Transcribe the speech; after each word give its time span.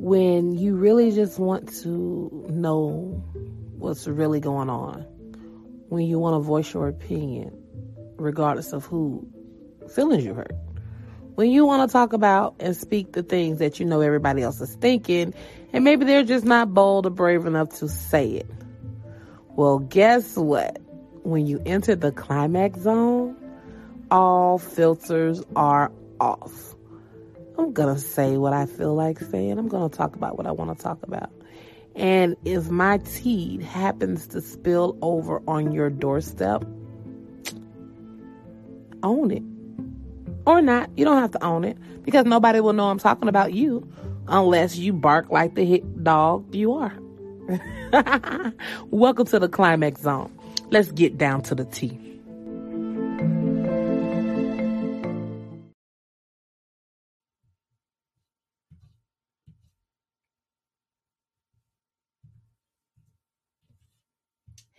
when 0.00 0.56
you 0.56 0.76
really 0.76 1.12
just 1.12 1.38
want 1.38 1.68
to 1.82 2.46
know 2.48 3.22
what's 3.76 4.08
really 4.08 4.40
going 4.40 4.70
on, 4.70 5.02
when 5.90 6.06
you 6.06 6.18
want 6.18 6.36
to 6.36 6.40
voice 6.40 6.72
your 6.72 6.88
opinion, 6.88 7.52
regardless 8.16 8.72
of 8.72 8.86
who 8.86 9.28
feelings 9.94 10.24
you 10.24 10.32
hurt. 10.32 10.54
When 11.34 11.50
you 11.50 11.66
want 11.66 11.86
to 11.86 11.92
talk 11.92 12.14
about 12.14 12.54
and 12.60 12.74
speak 12.74 13.12
the 13.12 13.22
things 13.22 13.58
that 13.58 13.78
you 13.78 13.84
know 13.84 14.00
everybody 14.00 14.40
else 14.40 14.58
is 14.62 14.74
thinking, 14.76 15.34
and 15.74 15.84
maybe 15.84 16.06
they're 16.06 16.24
just 16.24 16.46
not 16.46 16.72
bold 16.72 17.04
or 17.04 17.10
brave 17.10 17.44
enough 17.44 17.68
to 17.80 17.88
say 17.88 18.26
it. 18.26 18.50
Well, 19.50 19.80
guess 19.80 20.34
what? 20.34 20.78
When 21.24 21.46
you 21.46 21.62
enter 21.66 21.94
the 21.94 22.10
climax 22.10 22.80
zone, 22.80 23.36
all 24.10 24.56
filters 24.56 25.42
are 25.56 25.92
off. 26.20 26.74
I'm 27.60 27.74
going 27.74 27.94
to 27.94 28.00
say 28.00 28.38
what 28.38 28.54
I 28.54 28.64
feel 28.64 28.94
like 28.94 29.20
saying. 29.20 29.58
I'm 29.58 29.68
going 29.68 29.90
to 29.90 29.94
talk 29.94 30.16
about 30.16 30.38
what 30.38 30.46
I 30.46 30.50
want 30.50 30.74
to 30.74 30.82
talk 30.82 31.02
about. 31.02 31.30
And 31.94 32.34
if 32.46 32.70
my 32.70 32.96
tea 32.98 33.62
happens 33.62 34.26
to 34.28 34.40
spill 34.40 34.96
over 35.02 35.42
on 35.46 35.70
your 35.70 35.90
doorstep, 35.90 36.64
own 39.02 39.30
it. 39.30 39.42
Or 40.46 40.62
not. 40.62 40.88
You 40.96 41.04
don't 41.04 41.18
have 41.18 41.32
to 41.32 41.44
own 41.44 41.64
it 41.64 41.76
because 42.02 42.24
nobody 42.24 42.60
will 42.60 42.72
know 42.72 42.88
I'm 42.88 42.98
talking 42.98 43.28
about 43.28 43.52
you 43.52 43.86
unless 44.26 44.76
you 44.76 44.94
bark 44.94 45.30
like 45.30 45.54
the 45.54 45.66
hit 45.66 46.02
dog 46.02 46.54
you 46.54 46.72
are. 46.72 46.98
Welcome 48.90 49.26
to 49.26 49.38
the 49.38 49.50
climax 49.50 50.00
zone. 50.00 50.34
Let's 50.70 50.92
get 50.92 51.18
down 51.18 51.42
to 51.42 51.54
the 51.54 51.66
tea. 51.66 52.09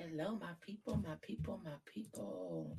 Hello, 0.04 0.38
my 0.42 0.48
people, 0.66 0.98
my 0.98 1.14
people, 1.22 1.62
my 1.64 1.72
people. 1.86 2.76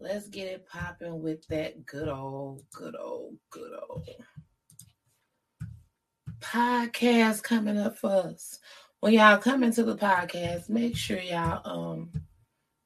Let's 0.00 0.28
get 0.28 0.48
it 0.48 0.66
popping 0.66 1.22
with 1.22 1.46
that 1.46 1.86
good 1.86 2.08
old, 2.08 2.64
good 2.72 2.96
old, 2.96 3.36
good 3.50 3.70
old 3.88 4.08
podcast 6.40 7.42
coming 7.44 7.78
up 7.78 7.96
for 7.98 8.10
us. 8.10 8.58
When 8.98 9.12
y'all 9.12 9.38
come 9.38 9.62
into 9.62 9.84
the 9.84 9.96
podcast, 9.96 10.68
make 10.68 10.96
sure 10.96 11.20
y'all 11.20 11.60
um 11.64 12.10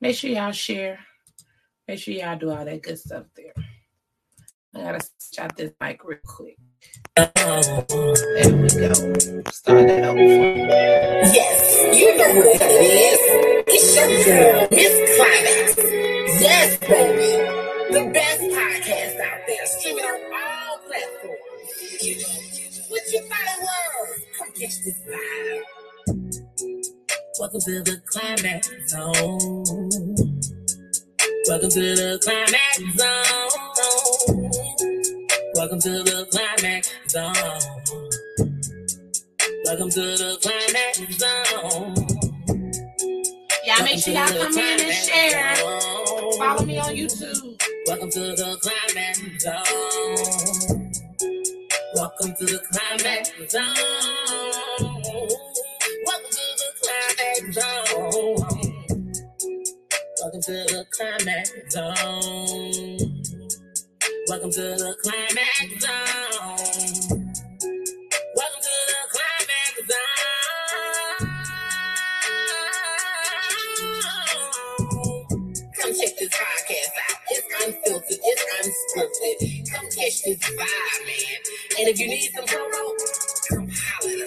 make 0.00 0.16
sure 0.16 0.30
y'all 0.30 0.52
share. 0.52 0.98
Make 1.88 2.00
sure 2.00 2.14
y'all 2.14 2.38
do 2.38 2.50
all 2.50 2.64
that 2.66 2.82
good 2.82 2.98
stuff 2.98 3.24
there. 3.34 3.54
I 4.74 4.80
gotta 4.80 5.08
out 5.38 5.56
this 5.56 5.72
mic 5.80 6.04
real 6.04 6.18
quick. 6.24 6.56
There 7.16 7.30
we 8.56 8.68
go. 8.68 8.94
Start 9.50 9.88
that 9.88 10.04
over. 10.04 10.20
Yes, 10.20 11.98
you 11.98 12.16
know 12.16 12.34
what 12.36 12.46
it 12.46 13.20
is. 13.20 13.23
Your 13.94 14.08
girl, 14.24 14.68
Miss 14.72 15.16
Climax. 15.16 15.76
Yes, 16.42 16.78
baby. 16.78 17.30
The 17.94 18.10
best 18.12 18.40
podcast 18.40 19.20
out 19.20 19.40
there, 19.46 19.66
streaming 19.66 20.04
on 20.04 20.20
all 20.34 20.78
platforms. 20.88 22.02
You 22.02 22.16
know, 22.16 22.34
what 22.88 23.02
you 23.12 23.20
thought 23.28 23.46
it? 23.46 24.36
Come 24.36 24.50
catch 24.50 24.76
this 24.82 24.98
vibe. 25.06 25.62
Welcome 27.38 27.60
to 27.60 27.82
the 27.84 28.02
climax 28.06 28.68
zone. 28.88 29.38
Welcome 31.46 31.70
to 31.70 31.94
the 31.94 32.18
climax 32.24 32.78
zone. 32.98 33.52
Welcome 35.54 35.80
to 35.80 36.02
the 36.02 36.26
climax 36.32 36.90
zone. 37.10 37.34
Welcome 39.64 39.90
to 39.90 40.00
the 40.00 40.38
climax 40.42 40.98
zone. 41.16 42.13
Y'all 43.76 43.84
make 43.86 43.98
sure 43.98 44.14
y'all 44.14 44.28
come 44.28 44.58
in 44.58 44.80
and 44.80 44.92
share. 44.92 45.56
Follow 46.38 46.64
me 46.64 46.78
on 46.78 46.94
YouTube. 46.94 47.60
Welcome 47.88 48.10
to 48.10 48.20
the 48.20 48.58
climax 48.62 49.20
zone. 49.42 50.92
Welcome 51.96 52.34
to 52.36 52.44
the 52.46 52.60
climax 52.70 53.30
zone. 53.50 53.64
Welcome 56.06 56.30
to 56.30 56.46
the 56.60 56.68
climax 56.82 57.54
zone. 57.54 58.36
Welcome 60.20 60.42
to 60.42 60.52
the 60.52 60.86
climax 60.92 61.52
zone. 61.70 62.98
Welcome 64.28 64.52
to 64.52 64.60
the 64.60 64.96
climax 65.02 65.84
zone. 65.84 66.53
And 81.84 81.92
if 81.92 82.00
you 82.00 82.08
need 82.08 82.30
some 82.34 82.46
promo, 82.46 82.96
come 83.50 83.68
holler. 83.70 84.24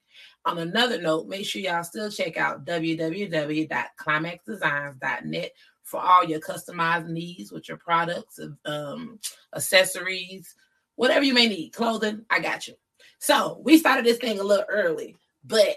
On 0.47 0.57
another 0.59 1.03
note, 1.03 1.27
make 1.27 1.45
sure 1.45 1.61
y'all 1.61 1.85
still 1.85 2.11
check 2.11 2.39
out 2.39 2.65
www.climaxdesigns.net 2.65 5.53
for 5.85 6.01
all 6.01 6.25
your 6.25 6.41
customized 6.41 7.09
needs 7.09 7.53
with 7.53 7.69
your 7.69 7.77
products, 7.77 8.41
um, 8.65 9.19
accessories, 9.55 10.55
whatever 10.97 11.25
you 11.25 11.35
may 11.35 11.47
need, 11.47 11.71
clothing. 11.71 12.25
I 12.31 12.41
got 12.41 12.67
you. 12.67 12.75
So 13.19 13.61
we 13.63 13.79
started 13.79 14.05
this 14.05 14.19
thing 14.19 14.41
a 14.41 14.45
little 14.45 14.67
early, 14.69 15.17
but 15.45 15.77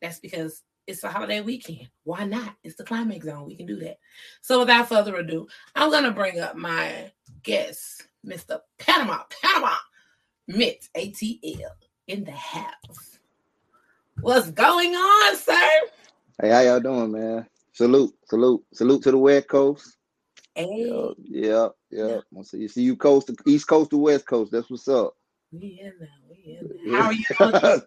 that's 0.00 0.20
because 0.20 0.62
it's 0.86 1.04
a 1.04 1.08
holiday 1.08 1.40
weekend. 1.40 1.88
Why 2.04 2.24
not? 2.24 2.54
It's 2.64 2.76
the 2.76 2.84
climax 2.84 3.26
zone. 3.26 3.46
We 3.46 3.56
can 3.56 3.66
do 3.66 3.76
that. 3.80 3.98
So 4.40 4.60
without 4.60 4.88
further 4.88 5.16
ado, 5.16 5.46
I'm 5.74 5.90
gonna 5.90 6.12
bring 6.12 6.40
up 6.40 6.56
my 6.56 7.12
guest, 7.42 8.06
Mr. 8.24 8.60
Panama, 8.78 9.24
Panama, 9.42 9.74
Mint 10.46 10.88
ATL 10.96 11.72
in 12.06 12.24
the 12.24 12.32
house. 12.32 13.18
What's 14.20 14.50
going 14.50 14.94
on, 14.94 15.36
sir? 15.36 15.70
Hey, 16.40 16.50
how 16.50 16.60
y'all 16.60 16.80
doing, 16.80 17.12
man? 17.12 17.46
Salute, 17.78 18.12
salute, 18.24 18.64
salute 18.74 19.02
to 19.04 19.12
the 19.12 19.18
West 19.18 19.46
Coast. 19.46 19.98
Hey, 20.56 20.66
Yeah, 20.80 21.12
yeah, 21.20 21.68
yeah. 21.92 22.18
I 22.36 22.42
see 22.42 22.58
you 22.58 22.66
see 22.66 22.82
you 22.82 22.96
coast 22.96 23.28
to 23.28 23.36
East 23.46 23.68
Coast 23.68 23.90
to 23.90 23.98
West 23.98 24.26
Coast. 24.26 24.50
That's 24.50 24.68
what's 24.68 24.88
up. 24.88 25.14
we 25.52 25.78
in 25.80 25.92
there. 26.00 26.08
We 26.28 26.58
in 26.58 26.68
there. 26.84 27.00
How 27.00 27.06
are 27.06 27.12
you? 27.12 27.82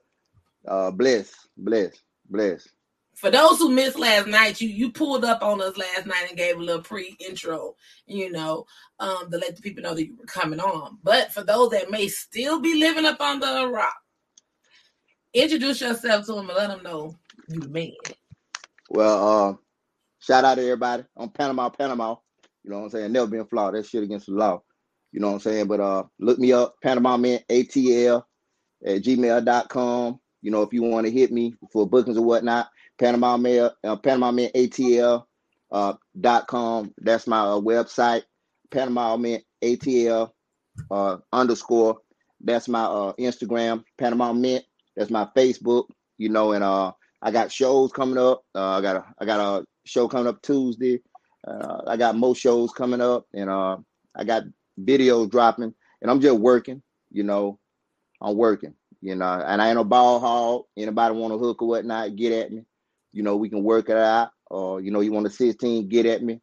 uh 0.70 0.92
bless, 0.92 1.34
bless, 1.58 1.94
bless. 2.30 2.70
for 3.16 3.32
those 3.32 3.58
who 3.58 3.70
missed 3.70 4.00
last 4.00 4.28
night, 4.28 4.62
you 4.62 4.70
you 4.70 4.94
pulled 4.94 5.26
up 5.26 5.44
on 5.44 5.62
us 5.62 5.76
last 5.76 6.06
night 6.06 6.28
and 6.30 6.38
gave 6.38 6.56
a 6.56 6.64
little 6.64 6.82
pre-intro, 6.82 7.76
you 8.06 8.32
know, 8.32 8.66
um, 9.02 9.30
to 9.30 9.38
let 9.40 9.58
the 9.58 9.62
people 9.62 9.84
know 9.84 9.94
that 9.94 10.08
you 10.08 10.16
were 10.16 10.24
coming 10.24 10.62
on. 10.62 11.00
But 11.04 11.34
for 11.34 11.44
those 11.44 11.72
that 11.72 11.92
may 11.92 12.08
still 12.08 12.62
be 12.62 12.80
living 12.80 13.06
up 13.06 13.20
under 13.20 13.46
a 13.46 13.68
rock, 13.68 13.98
introduce 15.34 15.82
yourself 15.82 16.28
to 16.28 16.36
them 16.36 16.50
and 16.50 16.58
let 16.58 16.70
them 16.70 16.82
know 16.82 17.14
you 17.50 17.60
the 17.60 17.68
man. 17.68 17.92
Well, 18.90 19.50
uh, 19.50 19.54
shout 20.22 20.46
out 20.46 20.56
to 20.56 20.62
everybody 20.64 21.04
on 21.18 21.30
Panama, 21.30 21.70
Panama. 21.70 22.16
You 22.64 22.72
know 22.72 22.78
what 22.80 22.86
I'm 22.86 22.90
saying? 22.92 23.12
Never 23.12 23.28
been 23.28 23.46
flawed. 23.46 23.76
That 23.76 23.86
shit 23.86 24.04
against 24.04 24.28
the 24.28 24.34
law. 24.34 24.62
You 25.12 25.20
know 25.20 25.28
what 25.28 25.34
I'm 25.34 25.40
saying? 25.42 25.68
But 25.68 25.80
uh 25.80 26.04
look 26.20 26.40
me 26.40 26.54
up, 26.54 26.76
Panama 26.82 27.18
Man 27.18 27.40
ATL 27.50 28.24
at 28.86 29.02
gmail.com. 29.02 30.20
You 30.42 30.52
know, 30.52 30.62
if 30.62 30.74
you 30.74 30.84
want 30.84 31.06
to 31.06 31.12
hit 31.12 31.32
me 31.32 31.56
for 31.72 31.88
bookings 31.88 32.18
or 32.18 32.26
whatnot, 32.26 32.70
Panama 33.00 33.38
Mail, 33.38 33.72
uh, 33.84 33.96
Panama 33.96 34.32
Man 34.32 34.50
ATL 34.56 35.26
uh, 35.72 35.94
dot 36.20 36.48
com. 36.48 36.94
That's 36.98 37.28
my 37.28 37.40
uh, 37.40 37.60
website. 37.60 38.24
Panama 38.72 39.18
Man 39.18 39.42
ATL 39.64 40.32
uh, 40.90 41.18
underscore. 41.32 41.98
That's 42.40 42.68
my 42.68 42.84
uh, 42.84 43.14
Instagram. 43.14 43.84
Panama 43.98 44.34
Mint. 44.34 44.64
That's 44.96 45.12
my 45.12 45.28
Facebook. 45.36 45.86
You 46.18 46.30
know, 46.30 46.54
and 46.54 46.64
uh, 46.64 46.92
I 47.22 47.32
got 47.32 47.52
shows 47.52 47.92
coming 47.92 48.18
up. 48.18 48.44
Uh, 48.56 48.78
I 48.78 48.82
got 48.82 48.96
a 48.98 49.06
I 49.20 49.26
got 49.26 49.40
a 49.40 49.66
show 49.86 50.08
coming 50.08 50.28
up 50.28 50.42
Tuesday. 50.42 51.02
Uh, 51.48 51.82
I 51.88 51.98
got 51.98 52.16
more 52.16 52.36
shows 52.36 52.72
coming 52.72 53.02
up, 53.02 53.26
and 53.34 53.50
uh, 53.50 53.78
I 54.16 54.24
got 54.24 54.44
videos 54.80 55.30
dropping, 55.30 55.74
and 56.02 56.12
I'm 56.12 56.22
just 56.22 56.40
working. 56.40 56.82
You 57.12 57.24
know, 57.24 57.60
I'm 58.22 58.36
working. 58.36 58.74
You 59.02 59.16
know, 59.16 59.26
and 59.26 59.62
I 59.62 59.70
ain't 59.70 59.80
a 59.80 59.84
ball 59.84 60.20
hog. 60.20 60.66
Anybody 60.78 61.16
want 61.16 61.34
to 61.34 61.40
hook 61.40 61.62
or 61.62 61.70
whatnot, 61.70 62.16
get 62.16 62.32
at 62.34 62.52
me. 62.52 62.64
You 63.14 63.24
know, 63.24 63.36
we 63.36 63.50
can 63.50 63.64
work 63.64 63.90
it 63.90 63.98
out. 63.98 64.30
Or 64.52 64.80
you 64.82 64.92
know, 64.92 65.00
you 65.00 65.12
want 65.12 65.26
a 65.26 65.30
16, 65.30 65.88
get 65.88 66.06
at 66.06 66.22
me. 66.22 66.40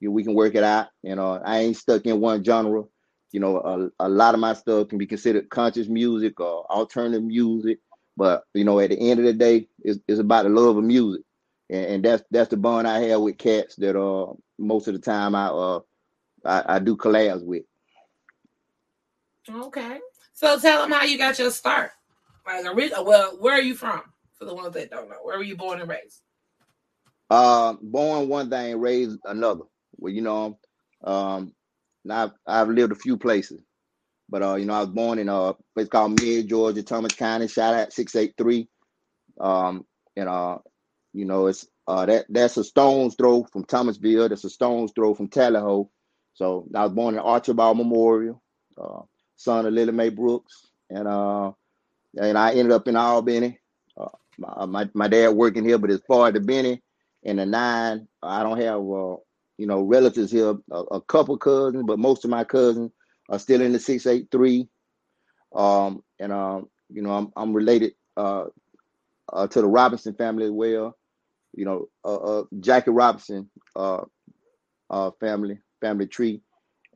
you 0.00 0.10
we 0.10 0.24
can 0.24 0.34
work 0.34 0.54
it 0.54 0.64
out. 0.64 0.88
You 1.02 1.14
know, 1.14 1.40
I 1.44 1.60
ain't 1.60 1.76
stuck 1.76 2.04
in 2.06 2.20
one 2.20 2.44
genre. 2.44 2.84
You 3.30 3.40
know, 3.40 3.90
a, 3.98 4.06
a 4.06 4.08
lot 4.08 4.34
of 4.34 4.40
my 4.40 4.52
stuff 4.52 4.88
can 4.88 4.98
be 4.98 5.06
considered 5.06 5.48
conscious 5.48 5.88
music 5.88 6.38
or 6.38 6.70
alternative 6.70 7.22
music. 7.22 7.78
But 8.16 8.44
you 8.52 8.64
know, 8.64 8.78
at 8.78 8.90
the 8.90 8.98
end 8.98 9.20
of 9.20 9.26
the 9.26 9.32
day, 9.32 9.68
it's, 9.80 10.00
it's 10.06 10.20
about 10.20 10.42
the 10.42 10.50
love 10.50 10.76
of 10.76 10.84
music, 10.84 11.22
and, 11.72 11.86
and 11.86 12.04
that's 12.04 12.22
that's 12.30 12.50
the 12.50 12.56
bond 12.56 12.86
I 12.86 13.00
have 13.00 13.22
with 13.22 13.38
cats 13.38 13.74
that 13.76 13.98
uh 13.98 14.32
most 14.58 14.86
of 14.86 14.94
the 14.94 15.00
time 15.00 15.34
I 15.34 15.46
uh 15.46 15.80
I, 16.44 16.76
I 16.76 16.78
do 16.78 16.96
collabs 16.96 17.44
with. 17.44 17.64
Okay. 19.50 19.98
So 20.34 20.58
tell 20.58 20.82
them 20.82 20.92
how 20.92 21.04
you 21.04 21.18
got 21.18 21.38
your 21.38 21.50
start. 21.50 21.90
Like, 22.46 22.64
well, 22.64 23.36
where 23.38 23.54
are 23.54 23.62
you 23.62 23.74
from? 23.74 24.02
For 24.34 24.44
the 24.44 24.54
ones 24.54 24.74
that 24.74 24.90
don't 24.90 25.08
know, 25.08 25.16
where 25.22 25.38
were 25.38 25.44
you 25.44 25.56
born 25.56 25.80
and 25.80 25.88
raised? 25.88 26.20
Uh, 27.30 27.74
born 27.80 28.28
one 28.28 28.50
thing, 28.50 28.78
raised 28.78 29.18
another. 29.24 29.62
Well, 29.96 30.12
you 30.12 30.20
know, 30.20 30.58
um, 31.04 31.54
I've 32.10 32.32
I've 32.46 32.68
lived 32.68 32.90
a 32.92 32.96
few 32.96 33.16
places, 33.16 33.62
but 34.28 34.42
uh, 34.42 34.56
you 34.56 34.64
know, 34.64 34.74
I 34.74 34.80
was 34.80 34.88
born 34.88 35.20
in 35.20 35.28
a 35.28 35.54
place 35.74 35.88
called 35.88 36.20
Mid, 36.20 36.48
Georgia, 36.48 36.82
Thomas 36.82 37.12
County. 37.12 37.46
Shout 37.46 37.74
out 37.74 37.92
six 37.92 38.16
eight 38.16 38.34
three. 38.36 38.68
Um, 39.40 39.86
and 40.16 40.28
uh, 40.28 40.58
you 41.12 41.24
know, 41.24 41.46
it's 41.46 41.66
uh 41.86 42.06
that 42.06 42.26
that's 42.28 42.56
a 42.56 42.64
stone's 42.64 43.14
throw 43.14 43.44
from 43.44 43.64
Thomasville. 43.64 44.28
That's 44.28 44.44
a 44.44 44.50
stone's 44.50 44.92
throw 44.92 45.14
from 45.14 45.28
Tallahoe. 45.28 45.90
So 46.34 46.66
I 46.74 46.84
was 46.84 46.92
born 46.92 47.14
in 47.14 47.20
Archibald 47.20 47.76
Memorial, 47.76 48.42
uh, 48.78 49.02
son 49.36 49.66
of 49.66 49.72
Lily 49.72 49.92
Mae 49.92 50.08
Brooks, 50.08 50.66
and 50.90 51.06
uh, 51.06 51.52
and 52.18 52.38
I 52.38 52.54
ended 52.54 52.72
up 52.72 52.88
in 52.88 52.96
Albany. 52.96 53.58
Uh, 53.96 54.08
my, 54.38 54.66
my 54.66 54.90
my 54.94 55.08
dad 55.08 55.30
working 55.30 55.64
here, 55.64 55.78
but 55.78 55.90
as 55.90 56.00
far 56.06 56.28
as 56.28 56.34
the 56.34 56.40
Benny 56.40 56.82
and 57.24 57.38
the 57.38 57.46
nine, 57.46 58.08
I 58.22 58.42
don't 58.42 58.60
have 58.60 58.78
uh, 58.78 59.16
you 59.58 59.66
know 59.66 59.82
relatives 59.82 60.32
here. 60.32 60.56
A, 60.70 60.76
a, 60.76 61.00
couple 61.02 61.36
cousins, 61.36 61.84
but 61.86 61.98
most 61.98 62.24
of 62.24 62.30
my 62.30 62.44
cousins 62.44 62.90
are 63.28 63.38
still 63.38 63.60
in 63.60 63.72
the 63.72 63.78
six 63.78 64.06
eight 64.06 64.28
three. 64.30 64.68
Um, 65.54 66.02
and 66.18 66.32
um, 66.32 66.70
you 66.90 67.02
know, 67.02 67.12
I'm 67.12 67.32
I'm 67.36 67.52
related 67.52 67.92
uh, 68.16 68.44
to 69.32 69.60
the 69.60 69.66
Robinson 69.66 70.14
family 70.14 70.46
as 70.46 70.50
well. 70.50 70.96
You 71.54 71.64
know, 71.64 71.88
uh, 72.04 72.16
uh 72.16 72.42
Jackie 72.60 72.90
Robinson 72.90 73.50
uh, 73.76 74.02
uh 74.90 75.10
family 75.20 75.58
family 75.80 76.06
tree, 76.06 76.42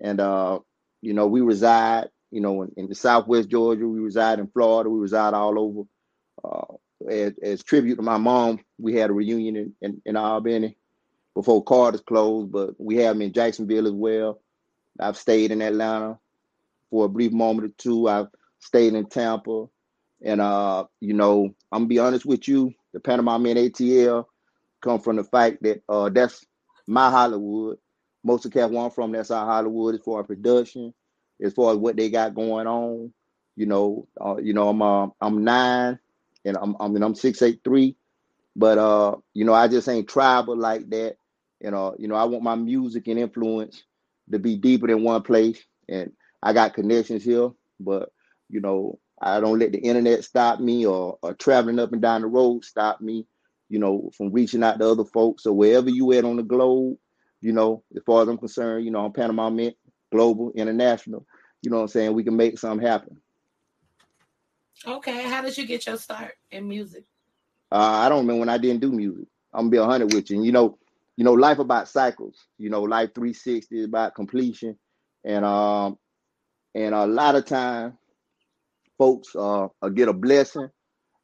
and 0.00 0.20
uh, 0.20 0.60
you 1.02 1.14
know, 1.14 1.26
we 1.26 1.40
reside 1.40 2.08
you 2.30 2.40
know, 2.40 2.62
in, 2.62 2.72
in, 2.76 2.88
the 2.88 2.94
Southwest 2.94 3.48
Georgia. 3.48 3.86
We 3.86 4.00
reside 4.00 4.38
in 4.38 4.48
Florida. 4.48 4.90
We 4.90 5.00
reside 5.00 5.34
all 5.34 5.58
over. 5.58 5.82
Uh, 6.44 7.10
as, 7.10 7.32
as, 7.42 7.62
tribute 7.62 7.96
to 7.96 8.02
my 8.02 8.18
mom, 8.18 8.60
we 8.78 8.94
had 8.94 9.10
a 9.10 9.12
reunion 9.12 9.56
in, 9.56 9.74
in, 9.80 10.02
in 10.04 10.16
Albany 10.16 10.76
before 11.34 11.64
Carter's 11.64 12.00
closed, 12.00 12.50
but 12.50 12.74
we 12.78 12.96
have 12.96 13.14
them 13.14 13.22
in 13.22 13.32
Jacksonville 13.32 13.86
as 13.86 13.92
well. 13.92 14.40
I've 14.98 15.16
stayed 15.16 15.50
in 15.50 15.62
Atlanta 15.62 16.18
for 16.90 17.04
a 17.04 17.08
brief 17.08 17.32
moment 17.32 17.68
or 17.68 17.74
two. 17.78 18.08
I've 18.08 18.28
stayed 18.58 18.94
in 18.94 19.06
Tampa. 19.06 19.66
And, 20.22 20.40
uh, 20.40 20.84
you 21.00 21.12
know, 21.12 21.54
I'm 21.70 21.84
to 21.84 21.88
be 21.88 21.98
honest 21.98 22.24
with 22.24 22.48
you, 22.48 22.72
the 22.92 23.00
Panama 23.00 23.36
Men 23.38 23.56
ATL 23.56 24.24
come 24.86 25.00
from 25.00 25.16
the 25.16 25.24
fact 25.24 25.62
that 25.62 25.82
uh, 25.88 26.08
that's 26.08 26.44
my 26.86 27.10
Hollywood. 27.10 27.78
Most 28.24 28.46
of 28.46 28.54
where 28.54 28.84
I'm 28.84 28.90
from, 28.90 29.12
that's 29.12 29.30
our 29.30 29.46
Hollywood 29.46 29.94
as 29.94 30.00
far 30.00 30.20
as 30.20 30.26
production 30.26 30.92
as 31.42 31.52
far 31.52 31.72
as 31.72 31.78
what 31.78 31.96
they 31.96 32.10
got 32.10 32.34
going 32.34 32.66
on. 32.66 33.12
You 33.56 33.66
know, 33.66 34.08
uh, 34.20 34.36
you 34.36 34.52
know, 34.52 34.68
I'm 34.68 34.82
uh, 34.82 35.08
I'm 35.20 35.44
nine, 35.44 35.98
and 36.44 36.56
I'm 36.60 36.76
I 36.78 36.88
mean 36.88 37.02
I'm 37.02 37.14
six 37.14 37.40
eight 37.42 37.60
three, 37.64 37.96
but 38.54 38.78
uh, 38.78 39.16
you 39.32 39.44
know, 39.44 39.54
I 39.54 39.68
just 39.68 39.88
ain't 39.88 40.08
tribal 40.08 40.56
like 40.56 40.88
that. 40.90 41.16
You 41.60 41.70
know, 41.70 41.96
you 41.98 42.08
know, 42.08 42.16
I 42.16 42.24
want 42.24 42.44
my 42.44 42.54
music 42.54 43.08
and 43.08 43.18
influence 43.18 43.82
to 44.30 44.38
be 44.38 44.56
deeper 44.56 44.86
than 44.86 45.04
one 45.04 45.22
place, 45.22 45.62
and 45.88 46.12
I 46.42 46.52
got 46.52 46.74
connections 46.74 47.24
here, 47.24 47.50
but 47.80 48.12
you 48.50 48.60
know, 48.60 48.98
I 49.20 49.40
don't 49.40 49.58
let 49.58 49.72
the 49.72 49.78
internet 49.78 50.24
stop 50.24 50.60
me 50.60 50.84
or, 50.86 51.18
or 51.22 51.32
traveling 51.34 51.78
up 51.78 51.92
and 51.92 52.02
down 52.02 52.20
the 52.20 52.26
road 52.26 52.64
stop 52.64 53.00
me. 53.00 53.26
You 53.68 53.78
know, 53.78 54.10
from 54.16 54.32
reaching 54.32 54.62
out 54.62 54.78
to 54.78 54.88
other 54.88 55.04
folks. 55.04 55.42
So 55.42 55.52
wherever 55.52 55.90
you 55.90 56.12
at 56.12 56.24
on 56.24 56.36
the 56.36 56.42
globe, 56.42 56.96
you 57.40 57.52
know, 57.52 57.82
as 57.96 58.02
far 58.04 58.22
as 58.22 58.28
I'm 58.28 58.38
concerned, 58.38 58.84
you 58.84 58.90
know, 58.90 59.04
I'm 59.04 59.12
Panama 59.12 59.50
Mint 59.50 59.76
global, 60.12 60.52
international. 60.54 61.26
You 61.62 61.70
know 61.70 61.78
what 61.78 61.82
I'm 61.82 61.88
saying? 61.88 62.14
We 62.14 62.24
can 62.24 62.36
make 62.36 62.58
something 62.58 62.86
happen. 62.86 63.20
Okay. 64.86 65.22
How 65.28 65.42
did 65.42 65.56
you 65.56 65.66
get 65.66 65.86
your 65.86 65.96
start 65.96 66.32
in 66.50 66.68
music? 66.68 67.04
Uh, 67.72 67.76
I 68.04 68.08
don't 68.08 68.20
remember 68.20 68.40
when 68.40 68.48
I 68.48 68.58
didn't 68.58 68.80
do 68.80 68.92
music. 68.92 69.26
I'm 69.52 69.62
gonna 69.62 69.70
be 69.70 69.76
a 69.78 69.84
hundred 69.84 70.12
with 70.12 70.30
you. 70.30 70.36
And 70.36 70.46
you 70.46 70.52
know, 70.52 70.78
you 71.16 71.24
know, 71.24 71.32
life 71.32 71.58
about 71.58 71.88
cycles. 71.88 72.46
You 72.58 72.70
know, 72.70 72.82
life 72.82 73.10
360 73.14 73.78
is 73.78 73.86
about 73.86 74.14
completion, 74.14 74.78
and 75.24 75.44
um, 75.44 75.98
and 76.74 76.94
a 76.94 77.06
lot 77.06 77.36
of 77.36 77.46
time, 77.46 77.96
folks 78.98 79.34
uh 79.34 79.68
get 79.94 80.08
a 80.08 80.12
blessing, 80.12 80.68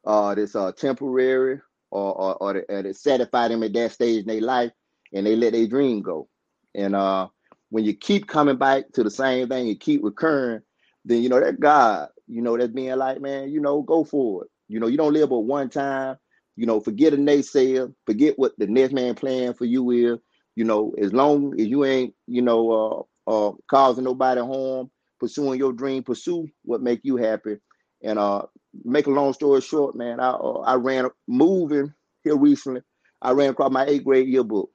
uh, 0.05 0.35
that's 0.35 0.55
uh 0.55 0.71
temporary, 0.71 1.61
or 1.93 2.13
or, 2.13 2.35
or, 2.35 2.65
or 2.69 2.83
that 2.83 2.95
satisfy 2.95 3.47
them 3.47 3.63
at 3.63 3.73
that 3.73 3.91
stage 3.91 4.21
in 4.21 4.27
their 4.27 4.41
life, 4.41 4.71
and 5.13 5.25
they 5.25 5.35
let 5.35 5.53
their 5.53 5.67
dream 5.67 6.01
go. 6.01 6.27
And 6.75 6.95
uh, 6.95 7.27
when 7.69 7.85
you 7.85 7.93
keep 7.93 8.27
coming 8.27 8.57
back 8.57 8.91
to 8.93 9.03
the 9.03 9.11
same 9.11 9.47
thing, 9.49 9.67
you 9.67 9.75
keep 9.77 10.03
recurring, 10.03 10.61
then 11.05 11.21
you 11.21 11.29
know 11.29 11.39
that 11.39 11.59
God, 11.59 12.09
you 12.27 12.41
know, 12.41 12.57
that's 12.57 12.73
being 12.73 12.95
like, 12.97 13.21
man, 13.21 13.49
you 13.49 13.61
know, 13.61 13.81
go 13.81 14.03
for 14.03 14.45
it. 14.45 14.49
You 14.67 14.79
know, 14.79 14.87
you 14.87 14.97
don't 14.97 15.13
live 15.13 15.29
but 15.29 15.39
one 15.39 15.69
time. 15.69 16.17
You 16.55 16.67
know, 16.67 16.79
forget 16.79 17.13
a 17.13 17.17
naysayer, 17.17 17.93
forget 18.05 18.37
what 18.37 18.53
the 18.57 18.67
next 18.67 18.93
man 18.93 19.15
plan 19.15 19.53
for 19.53 19.65
you 19.65 19.89
is. 19.91 20.19
You 20.55 20.65
know, 20.65 20.93
as 21.01 21.13
long 21.13 21.59
as 21.59 21.67
you 21.67 21.83
ain't, 21.83 22.13
you 22.27 22.41
know, 22.43 23.07
uh, 23.27 23.49
uh, 23.49 23.51
causing 23.67 24.03
nobody 24.03 24.41
harm, 24.41 24.91
pursuing 25.19 25.57
your 25.57 25.73
dream, 25.73 26.03
pursue 26.03 26.47
what 26.63 26.81
make 26.81 27.01
you 27.03 27.17
happy. 27.17 27.57
And 28.03 28.19
uh, 28.19 28.43
make 28.83 29.07
a 29.07 29.11
long 29.11 29.33
story 29.33 29.61
short, 29.61 29.95
man, 29.95 30.19
I 30.19 30.29
uh, 30.29 30.59
I 30.65 30.75
ran 30.75 31.09
moving 31.27 31.93
here 32.23 32.35
recently. 32.35 32.81
I 33.21 33.31
ran 33.31 33.49
across 33.51 33.71
my 33.71 33.85
eighth 33.85 34.03
grade 34.03 34.27
yearbook. 34.27 34.69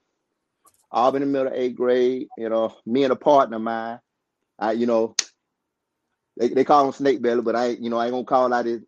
All 0.91 1.15
in 1.15 1.21
the 1.21 1.27
middle 1.27 1.49
of 1.49 1.53
eighth 1.55 1.77
grade, 1.77 2.29
you 2.39 2.49
know, 2.49 2.75
me 2.87 3.05
and 3.05 3.13
a 3.13 3.17
partner 3.17 3.57
of 3.57 3.63
mine, 3.63 4.01
I, 4.59 4.73
you 4.73 4.87
know, 4.87 5.15
they, 6.39 6.49
they 6.49 6.65
call 6.65 6.87
him 6.87 6.93
Snake 6.93 7.21
Belly, 7.21 7.43
but 7.43 7.57
I, 7.57 7.69
you 7.69 7.91
know, 7.91 7.99
I 7.99 8.07
ain't 8.07 8.13
gonna 8.13 8.25
call 8.25 8.53
out 8.55 8.65
his 8.65 8.83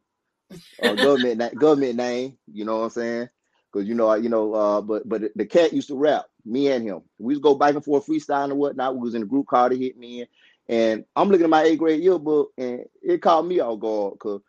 uh, 0.81 0.95
government 0.97 1.59
government 1.59 1.97
name. 1.97 2.39
You 2.53 2.65
know 2.65 2.79
what 2.79 2.85
I'm 2.85 2.91
saying? 2.91 3.29
Because 3.73 3.89
you 3.89 3.95
know, 3.95 4.09
I, 4.09 4.17
you 4.17 4.29
know, 4.29 4.55
uh, 4.55 4.81
but 4.81 5.09
but 5.09 5.23
the 5.37 5.47
cat 5.47 5.73
used 5.73 5.89
to 5.89 5.97
rap. 5.97 6.27
Me 6.45 6.69
and 6.69 6.87
him, 6.87 7.03
we 7.19 7.35
used 7.35 7.43
to 7.43 7.49
go 7.49 7.55
back 7.55 7.75
and 7.75 7.85
forth 7.85 8.07
freestyling 8.07 8.45
and 8.51 8.59
whatnot. 8.59 8.95
We 8.95 9.03
was 9.03 9.15
in 9.15 9.23
a 9.23 9.27
group 9.27 9.47
called 9.47 9.73
to 9.73 9.79
hit 9.79 9.99
me, 9.99 10.23
in, 10.23 10.27
and 10.69 11.05
I'm 11.15 11.29
looking 11.29 11.45
at 11.45 11.51
my 11.51 11.65
eighth 11.65 11.79
grade 11.79 12.03
yearbook, 12.03 12.53
and 12.57 12.85
it 13.03 13.21
caught 13.21 13.47
me 13.47 13.61
off 13.61 13.79
guard 13.79 14.15
because, 14.15 14.41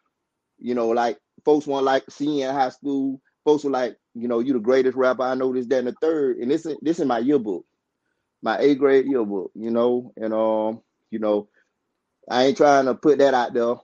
you 0.61 0.75
know, 0.75 0.89
like 0.89 1.17
folks 1.45 1.67
want 1.67 1.85
like 1.85 2.03
seeing 2.09 2.39
in 2.39 2.53
high 2.53 2.69
school, 2.69 3.21
folks 3.43 3.63
were 3.63 3.71
like, 3.71 3.97
you 4.13 4.27
know, 4.27 4.39
you 4.39 4.53
the 4.53 4.59
greatest 4.59 4.97
rapper 4.97 5.23
I 5.23 5.35
know 5.35 5.53
this, 5.53 5.67
that, 5.67 5.79
and 5.79 5.87
the 5.87 5.95
third. 6.01 6.37
And 6.37 6.51
this 6.51 6.67
this 6.81 6.99
is 6.99 7.05
my 7.05 7.19
yearbook, 7.19 7.65
my 8.41 8.57
eighth 8.59 8.79
grade 8.79 9.05
yearbook, 9.07 9.51
you 9.55 9.71
know, 9.71 10.13
and 10.17 10.33
um, 10.33 10.81
you 11.09 11.19
know, 11.19 11.49
I 12.29 12.45
ain't 12.45 12.57
trying 12.57 12.85
to 12.85 12.95
put 12.95 13.19
that 13.19 13.33
out 13.33 13.53
there 13.53 13.75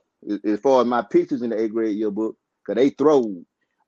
as 0.44 0.60
far 0.60 0.80
as 0.82 0.86
my 0.86 1.02
pictures 1.02 1.42
in 1.42 1.50
the 1.50 1.60
eighth 1.60 1.72
grade 1.72 1.96
yearbook, 1.96 2.36
cause 2.66 2.76
they 2.76 2.90
throw. 2.90 3.34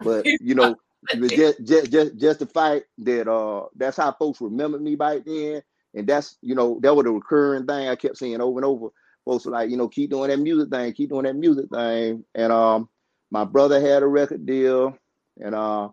But 0.00 0.28
you 0.40 0.54
know, 0.54 0.76
just 1.14 1.64
just 1.64 1.90
just 1.92 2.16
just 2.16 2.38
the 2.40 2.46
fact 2.46 2.86
that 2.98 3.28
uh 3.28 3.66
that's 3.76 3.96
how 3.96 4.12
folks 4.12 4.40
remembered 4.40 4.82
me 4.82 4.96
back 4.96 5.24
then. 5.24 5.62
And 5.94 6.06
that's 6.06 6.36
you 6.42 6.54
know, 6.54 6.78
that 6.82 6.94
was 6.94 7.06
a 7.06 7.10
recurring 7.10 7.66
thing 7.66 7.88
I 7.88 7.96
kept 7.96 8.16
saying 8.18 8.40
over 8.40 8.58
and 8.58 8.64
over. 8.64 8.88
Folks 9.30 9.46
were 9.46 9.52
like, 9.52 9.70
you 9.70 9.76
know, 9.76 9.86
keep 9.86 10.10
doing 10.10 10.28
that 10.30 10.40
music 10.40 10.70
thing, 10.70 10.92
keep 10.92 11.10
doing 11.10 11.22
that 11.24 11.36
music 11.36 11.66
thing. 11.72 12.24
And 12.34 12.52
um 12.52 12.88
my 13.30 13.44
brother 13.44 13.80
had 13.80 14.02
a 14.02 14.08
record 14.08 14.44
deal 14.44 14.98
and 15.38 15.54
uh 15.54 15.90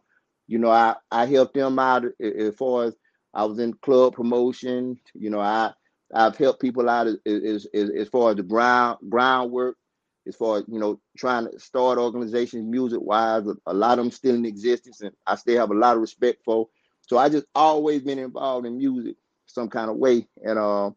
you 0.48 0.58
know, 0.58 0.72
I 0.72 0.96
I 1.12 1.28
helped 1.28 1.54
them 1.54 1.78
out 1.78 2.06
as 2.20 2.56
far 2.56 2.86
as 2.86 2.96
I 3.36 3.46
was 3.46 3.60
in 3.60 3.74
club 3.76 4.16
promotion. 4.16 5.00
You 5.14 5.30
know, 5.30 5.40
I 5.40 5.74
I've 6.12 6.36
helped 6.36 6.62
people 6.62 6.90
out 6.90 7.06
as 7.06 7.18
as, 7.28 7.68
as 7.76 8.08
far 8.08 8.32
as 8.32 8.38
the 8.38 8.44
ground 8.44 8.98
groundwork, 9.08 9.78
as 10.28 10.36
far 10.36 10.58
as 10.58 10.64
you 10.68 10.80
know, 10.80 11.00
trying 11.16 11.48
to 11.48 11.60
start 11.60 12.00
organizations 12.00 12.66
music 12.68 13.02
wise. 13.02 13.44
A 13.68 13.74
lot 13.74 14.00
of 14.00 14.06
them 14.06 14.12
still 14.12 14.34
in 14.34 14.46
existence, 14.46 15.02
and 15.02 15.12
I 15.28 15.36
still 15.36 15.60
have 15.60 15.70
a 15.70 15.76
lot 15.76 15.96
of 15.96 16.02
respect 16.02 16.44
for. 16.44 16.70
So 17.02 17.20
I 17.20 17.30
just 17.30 17.46
always 17.54 18.02
been 18.02 18.18
involved 18.18 18.66
in 18.66 18.80
music 18.80 19.16
some 19.46 19.70
kind 19.70 19.92
of 19.92 19.98
way, 19.98 20.28
and 20.44 20.58
uh, 20.58 20.90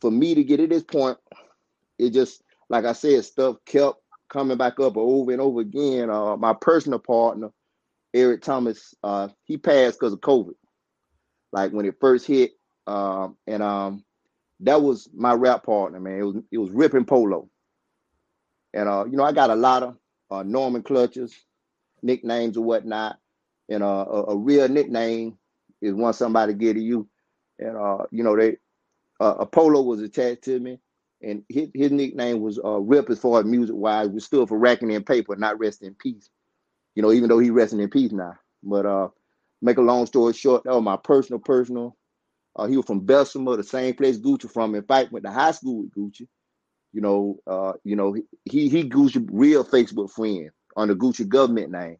for 0.00 0.10
me 0.10 0.34
to 0.34 0.44
get 0.44 0.58
to 0.58 0.66
this 0.66 0.84
point, 0.84 1.18
it 1.98 2.10
just 2.12 2.42
like 2.68 2.84
I 2.84 2.92
said, 2.94 3.24
stuff 3.24 3.56
kept 3.66 3.98
coming 4.30 4.58
back 4.58 4.80
up 4.80 4.96
over 4.96 5.32
and 5.32 5.40
over 5.40 5.60
again. 5.60 6.10
Uh, 6.10 6.36
my 6.36 6.54
personal 6.54 6.98
partner 7.00 7.50
Eric 8.14 8.42
Thomas, 8.42 8.94
uh, 9.02 9.28
he 9.44 9.56
passed 9.56 9.98
because 10.00 10.12
of 10.12 10.20
COVID. 10.20 10.54
Like 11.52 11.72
when 11.72 11.86
it 11.86 11.96
first 12.00 12.26
hit, 12.26 12.52
um, 12.86 13.36
and 13.46 13.62
um, 13.62 14.04
that 14.60 14.82
was 14.82 15.08
my 15.14 15.32
rap 15.34 15.64
partner, 15.64 16.00
man. 16.00 16.18
It 16.20 16.24
was 16.24 16.36
it 16.52 16.58
was 16.58 16.70
ripping 16.70 17.04
polo, 17.06 17.48
and 18.74 18.88
uh, 18.88 19.04
you 19.10 19.16
know 19.16 19.24
I 19.24 19.32
got 19.32 19.50
a 19.50 19.56
lot 19.56 19.82
of 19.82 19.98
uh, 20.30 20.42
Norman 20.44 20.82
clutches, 20.82 21.34
nicknames 22.02 22.56
or 22.56 22.64
whatnot, 22.64 23.18
and 23.68 23.82
uh, 23.82 24.06
a, 24.10 24.22
a 24.32 24.36
real 24.36 24.68
nickname 24.68 25.38
is 25.82 25.94
one 25.94 26.14
somebody 26.14 26.54
give 26.54 26.76
to 26.76 26.82
you. 26.82 27.08
and 27.58 27.76
uh, 27.76 27.98
you 28.10 28.24
know 28.24 28.36
they 28.36 28.58
uh, 29.20 29.34
Apollo 29.40 29.82
was 29.82 30.00
attached 30.00 30.42
to 30.44 30.58
me, 30.58 30.78
and 31.22 31.42
his, 31.48 31.68
his 31.74 31.90
nickname 31.90 32.40
was 32.40 32.58
uh, 32.62 32.78
Rip 32.78 33.10
as 33.10 33.18
far 33.18 33.40
as 33.40 33.46
music 33.46 33.74
wise, 33.74 34.08
was 34.08 34.24
still 34.24 34.46
for 34.46 34.58
racking 34.58 34.90
in 34.90 35.04
paper, 35.04 35.36
not 35.36 35.58
rest 35.58 35.82
in 35.82 35.94
peace. 35.94 36.28
You 36.94 37.02
know, 37.02 37.12
even 37.12 37.28
though 37.28 37.38
he 37.38 37.50
resting 37.50 37.80
in 37.80 37.90
peace 37.90 38.12
now. 38.12 38.34
But 38.62 38.86
uh, 38.86 39.08
make 39.60 39.78
a 39.78 39.82
long 39.82 40.06
story 40.06 40.32
short, 40.32 40.64
that 40.64 40.74
was 40.74 40.82
my 40.82 40.96
personal 40.96 41.38
personal. 41.38 41.96
Uh, 42.54 42.66
he 42.66 42.76
was 42.76 42.86
from 42.86 43.00
Bessemer, 43.00 43.56
the 43.56 43.64
same 43.64 43.94
place 43.94 44.18
Gucci 44.18 44.50
from. 44.50 44.74
In 44.74 44.82
fact, 44.82 45.12
went 45.12 45.26
to 45.26 45.30
high 45.30 45.50
school 45.50 45.82
with 45.82 45.92
Gucci. 45.92 46.26
You 46.92 47.02
know, 47.02 47.38
uh, 47.46 47.74
you 47.84 47.96
know, 47.96 48.14
he 48.44 48.68
he 48.68 48.88
Gucci 48.88 49.28
real 49.30 49.62
Facebook 49.64 50.10
friend 50.10 50.50
the 50.76 50.94
Gucci 50.94 51.26
government 51.26 51.70
name. 51.70 51.96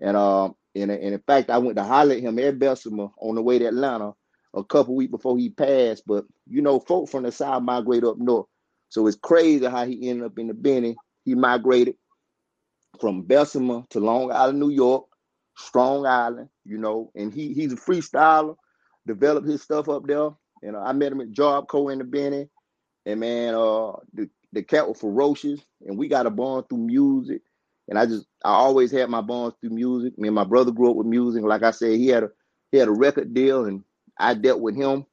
And 0.00 0.16
um, 0.16 0.54
and, 0.74 0.90
and 0.90 1.14
in 1.14 1.22
fact, 1.26 1.50
I 1.50 1.58
went 1.58 1.76
to 1.76 1.84
holler 1.84 2.14
at 2.14 2.20
him 2.20 2.38
at 2.38 2.58
Bessemer 2.58 3.08
on 3.18 3.34
the 3.34 3.42
way 3.42 3.58
to 3.58 3.66
Atlanta 3.66 4.14
a 4.58 4.64
couple 4.64 4.94
weeks 4.94 5.10
before 5.10 5.38
he 5.38 5.50
passed. 5.50 6.04
But 6.06 6.24
you 6.46 6.62
know, 6.62 6.80
folk 6.80 7.08
from 7.08 7.22
the 7.24 7.32
south 7.32 7.62
migrate 7.62 8.04
up 8.04 8.18
north. 8.18 8.46
So 8.90 9.06
it's 9.06 9.16
crazy 9.16 9.66
how 9.66 9.86
he 9.86 10.08
ended 10.08 10.26
up 10.26 10.38
in 10.38 10.48
the 10.48 10.54
Benny. 10.54 10.96
He 11.24 11.34
migrated 11.34 11.96
from 13.00 13.22
Bessemer 13.22 13.82
to 13.90 14.00
Long 14.00 14.32
Island, 14.32 14.58
New 14.58 14.70
York, 14.70 15.04
Strong 15.56 16.06
Island, 16.06 16.48
you 16.64 16.78
know, 16.78 17.10
and 17.14 17.32
he 17.32 17.52
he's 17.52 17.72
a 17.72 17.76
freestyler, 17.76 18.56
developed 19.06 19.48
his 19.48 19.62
stuff 19.62 19.88
up 19.88 20.06
there. 20.06 20.30
And 20.62 20.76
uh, 20.76 20.80
I 20.80 20.92
met 20.92 21.12
him 21.12 21.20
at 21.20 21.30
Job 21.30 21.68
Corps 21.68 21.92
in 21.92 21.98
the 21.98 22.04
Benny. 22.04 22.48
And 23.06 23.20
man, 23.20 23.54
uh 23.54 23.92
the, 24.14 24.28
the 24.52 24.62
cat 24.62 24.88
was 24.88 25.00
ferocious 25.00 25.60
and 25.86 25.98
we 25.98 26.08
got 26.08 26.26
a 26.26 26.30
bond 26.30 26.68
through 26.68 26.78
music. 26.78 27.42
And 27.88 27.98
I 27.98 28.06
just 28.06 28.26
I 28.44 28.52
always 28.52 28.90
had 28.90 29.10
my 29.10 29.20
bonds 29.20 29.56
through 29.60 29.70
music. 29.70 30.18
Me 30.18 30.28
and 30.28 30.34
my 30.34 30.44
brother 30.44 30.70
grew 30.70 30.90
up 30.90 30.96
with 30.96 31.06
music. 31.06 31.42
Like 31.42 31.62
I 31.62 31.70
said, 31.70 31.98
he 31.98 32.08
had 32.08 32.24
a 32.24 32.30
he 32.70 32.78
had 32.78 32.88
a 32.88 32.92
record 32.92 33.32
deal 33.34 33.64
and 33.64 33.82
I 34.18 34.34
dealt 34.34 34.60
with 34.60 34.76
him, 34.76 35.06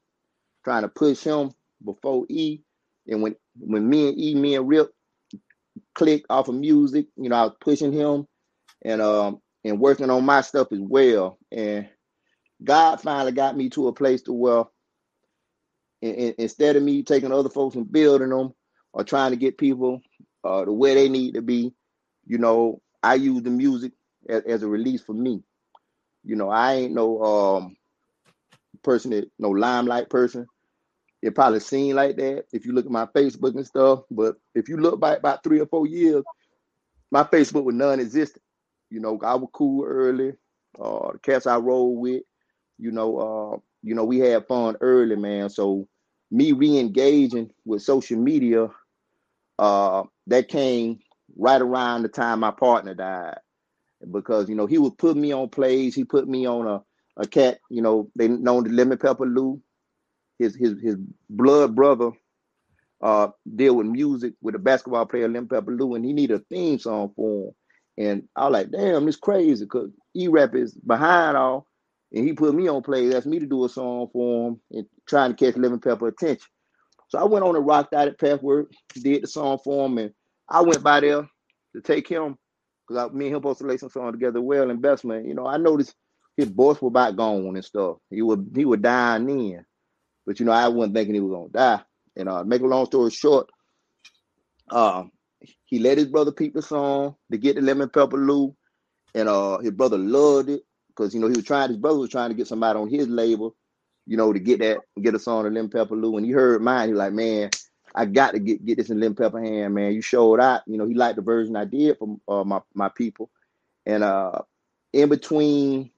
trying 0.63 0.83
to 0.83 0.89
push 0.89 1.21
him 1.23 1.51
before 1.83 2.25
E. 2.29 2.61
And 3.07 3.21
when 3.21 3.35
when 3.59 3.87
me 3.89 4.09
and 4.09 4.19
E, 4.19 4.35
me 4.35 4.55
and 4.55 4.67
Rip 4.67 4.91
clicked 5.95 6.27
off 6.29 6.49
of 6.49 6.55
music, 6.55 7.07
you 7.17 7.29
know, 7.29 7.35
I 7.35 7.43
was 7.45 7.55
pushing 7.61 7.93
him 7.93 8.27
and 8.83 9.01
um 9.01 9.41
and 9.63 9.79
working 9.79 10.09
on 10.09 10.25
my 10.25 10.41
stuff 10.41 10.71
as 10.71 10.79
well. 10.79 11.39
And 11.51 11.89
God 12.63 13.01
finally 13.01 13.31
got 13.31 13.57
me 13.57 13.69
to 13.71 13.87
a 13.87 13.93
place 13.93 14.23
to 14.23 14.33
where 14.33 14.65
in, 16.01 16.15
in, 16.15 16.35
instead 16.39 16.75
of 16.75 16.83
me 16.83 17.03
taking 17.03 17.31
other 17.31 17.49
folks 17.49 17.75
and 17.75 17.91
building 17.91 18.29
them 18.29 18.53
or 18.93 19.03
trying 19.03 19.31
to 19.31 19.37
get 19.37 19.57
people 19.57 20.01
uh, 20.43 20.65
to 20.65 20.73
where 20.73 20.95
they 20.95 21.09
need 21.09 21.35
to 21.35 21.43
be, 21.43 21.73
you 22.27 22.37
know, 22.37 22.81
I 23.03 23.15
use 23.15 23.43
the 23.43 23.49
music 23.51 23.93
as, 24.29 24.43
as 24.43 24.63
a 24.63 24.67
release 24.67 25.01
for 25.03 25.13
me. 25.13 25.43
You 26.23 26.35
know, 26.35 26.49
I 26.49 26.75
ain't 26.75 26.93
no 26.93 27.23
um 27.23 27.77
person 28.85 29.11
that 29.11 29.29
no 29.37 29.49
limelight 29.49 30.09
person. 30.09 30.47
It 31.21 31.35
probably 31.35 31.59
seemed 31.59 31.95
like 31.95 32.15
that 32.17 32.45
if 32.53 32.65
you 32.65 32.71
look 32.71 32.85
at 32.85 32.91
my 32.91 33.07
Facebook 33.07 33.55
and 33.55 33.65
stuff. 33.65 34.03
But 34.11 34.37
if 34.53 34.69
you 34.69 34.77
look 34.77 35.01
back 35.01 35.17
about 35.19 35.43
three 35.43 35.59
or 35.59 35.65
four 35.65 35.87
years, 35.87 36.23
my 37.11 37.23
Facebook 37.23 37.65
was 37.65 37.75
non-existent. 37.75 38.43
You 38.89 38.99
know, 38.99 39.19
I 39.23 39.35
was 39.35 39.49
cool 39.51 39.85
early. 39.85 40.33
Uh, 40.79 41.13
the 41.13 41.19
cats 41.19 41.47
I 41.47 41.57
rolled 41.57 41.99
with, 41.99 42.23
you 42.77 42.91
know, 42.91 43.17
uh, 43.17 43.57
you 43.81 43.95
know, 43.95 44.05
we 44.05 44.19
had 44.19 44.47
fun 44.47 44.77
early, 44.81 45.15
man. 45.15 45.49
So 45.49 45.87
me 46.31 46.51
re-engaging 46.51 47.51
with 47.65 47.81
social 47.81 48.19
media, 48.19 48.69
uh, 49.57 50.03
that 50.27 50.47
came 50.47 50.99
right 51.37 51.61
around 51.61 52.03
the 52.03 52.09
time 52.09 52.41
my 52.41 52.51
partner 52.51 52.93
died, 52.93 53.39
because 54.11 54.49
you 54.49 54.55
know 54.55 54.65
he 54.65 54.77
would 54.77 54.97
put 54.97 55.15
me 55.17 55.31
on 55.31 55.49
plays. 55.49 55.95
He 55.95 56.03
put 56.03 56.27
me 56.27 56.45
on 56.47 56.67
a 56.67 56.83
a 57.17 57.27
cat, 57.27 57.59
you 57.69 57.81
know, 57.81 58.09
they 58.15 58.27
known 58.27 58.63
the 58.63 58.69
Lemon 58.71 58.97
Pepper 58.97 59.25
Lou. 59.25 59.61
His 60.39 60.55
his 60.55 60.81
his 60.81 60.97
blood 61.29 61.75
brother 61.75 62.11
uh 63.01 63.29
deal 63.55 63.75
with 63.75 63.87
music 63.87 64.33
with 64.41 64.55
a 64.55 64.59
basketball 64.59 65.05
player, 65.05 65.27
Lemon 65.27 65.47
Pepper 65.47 65.71
Lou, 65.71 65.95
and 65.95 66.03
he 66.05 66.13
needed 66.13 66.41
a 66.41 66.43
theme 66.53 66.79
song 66.79 67.11
for 67.15 67.47
him. 67.47 67.53
And 67.97 68.27
I 68.35 68.45
was 68.45 68.53
like, 68.53 68.71
damn, 68.71 69.07
it's 69.07 69.17
crazy 69.17 69.63
because 69.65 69.89
E-Rap 70.15 70.55
is 70.55 70.73
behind 70.73 71.37
all. 71.37 71.67
And 72.11 72.25
he 72.25 72.33
put 72.33 72.53
me 72.53 72.67
on 72.67 72.81
play, 72.81 73.13
asked 73.15 73.25
me 73.25 73.39
to 73.39 73.45
do 73.45 73.65
a 73.65 73.69
song 73.69 74.09
for 74.11 74.49
him 74.49 74.61
and 74.71 74.85
trying 75.07 75.33
to 75.33 75.35
catch 75.35 75.57
Lemon 75.57 75.79
Pepper 75.79 76.07
attention. 76.07 76.47
So 77.09 77.19
I 77.19 77.23
went 77.23 77.45
on 77.45 77.55
a 77.55 77.59
rock 77.59 77.91
dotted 77.91 78.13
at 78.13 78.19
Pathwork, 78.19 78.71
did 78.93 79.23
the 79.23 79.27
song 79.27 79.59
for 79.63 79.85
him, 79.85 79.97
and 79.97 80.11
I 80.49 80.61
went 80.61 80.83
by 80.83 80.99
there 81.01 81.29
to 81.75 81.81
take 81.81 82.07
him 82.07 82.37
because 82.87 83.11
me 83.13 83.27
and 83.27 83.35
him 83.35 83.39
supposed 83.39 83.59
to 83.59 83.67
lay 83.67 83.77
some 83.77 83.89
song 83.89 84.11
together 84.11 84.41
well 84.41 84.69
and 84.69 84.81
best 84.81 85.05
man. 85.05 85.25
You 85.25 85.33
know, 85.33 85.45
I 85.45 85.57
noticed 85.57 85.95
his 86.37 86.49
voice 86.49 86.81
was 86.81 86.89
about 86.89 87.15
gone 87.15 87.55
and 87.55 87.65
stuff. 87.65 87.97
He 88.09 88.21
would 88.21 88.51
he 88.55 88.65
would 88.65 88.81
dying 88.81 89.27
then. 89.27 89.65
But 90.25 90.39
you 90.39 90.45
know, 90.45 90.51
I 90.51 90.67
wasn't 90.67 90.95
thinking 90.95 91.15
he 91.15 91.21
was 91.21 91.31
gonna 91.31 91.77
die. 91.77 91.83
And 92.15 92.29
uh 92.29 92.43
make 92.43 92.61
a 92.61 92.65
long 92.65 92.85
story 92.85 93.11
short, 93.11 93.49
uh, 94.69 95.03
he 95.65 95.79
let 95.79 95.97
his 95.97 96.07
brother 96.07 96.31
peep 96.31 96.53
the 96.53 96.61
song 96.61 97.15
to 97.31 97.37
get 97.37 97.55
the 97.55 97.61
lemon 97.61 97.89
pepper 97.89 98.17
Lou. 98.17 98.55
And 99.13 99.29
uh 99.29 99.59
his 99.59 99.71
brother 99.71 99.97
loved 99.97 100.49
it 100.49 100.63
because 100.89 101.13
you 101.13 101.21
know 101.21 101.27
he 101.27 101.35
was 101.35 101.45
trying 101.45 101.69
his 101.69 101.77
brother 101.77 101.99
was 101.99 102.09
trying 102.09 102.29
to 102.29 102.35
get 102.35 102.47
somebody 102.47 102.79
on 102.79 102.89
his 102.89 103.07
label, 103.07 103.55
you 104.05 104.17
know, 104.17 104.33
to 104.33 104.39
get 104.39 104.59
that 104.59 104.79
get 105.01 105.15
a 105.15 105.19
song 105.19 105.45
of 105.45 105.53
lemon 105.53 105.69
pepper 105.69 105.95
Lou. 105.95 106.17
And 106.17 106.25
he 106.25 106.31
heard 106.31 106.61
mine, 106.61 106.89
he 106.89 106.93
was 106.93 106.99
like, 106.99 107.13
Man, 107.13 107.49
I 107.93 108.05
got 108.05 108.31
to 108.31 108.39
get 108.39 108.65
get 108.65 108.77
this 108.77 108.89
in 108.89 108.99
lemon 108.99 109.15
pepper 109.15 109.41
hand, 109.41 109.73
man. 109.73 109.93
You 109.93 110.01
showed 110.01 110.41
out. 110.41 110.63
You 110.67 110.77
know, 110.77 110.85
he 110.85 110.95
liked 110.95 111.15
the 111.15 111.21
version 111.21 111.55
I 111.55 111.65
did 111.65 111.97
for 111.97 112.17
uh, 112.27 112.43
my 112.43 112.59
my 112.73 112.89
people. 112.89 113.29
And 113.85 114.03
uh 114.03 114.41
in 114.91 115.09
between 115.09 115.91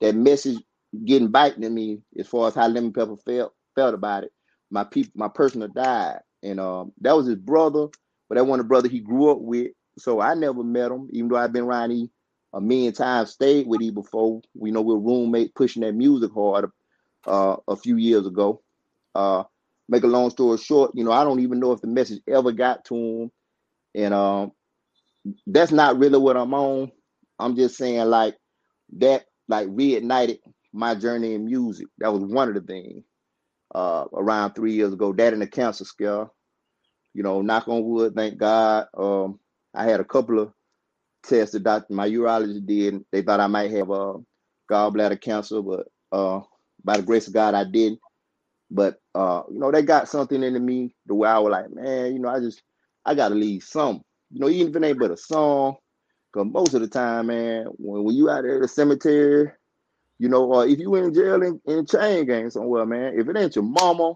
that 0.00 0.14
message 0.14 0.58
getting 1.04 1.30
back 1.30 1.56
to 1.56 1.70
me 1.70 2.00
as 2.18 2.26
far 2.28 2.48
as 2.48 2.54
how 2.54 2.66
Lemon 2.68 2.92
Pepper 2.92 3.16
felt 3.16 3.54
felt 3.74 3.94
about 3.94 4.24
it. 4.24 4.32
My 4.70 4.84
people, 4.84 5.12
my 5.14 5.28
personal 5.28 5.68
died, 5.68 6.20
and 6.42 6.60
um, 6.60 6.92
that 7.00 7.16
was 7.16 7.26
his 7.26 7.36
brother, 7.36 7.88
but 8.28 8.36
that 8.36 8.44
one 8.44 8.58
the 8.58 8.64
brother 8.64 8.88
he 8.88 9.00
grew 9.00 9.30
up 9.30 9.40
with. 9.40 9.72
So 9.98 10.20
I 10.20 10.34
never 10.34 10.62
met 10.62 10.90
him, 10.92 11.08
even 11.12 11.28
though 11.28 11.36
I've 11.36 11.52
been 11.52 11.64
around 11.64 12.08
a 12.52 12.60
million 12.60 12.92
times, 12.92 13.30
stayed 13.32 13.66
with 13.66 13.80
him 13.82 13.94
before. 13.94 14.42
We 14.54 14.70
know 14.70 14.82
we're 14.82 14.96
roommate 14.96 15.54
pushing 15.54 15.82
that 15.82 15.94
music 15.94 16.32
hard 16.32 16.70
uh, 17.26 17.56
a 17.66 17.76
few 17.76 17.96
years 17.96 18.26
ago. 18.26 18.62
Uh, 19.14 19.44
make 19.88 20.04
a 20.04 20.08
long 20.08 20.30
story 20.30 20.58
short, 20.58 20.92
you 20.94 21.02
know, 21.04 21.12
I 21.12 21.24
don't 21.24 21.40
even 21.40 21.60
know 21.60 21.72
if 21.72 21.80
the 21.80 21.86
message 21.88 22.22
ever 22.28 22.52
got 22.52 22.84
to 22.86 22.94
him, 22.94 23.32
and 23.94 24.14
um, 24.14 24.52
that's 25.46 25.72
not 25.72 25.98
really 25.98 26.18
what 26.18 26.36
I'm 26.36 26.54
on. 26.54 26.92
I'm 27.38 27.56
just 27.56 27.76
saying 27.76 28.04
like 28.06 28.36
that 28.98 29.24
like 29.48 29.68
reignited 29.68 30.38
my 30.72 30.94
journey 30.94 31.34
in 31.34 31.46
music. 31.46 31.88
That 31.98 32.12
was 32.12 32.22
one 32.22 32.48
of 32.48 32.54
the 32.54 32.60
things. 32.60 33.04
Uh, 33.74 34.06
around 34.14 34.54
three 34.54 34.72
years 34.72 34.92
ago, 34.94 35.12
that 35.12 35.32
and 35.32 35.42
the 35.42 35.46
cancer 35.46 35.84
scare. 35.84 36.28
You 37.14 37.22
know, 37.22 37.42
knock 37.42 37.68
on 37.68 37.84
wood, 37.84 38.14
thank 38.14 38.38
God. 38.38 38.86
Um, 38.96 39.40
I 39.74 39.84
had 39.84 40.00
a 40.00 40.04
couple 40.04 40.38
of 40.38 40.52
tests 41.22 41.52
that 41.52 41.64
doctor, 41.64 41.92
my 41.92 42.08
urologist 42.08 42.66
did. 42.66 43.04
They 43.12 43.22
thought 43.22 43.40
I 43.40 43.46
might 43.46 43.70
have 43.72 43.90
uh, 43.90 44.14
gallbladder 44.70 45.20
cancer, 45.20 45.60
but 45.62 45.88
uh, 46.12 46.40
by 46.84 46.96
the 46.96 47.02
grace 47.02 47.26
of 47.26 47.34
God, 47.34 47.54
I 47.54 47.64
didn't. 47.64 48.00
But 48.70 49.00
uh, 49.14 49.42
you 49.50 49.58
know, 49.58 49.70
they 49.70 49.82
got 49.82 50.08
something 50.08 50.42
into 50.42 50.60
me 50.60 50.94
the 51.06 51.14
way 51.14 51.28
I 51.28 51.38
was 51.38 51.50
like, 51.50 51.70
man, 51.72 52.12
you 52.12 52.18
know, 52.18 52.28
I 52.28 52.40
just 52.40 52.62
I 53.04 53.14
gotta 53.14 53.34
leave 53.34 53.62
some. 53.64 54.02
You 54.30 54.40
know, 54.40 54.48
even 54.48 54.68
if 54.68 54.76
it 54.76 54.86
ain't 54.86 54.98
but 54.98 55.10
a 55.10 55.16
song, 55.16 55.76
Cause 56.32 56.46
most 56.46 56.74
of 56.74 56.80
the 56.82 56.88
time, 56.88 57.28
man, 57.28 57.66
when, 57.76 58.04
when 58.04 58.14
you 58.14 58.28
out 58.28 58.42
there 58.42 58.56
at 58.56 58.62
the 58.62 58.68
cemetery, 58.68 59.50
you 60.18 60.28
know, 60.28 60.44
or 60.44 60.66
if 60.66 60.78
you 60.78 60.94
in 60.96 61.14
jail 61.14 61.42
in, 61.42 61.60
in 61.66 61.86
chain 61.86 62.26
gang 62.26 62.50
somewhere, 62.50 62.84
man, 62.84 63.18
if 63.18 63.28
it 63.28 63.36
ain't 63.36 63.54
your 63.56 63.64
mama 63.64 64.14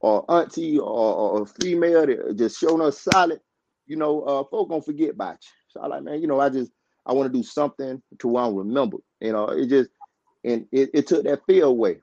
or 0.00 0.24
auntie 0.30 0.78
or, 0.78 0.86
or 0.86 1.42
a 1.42 1.46
female 1.46 2.06
that 2.06 2.36
just 2.36 2.58
showing 2.58 2.82
us 2.82 3.00
solid, 3.00 3.40
you 3.86 3.96
know, 3.96 4.22
uh, 4.22 4.44
folk 4.44 4.68
gonna 4.68 4.82
forget 4.82 5.10
about 5.10 5.38
you. 5.42 5.50
So 5.68 5.80
I 5.80 5.86
like, 5.86 6.02
man, 6.02 6.20
you 6.20 6.26
know, 6.26 6.40
I 6.40 6.48
just 6.48 6.72
I 7.06 7.12
want 7.12 7.32
to 7.32 7.38
do 7.38 7.44
something 7.44 8.02
to 8.18 8.28
where 8.28 8.44
I'm 8.44 8.54
remembered. 8.54 9.02
You 9.20 9.32
know, 9.32 9.46
it 9.46 9.66
just 9.68 9.90
and 10.44 10.66
it, 10.72 10.90
it 10.92 11.06
took 11.06 11.24
that 11.24 11.44
fear 11.46 11.64
away. 11.64 12.00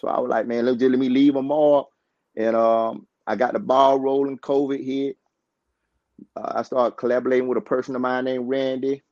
So 0.00 0.08
I 0.08 0.18
was 0.20 0.30
like, 0.30 0.46
man, 0.46 0.66
let, 0.66 0.78
just 0.78 0.90
let 0.90 0.98
me 0.98 1.08
leave 1.08 1.34
them 1.34 1.50
all. 1.50 1.90
And 2.36 2.56
um, 2.56 3.06
I 3.26 3.36
got 3.36 3.52
the 3.52 3.60
ball 3.60 3.98
rolling. 3.98 4.38
COVID 4.38 4.84
hit. 4.84 5.16
Uh, 6.36 6.52
I 6.56 6.62
started 6.62 6.96
collaborating 6.96 7.48
with 7.48 7.58
a 7.58 7.62
person 7.62 7.94
of 7.94 8.02
mine 8.02 8.24
named 8.24 8.48
Randy, 8.48 9.02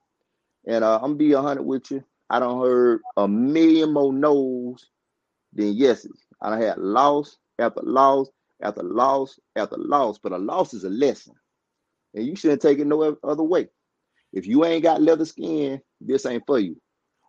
and 0.66 0.84
uh, 0.84 0.96
I'm 0.96 1.02
gonna 1.02 1.14
be 1.14 1.32
hundred 1.32 1.62
with 1.62 1.90
you. 1.90 2.04
I 2.30 2.40
don't 2.40 2.60
heard 2.60 3.00
a 3.16 3.28
million 3.28 3.92
more 3.92 4.12
no's 4.12 4.88
than 5.52 5.74
yeses. 5.74 6.24
I 6.40 6.50
done 6.50 6.62
had 6.62 6.78
loss 6.78 7.36
after 7.58 7.82
loss 7.82 8.28
after 8.62 8.82
loss 8.82 9.38
after 9.56 9.76
loss, 9.76 10.18
but 10.18 10.32
a 10.32 10.38
loss 10.38 10.74
is 10.74 10.84
a 10.84 10.90
lesson, 10.90 11.34
and 12.14 12.26
you 12.26 12.36
shouldn't 12.36 12.62
take 12.62 12.78
it 12.78 12.86
no 12.86 13.16
other 13.22 13.42
way. 13.42 13.68
If 14.32 14.46
you 14.46 14.64
ain't 14.64 14.82
got 14.82 15.02
leather 15.02 15.26
skin, 15.26 15.80
this 16.00 16.24
ain't 16.24 16.44
for 16.46 16.58
you. 16.58 16.80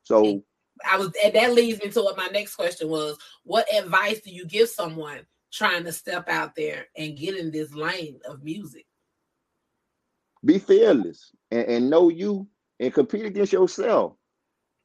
So 0.03 0.43
I 0.89 0.97
was 0.97 1.11
and 1.23 1.33
that 1.33 1.53
leads 1.53 1.81
me 1.81 1.89
to 1.91 2.01
what 2.01 2.17
my 2.17 2.27
next 2.27 2.55
question 2.55 2.89
was. 2.89 3.17
What 3.43 3.65
advice 3.73 4.21
do 4.21 4.31
you 4.31 4.45
give 4.45 4.69
someone 4.69 5.19
trying 5.51 5.83
to 5.85 5.91
step 5.91 6.29
out 6.29 6.55
there 6.55 6.87
and 6.97 7.17
get 7.17 7.37
in 7.37 7.51
this 7.51 7.73
lane 7.73 8.19
of 8.27 8.43
music? 8.43 8.85
Be 10.45 10.59
fearless 10.59 11.31
and, 11.51 11.65
and 11.67 11.89
know 11.89 12.09
you 12.09 12.47
and 12.79 12.93
compete 12.93 13.25
against 13.25 13.53
yourself. 13.53 14.13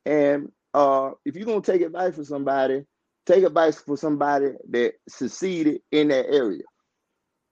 And 0.06 0.52
uh, 0.74 1.10
if 1.24 1.36
you're 1.36 1.46
gonna 1.46 1.60
take 1.60 1.82
advice 1.82 2.14
from 2.14 2.24
somebody, 2.24 2.84
take 3.26 3.44
advice 3.44 3.80
for 3.80 3.96
somebody 3.96 4.52
that 4.70 4.94
succeeded 5.08 5.80
in 5.92 6.08
that 6.08 6.26
area. 6.26 6.62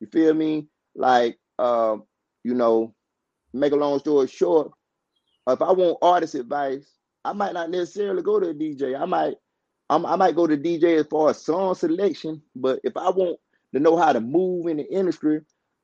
You 0.00 0.06
feel 0.06 0.34
me? 0.34 0.68
Like, 0.94 1.38
uh, 1.58 1.96
you 2.44 2.54
know, 2.54 2.94
make 3.52 3.72
a 3.72 3.76
long 3.76 3.98
story 3.98 4.28
short, 4.28 4.72
if 5.48 5.62
I 5.62 5.72
want 5.72 5.98
artist 6.02 6.34
advice, 6.34 6.98
I 7.24 7.32
might 7.32 7.54
not 7.54 7.70
necessarily 7.70 8.22
go 8.22 8.40
to 8.40 8.50
a 8.50 8.54
DJ. 8.54 9.00
I 9.00 9.04
might, 9.04 9.34
I'm, 9.90 10.04
i 10.04 10.16
might 10.16 10.34
go 10.34 10.46
to 10.46 10.56
DJ 10.56 10.98
as 10.98 11.06
far 11.06 11.30
as 11.30 11.44
song 11.44 11.74
selection. 11.74 12.42
But 12.54 12.80
if 12.82 12.96
I 12.96 13.10
want 13.10 13.38
to 13.74 13.80
know 13.80 13.96
how 13.96 14.12
to 14.12 14.20
move 14.20 14.66
in 14.66 14.78
the 14.78 14.92
industry, 14.92 15.40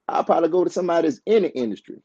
I'll 0.08 0.24
probably 0.24 0.48
go 0.48 0.64
to 0.64 0.70
somebody 0.70 1.08
that's 1.08 1.20
in 1.26 1.44
the 1.44 1.52
industry. 1.52 1.96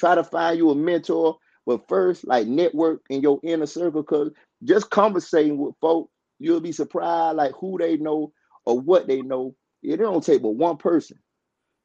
Try 0.00 0.16
to 0.16 0.24
find 0.24 0.58
you 0.58 0.70
a 0.70 0.76
mentor, 0.76 1.38
but 1.66 1.88
first, 1.88 2.26
like 2.26 2.48
network 2.48 3.02
in 3.10 3.22
your 3.22 3.40
inner 3.44 3.66
circle, 3.66 4.02
because 4.02 4.32
just 4.64 4.90
conversating 4.90 5.58
with 5.58 5.76
folks, 5.82 6.10
you'll 6.40 6.62
be 6.62 6.72
surprised 6.72 7.36
like 7.36 7.52
who 7.60 7.78
they 7.78 7.98
know 7.98 8.32
or 8.66 8.80
what 8.80 9.08
they 9.08 9.22
know. 9.22 9.54
It 9.84 9.98
don't 9.98 10.24
take 10.24 10.42
but 10.42 10.52
one 10.52 10.78
person 10.78 11.18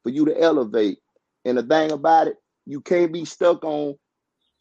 for 0.03 0.11
you 0.11 0.25
to 0.27 0.41
elevate. 0.41 0.99
And 1.45 1.57
the 1.57 1.63
thing 1.63 1.91
about 1.91 2.29
it, 2.29 2.37
you 2.65 2.81
can't 2.81 3.13
be 3.13 3.25
stuck 3.25 3.65
on 3.65 3.95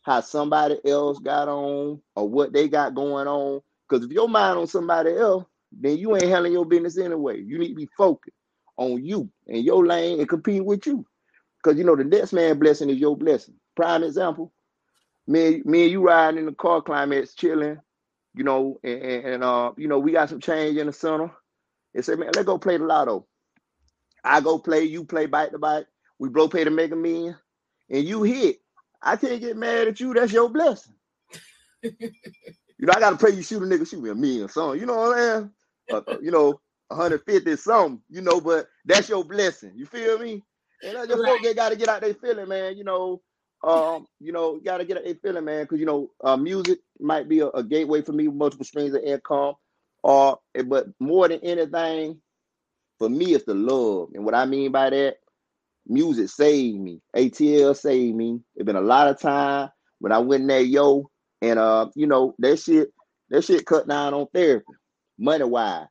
how 0.02 0.20
somebody 0.20 0.78
else 0.86 1.20
got 1.20 1.48
on 1.48 2.02
or 2.16 2.28
what 2.28 2.52
they 2.52 2.68
got 2.68 2.96
going 2.96 3.28
on. 3.28 3.60
Because 3.88 4.04
if 4.04 4.12
your 4.12 4.28
mind 4.28 4.58
on 4.58 4.66
somebody 4.66 5.16
else, 5.16 5.44
then 5.72 5.98
you 5.98 6.14
ain't 6.16 6.24
handling 6.28 6.54
your 6.54 6.66
business 6.66 6.98
anyway. 6.98 7.40
You 7.40 7.58
need 7.58 7.70
to 7.70 7.76
be 7.76 7.88
focused 7.96 8.36
on 8.78 9.04
you 9.04 9.30
and 9.48 9.64
your 9.64 9.86
lane 9.86 10.20
and 10.20 10.28
compete 10.28 10.64
with 10.64 10.86
you. 10.86 11.06
Because 11.64 11.78
you 11.78 11.84
know 11.84 11.96
the 11.96 12.04
next 12.04 12.34
man 12.34 12.58
blessing 12.58 12.90
is 12.90 12.98
your 12.98 13.16
blessing. 13.16 13.54
Prime 13.74 14.04
example, 14.04 14.52
me, 15.26 15.62
me 15.64 15.84
and 15.84 15.92
you 15.92 16.02
riding 16.02 16.40
in 16.40 16.46
the 16.46 16.52
car 16.52 16.82
climax, 16.82 17.34
chilling, 17.34 17.80
you 18.34 18.44
know, 18.44 18.78
and, 18.84 19.02
and 19.02 19.44
uh, 19.44 19.72
you 19.78 19.88
know, 19.88 19.98
we 19.98 20.12
got 20.12 20.28
some 20.28 20.40
change 20.40 20.76
in 20.76 20.86
the 20.86 20.92
center. 20.92 21.30
And 21.94 22.04
say, 22.04 22.16
man, 22.16 22.30
let's 22.34 22.46
go 22.46 22.58
play 22.58 22.76
the 22.76 22.84
lotto. 22.84 23.26
I 24.22 24.40
go 24.40 24.58
play, 24.58 24.82
you 24.84 25.04
play 25.04 25.26
bite 25.26 25.52
to 25.52 25.58
bite. 25.58 25.86
We 26.18 26.28
blow 26.28 26.48
pay 26.48 26.64
to 26.64 26.70
make 26.70 26.92
a 26.92 26.96
million, 26.96 27.36
and 27.90 28.04
you 28.04 28.22
hit. 28.22 28.58
I 29.02 29.16
can't 29.16 29.40
get 29.40 29.56
mad 29.56 29.88
at 29.88 30.00
you. 30.00 30.14
That's 30.14 30.32
your 30.32 30.48
blessing. 30.50 30.94
you 31.82 31.92
know, 32.80 32.92
I 32.94 33.00
gotta 33.00 33.16
pray 33.16 33.32
you 33.32 33.42
shoot 33.42 33.62
a 33.62 33.66
nigga, 33.66 33.88
shoot 33.88 34.02
me 34.02 34.10
a 34.10 34.14
million 34.14 34.48
something. 34.48 34.80
You 34.80 34.86
know 34.86 34.96
what 34.96 35.18
I'm 35.18 35.52
saying? 35.90 36.04
Uh, 36.08 36.16
you 36.22 36.30
know, 36.30 36.60
150 36.88 37.56
something, 37.56 38.02
you 38.08 38.22
know, 38.22 38.40
but 38.40 38.68
that's 38.84 39.08
your 39.08 39.24
blessing. 39.24 39.72
You 39.76 39.86
feel 39.86 40.18
me? 40.18 40.42
And 40.84 40.98
I 40.98 41.06
just 41.06 41.20
right. 41.20 41.42
folk 41.42 41.56
gotta 41.56 41.76
get 41.76 41.88
out 41.88 42.02
their 42.02 42.14
feeling, 42.14 42.48
man. 42.48 42.76
You 42.76 42.84
know, 42.84 43.22
um, 43.62 44.06
you 44.20 44.32
know, 44.32 44.60
gotta 44.62 44.84
get 44.84 44.98
a 44.98 45.14
feeling, 45.14 45.44
man, 45.44 45.64
because 45.64 45.80
you 45.80 45.86
know, 45.86 46.10
uh, 46.22 46.36
music 46.36 46.80
might 47.00 47.28
be 47.28 47.40
a, 47.40 47.48
a, 47.48 47.62
gateway 47.62 48.02
for 48.02 48.12
me, 48.12 48.28
multiple 48.28 48.64
streams 48.64 48.94
of 48.94 49.02
income. 49.02 49.54
Or, 50.02 50.38
uh, 50.58 50.62
but 50.64 50.88
more 51.00 51.28
than 51.28 51.40
anything, 51.40 52.20
for 52.98 53.08
me, 53.08 53.34
it's 53.34 53.44
the 53.44 53.54
love. 53.54 54.10
And 54.14 54.24
what 54.24 54.34
I 54.34 54.44
mean 54.44 54.70
by 54.70 54.90
that, 54.90 55.16
music 55.86 56.28
saved 56.28 56.78
me. 56.78 57.00
ATL 57.16 57.74
saved 57.74 58.14
me. 58.14 58.40
It's 58.54 58.66
been 58.66 58.76
a 58.76 58.82
lot 58.82 59.08
of 59.08 59.18
time 59.18 59.70
when 60.00 60.12
I 60.12 60.18
went 60.18 60.42
in 60.42 60.48
there, 60.48 60.60
yo, 60.60 61.10
and 61.40 61.58
uh, 61.58 61.88
you 61.94 62.06
know, 62.06 62.34
that 62.40 62.58
shit, 62.58 62.92
that 63.30 63.44
shit 63.44 63.64
cut 63.64 63.88
down 63.88 64.12
on 64.12 64.26
therapy, 64.34 64.66
money 65.18 65.44
wise. 65.44 65.86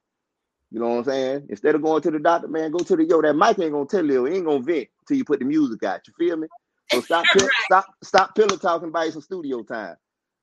You 0.73 0.79
know 0.79 0.87
what 0.87 0.97
I'm 0.97 1.03
saying? 1.03 1.45
Instead 1.49 1.75
of 1.75 1.83
going 1.83 2.01
to 2.01 2.09
the 2.09 2.17
doctor, 2.17 2.47
man, 2.47 2.71
go 2.71 2.79
to 2.79 2.95
the 2.95 3.05
yo. 3.05 3.21
That 3.21 3.35
mic 3.35 3.59
ain't 3.59 3.73
gonna 3.73 3.85
tell 3.85 4.03
you, 4.03 4.25
it 4.25 4.33
ain't 4.33 4.45
gonna 4.45 4.59
vent 4.59 4.87
till 5.07 5.17
you 5.17 5.23
put 5.23 5.37
the 5.37 5.45
music 5.45 5.83
out. 5.83 6.01
You 6.07 6.13
feel 6.17 6.35
me? 6.35 6.47
So 6.91 6.99
stop, 7.01 7.25
right. 7.35 7.49
stop, 7.65 7.85
stop 8.01 8.35
pillow 8.35 8.57
talking 8.57 8.89
by 8.89 9.11
some 9.11 9.21
studio 9.21 9.61
time. 9.61 9.95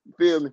You 0.06 0.12
feel 0.16 0.40
me? 0.40 0.50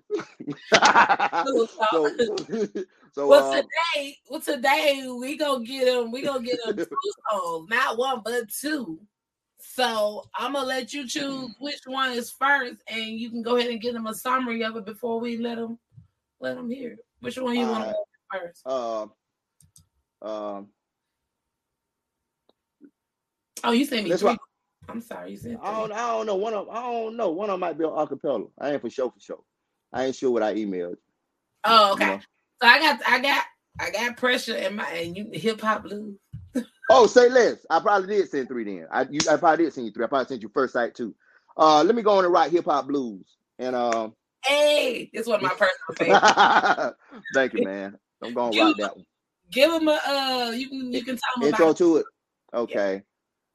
so, 0.74 1.68
so 3.12 3.28
well, 3.28 3.52
uh, 3.52 3.62
today, 3.62 4.16
well, 4.28 4.40
today 4.40 5.06
we 5.16 5.36
gonna 5.38 5.64
get 5.64 5.84
them. 5.84 6.10
We 6.10 6.22
gonna 6.22 6.44
get 6.44 6.58
them 6.66 6.76
two 6.76 6.86
songs, 7.30 7.70
not 7.70 7.96
one 7.96 8.22
but 8.24 8.50
two. 8.50 8.98
So 9.60 10.24
I'm 10.34 10.54
gonna 10.54 10.66
let 10.66 10.92
you 10.92 11.06
choose 11.06 11.54
which 11.60 11.82
one 11.86 12.10
is 12.12 12.32
first, 12.32 12.82
and 12.88 13.04
you 13.04 13.30
can 13.30 13.42
go 13.42 13.56
ahead 13.56 13.70
and 13.70 13.80
give 13.80 13.94
them 13.94 14.08
a 14.08 14.14
summary 14.14 14.64
of 14.64 14.74
it 14.74 14.84
before 14.84 15.20
we 15.20 15.36
let 15.36 15.54
them 15.54 15.78
let 16.40 16.56
them 16.56 16.68
hear. 16.68 16.96
Which 17.20 17.38
one 17.38 17.56
you 17.56 17.68
want 17.68 17.84
to 17.84 17.90
uh, 17.90 17.94
first? 18.32 18.62
Uh, 18.66 19.06
um. 20.22 20.68
Oh, 23.64 23.72
you 23.72 23.84
sent 23.84 24.04
me 24.04 24.16
three. 24.16 24.28
What, 24.28 24.38
I'm 24.88 25.00
sorry, 25.00 25.32
you 25.32 25.36
said. 25.36 25.58
I 25.62 25.72
don't. 25.72 25.92
I 25.92 26.08
don't 26.08 26.26
know. 26.26 26.36
One 26.36 26.54
of. 26.54 26.68
I 26.68 26.82
don't 26.82 27.16
know. 27.16 27.30
One 27.30 27.50
of 27.50 27.54
them 27.54 27.60
might 27.60 27.78
be 27.78 27.84
on 27.84 28.06
acapella. 28.06 28.48
I 28.58 28.72
ain't 28.72 28.80
for 28.80 28.90
sure. 28.90 29.10
For 29.10 29.20
sure. 29.20 29.40
I 29.92 30.04
ain't 30.04 30.16
sure 30.16 30.30
what 30.30 30.42
I 30.42 30.54
emailed. 30.54 30.96
Oh, 31.64 31.92
okay. 31.92 32.04
You 32.04 32.10
know? 32.12 32.20
So 32.62 32.68
I 32.68 32.78
got. 32.78 33.00
I 33.06 33.18
got. 33.20 33.44
I 33.80 33.90
got 33.90 34.16
pressure 34.16 34.56
in 34.56 34.76
my 34.76 34.88
and 34.90 35.16
you 35.16 35.30
hip 35.32 35.60
hop 35.60 35.84
blues. 35.84 36.16
oh, 36.90 37.06
say 37.06 37.28
less. 37.28 37.64
I 37.70 37.80
probably 37.80 38.16
did 38.16 38.28
send 38.28 38.48
three 38.48 38.64
then. 38.64 38.86
I 38.90 39.06
you, 39.08 39.20
I 39.30 39.36
probably 39.36 39.64
did 39.64 39.72
send 39.72 39.86
you 39.86 39.92
three. 39.92 40.04
I 40.04 40.08
probably 40.08 40.26
sent 40.26 40.42
you 40.42 40.50
first 40.52 40.72
site 40.72 40.94
too. 40.94 41.14
Uh, 41.56 41.82
let 41.84 41.94
me 41.94 42.02
go 42.02 42.18
on 42.18 42.24
and 42.24 42.32
write 42.32 42.50
hip 42.50 42.64
hop 42.64 42.88
blues. 42.88 43.36
And 43.58 43.76
um, 43.76 44.14
hey, 44.44 45.10
it's 45.12 45.28
one 45.28 45.36
of 45.36 45.42
my 45.42 45.48
personal 45.96 46.20
favorites. 46.20 46.96
Thank 47.34 47.54
you, 47.54 47.64
man. 47.64 47.96
I'm 48.22 48.34
gonna 48.34 48.58
write 48.58 48.76
that 48.78 48.96
one. 48.96 49.06
Give 49.50 49.72
him 49.72 49.88
a 49.88 50.00
uh, 50.06 50.50
you 50.50 50.68
can 50.68 50.92
you 50.92 51.04
can 51.04 51.16
tell 51.16 51.42
him 51.42 51.48
intro 51.48 51.66
about 51.66 51.76
to 51.78 51.96
it. 51.98 52.06
Okay. 52.52 52.94
Yeah. 52.94 53.00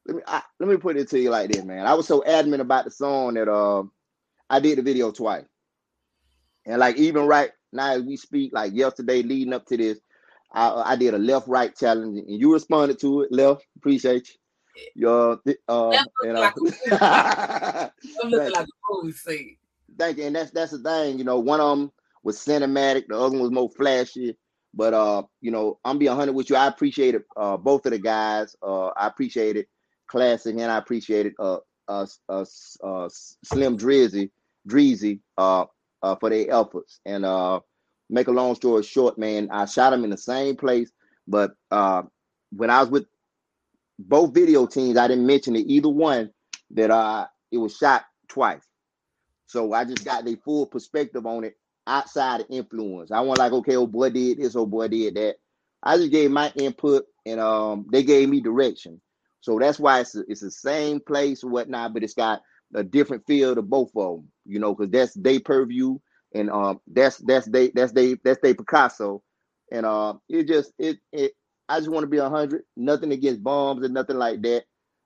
Let 0.05 0.15
me 0.15 0.23
I, 0.27 0.41
let 0.59 0.69
me 0.69 0.77
put 0.77 0.97
it 0.97 1.09
to 1.09 1.19
you 1.19 1.29
like 1.29 1.51
this, 1.51 1.63
man. 1.63 1.85
I 1.85 1.93
was 1.93 2.07
so 2.07 2.23
adamant 2.25 2.61
about 2.61 2.85
the 2.85 2.91
song 2.91 3.35
that 3.35 3.47
uh, 3.47 3.83
I 4.49 4.59
did 4.59 4.77
the 4.77 4.81
video 4.81 5.11
twice, 5.11 5.45
and 6.65 6.79
like 6.79 6.97
even 6.97 7.25
right 7.25 7.51
now 7.71 7.93
as 7.93 8.01
we 8.01 8.17
speak, 8.17 8.51
like 8.53 8.73
yesterday 8.73 9.21
leading 9.21 9.53
up 9.53 9.65
to 9.67 9.77
this, 9.77 9.99
I, 10.51 10.93
I 10.93 10.95
did 10.95 11.13
a 11.13 11.17
left 11.17 11.47
right 11.47 11.75
challenge, 11.75 12.19
and 12.19 12.39
you 12.39 12.51
responded 12.51 12.99
to 12.99 13.21
it. 13.21 13.31
Left, 13.31 13.65
appreciate 13.77 14.29
you. 14.29 14.35
Your 14.95 15.39
uh, 15.67 15.97
and, 16.23 16.37
uh, 16.37 16.51
like, 16.91 17.91
like 18.31 18.67
Thank 19.97 20.17
you, 20.17 20.25
and 20.25 20.35
that's 20.35 20.51
that's 20.51 20.71
the 20.71 20.79
thing. 20.79 21.19
You 21.19 21.23
know, 21.23 21.39
one 21.39 21.61
of 21.61 21.77
them 21.77 21.91
was 22.23 22.37
cinematic, 22.39 23.07
the 23.07 23.15
other 23.15 23.29
one 23.29 23.39
was 23.39 23.51
more 23.51 23.69
flashy. 23.69 24.35
But 24.73 24.93
uh, 24.93 25.23
you 25.41 25.51
know, 25.51 25.79
I'm 25.85 25.97
being 25.99 26.15
hundred 26.15 26.33
with 26.33 26.49
you. 26.49 26.55
I 26.55 26.67
appreciate 26.67 27.15
it. 27.15 27.23
Uh, 27.37 27.57
both 27.57 27.85
of 27.85 27.91
the 27.91 27.99
guys. 27.99 28.55
Uh, 28.61 28.87
I 28.87 29.07
appreciate 29.07 29.55
it. 29.57 29.67
Classic, 30.07 30.53
and 30.53 30.71
I 30.71 30.77
appreciate 30.77 31.27
it. 31.27 31.33
Uh, 31.39 31.57
uh, 31.87 32.05
uh, 32.29 32.45
uh 32.83 33.09
Slim 33.09 33.77
Drizzy, 33.77 34.29
Dreezy, 34.67 35.19
uh, 35.37 35.65
uh, 36.01 36.15
for 36.15 36.29
their 36.29 36.51
efforts. 36.51 36.99
And 37.05 37.25
uh, 37.25 37.61
make 38.09 38.27
a 38.27 38.31
long 38.31 38.55
story 38.55 38.83
short, 38.83 39.17
man, 39.17 39.49
I 39.51 39.65
shot 39.65 39.91
them 39.91 40.03
in 40.03 40.09
the 40.09 40.17
same 40.17 40.55
place. 40.55 40.91
But 41.27 41.51
uh, 41.71 42.03
when 42.51 42.69
I 42.69 42.81
was 42.81 42.89
with 42.89 43.05
both 43.97 44.33
video 44.33 44.65
teams, 44.65 44.97
I 44.97 45.07
didn't 45.07 45.25
mention 45.25 45.55
it 45.55 45.67
either 45.67 45.89
one 45.89 46.31
that 46.71 46.91
uh 46.91 47.27
it 47.51 47.57
was 47.57 47.77
shot 47.77 48.05
twice. 48.27 48.63
So 49.45 49.73
I 49.73 49.85
just 49.85 50.03
got 50.03 50.25
the 50.25 50.35
full 50.43 50.65
perspective 50.65 51.25
on 51.25 51.43
it 51.43 51.55
outside 51.87 52.45
influence. 52.49 53.11
I 53.11 53.21
want 53.21 53.39
like, 53.39 53.51
okay, 53.53 53.75
old 53.75 53.91
boy 53.91 54.09
did 54.09 54.37
this, 54.39 54.55
old 54.55 54.71
boy 54.71 54.87
did 54.87 55.15
that. 55.15 55.35
I 55.83 55.97
just 55.97 56.11
gave 56.11 56.31
my 56.31 56.51
input 56.55 57.05
and 57.25 57.39
um 57.39 57.85
they 57.91 58.03
gave 58.03 58.29
me 58.29 58.41
direction. 58.41 59.01
So 59.41 59.59
that's 59.59 59.79
why 59.79 60.01
it's 60.01 60.15
it's 60.15 60.41
the 60.41 60.51
same 60.51 60.99
place 60.99 61.43
or 61.43 61.49
whatnot, 61.49 61.93
but 61.93 62.03
it's 62.03 62.13
got 62.13 62.41
a 62.75 62.83
different 62.83 63.25
feel 63.27 63.55
to 63.55 63.61
both 63.61 63.91
of 63.95 64.17
them, 64.17 64.31
you 64.45 64.59
know, 64.59 64.73
because 64.73 64.91
that's 64.91 65.13
they 65.15 65.39
purview 65.39 65.97
and 66.33 66.49
um 66.49 66.79
that's 66.87 67.17
that's 67.19 67.47
they 67.47 67.69
that's 67.71 67.91
they 67.93 68.15
that's 68.23 68.39
they 68.41 68.53
Picasso. 68.53 69.23
And 69.71 69.85
uh 69.85 70.15
it 70.29 70.47
just 70.47 70.73
it 70.79 70.97
it 71.11 71.33
I 71.69 71.79
just 71.79 71.91
want 71.91 72.03
to 72.03 72.07
be 72.09 72.17
a 72.17 72.29
hundred, 72.29 72.63
nothing 72.75 73.11
against 73.11 73.43
bombs 73.43 73.83
and 73.85 73.93
nothing 73.93 74.17
like 74.17 74.41
that. 74.43 74.65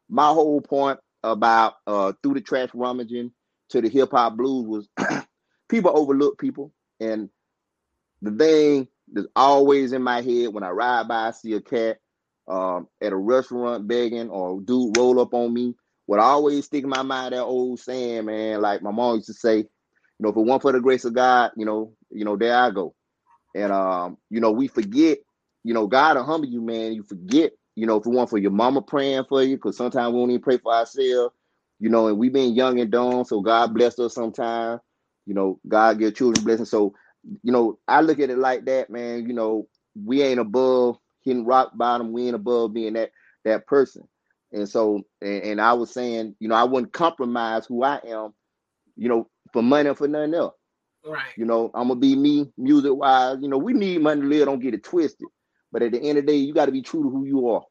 My 0.10 0.28
whole 0.30 0.62
point 0.62 1.00
about 1.24 1.76
uh 1.88 2.14
through 2.24 2.36
the 2.36 2.42
trash 2.42 2.70
rummaging 2.74 3.32
to 3.70 3.82
the 3.82 3.90
hip 3.90 4.12
hop 4.12 4.38
blues 4.38 4.68
was 4.68 4.90
people 5.70 5.92
overlook 5.98 6.40
people. 6.40 6.74
And 7.00 7.30
the 8.22 8.32
thing 8.32 8.88
that's 9.12 9.28
always 9.36 9.94
in 9.94 10.02
my 10.02 10.22
head 10.22 10.54
when 10.54 10.64
I 10.64 10.70
ride 10.70 11.08
by, 11.08 11.28
I 11.28 11.32
see 11.32 11.54
a 11.54 11.62
cat 11.62 12.00
um, 12.48 12.88
at 13.02 13.14
a 13.14 13.18
restaurant 13.18 13.88
begging 13.88 14.30
or 14.30 14.62
dude 14.62 14.98
roll 14.98 15.20
up 15.20 15.34
on 15.34 15.54
me. 15.54 15.76
What 16.06 16.20
I 16.20 16.24
always 16.24 16.66
stick 16.66 16.84
in 16.84 16.90
my 16.90 17.02
mind 17.02 17.34
that 17.34 17.44
old 17.44 17.80
saying, 17.80 18.26
man, 18.26 18.62
like 18.62 18.82
my 18.82 18.92
mom 18.92 19.16
used 19.16 19.28
to 19.28 19.34
say, 19.34 19.58
you 19.58 19.68
know, 20.20 20.30
if 20.30 20.38
it 20.38 20.42
weren't 20.42 20.62
for 20.62 20.72
the 20.72 20.80
grace 20.80 21.06
of 21.06 21.14
God, 21.14 21.52
you 21.58 21.66
know, 21.66 21.94
you 22.10 22.26
know, 22.26 22.38
there 22.38 22.56
I 22.58 22.72
go. 22.72 22.96
And 23.54 23.72
um, 23.72 24.18
you 24.30 24.40
know, 24.40 24.52
we 24.52 24.68
forget, 24.68 25.20
you 25.64 25.74
know, 25.74 25.88
God 25.88 26.16
will 26.16 26.24
humble 26.24 26.48
you, 26.48 26.62
man. 26.62 26.94
You 26.94 27.04
forget, 27.04 27.52
you 27.76 27.86
know, 27.86 27.98
if 27.98 28.06
it 28.06 28.10
weren't 28.10 28.30
for 28.30 28.38
your 28.38 28.52
mama 28.52 28.82
praying 28.82 29.26
for 29.28 29.44
you, 29.44 29.58
because 29.58 29.78
sometimes 29.78 30.14
we 30.14 30.20
don't 30.20 30.32
even 30.32 30.42
pray 30.42 30.58
for 30.58 30.74
ourselves, 30.74 31.36
you 31.80 31.90
know, 31.90 32.08
and 32.08 32.18
we've 32.18 32.34
been 32.34 32.56
young 32.56 32.80
and 32.80 32.92
dumb, 32.92 33.26
so 33.26 33.42
God 33.42 33.74
blessed 33.74 34.00
us 34.00 34.16
sometimes. 34.16 34.80
You 35.28 35.36
know, 35.36 35.60
God 35.68 36.00
give 36.00 36.16
children 36.16 36.46
blessings. 36.46 36.72
So, 36.72 36.96
you 37.44 37.52
know, 37.52 37.80
I 37.88 38.02
look 38.02 38.20
at 38.20 38.32
it 38.32 38.40
like 38.40 38.66
that, 38.66 38.90
man. 38.90 39.28
You 39.28 39.34
know, 39.34 39.68
we 40.06 40.24
ain't 40.24 40.40
above 40.40 40.98
hitting 41.24 41.46
rock 41.46 41.72
bottom. 41.76 42.14
We 42.14 42.28
ain't 42.28 42.36
above 42.36 42.74
being 42.74 42.94
that 42.94 43.12
that 43.46 43.68
person. 43.68 44.08
And 44.54 44.68
so, 44.68 45.04
and, 45.22 45.44
and 45.44 45.62
I 45.62 45.74
was 45.74 45.92
saying, 45.92 46.36
you 46.40 46.48
know, 46.48 46.56
I 46.56 46.64
wouldn't 46.64 46.94
compromise 46.94 47.66
who 47.68 47.84
I 47.84 48.00
am, 48.08 48.34
you 48.96 49.10
know, 49.10 49.30
for 49.54 49.62
money 49.62 49.90
or 49.90 49.96
for 49.96 50.08
nothing 50.08 50.34
else. 50.34 50.56
Right. 51.06 51.34
You 51.38 51.46
know, 51.46 51.72
I'm 51.74 51.90
gonna 51.90 52.00
be 52.00 52.16
me 52.16 52.52
music 52.58 52.94
wise. 52.94 53.38
You 53.42 53.50
know, 53.50 53.58
we 53.58 53.74
need 53.74 54.02
money 54.02 54.22
to 54.22 54.28
live. 54.28 54.46
Don't 54.46 54.60
get 54.60 54.74
it 54.74 54.84
twisted. 54.84 55.28
But 55.72 55.84
at 55.84 55.92
the 55.92 56.00
end 56.02 56.18
of 56.18 56.26
the 56.26 56.32
day, 56.32 56.38
you 56.38 56.54
got 56.54 56.68
to 56.68 56.72
be 56.72 56.82
true 56.82 57.04
to 57.04 57.10
who 57.10 57.26
you 57.26 57.50
are. 57.50 57.64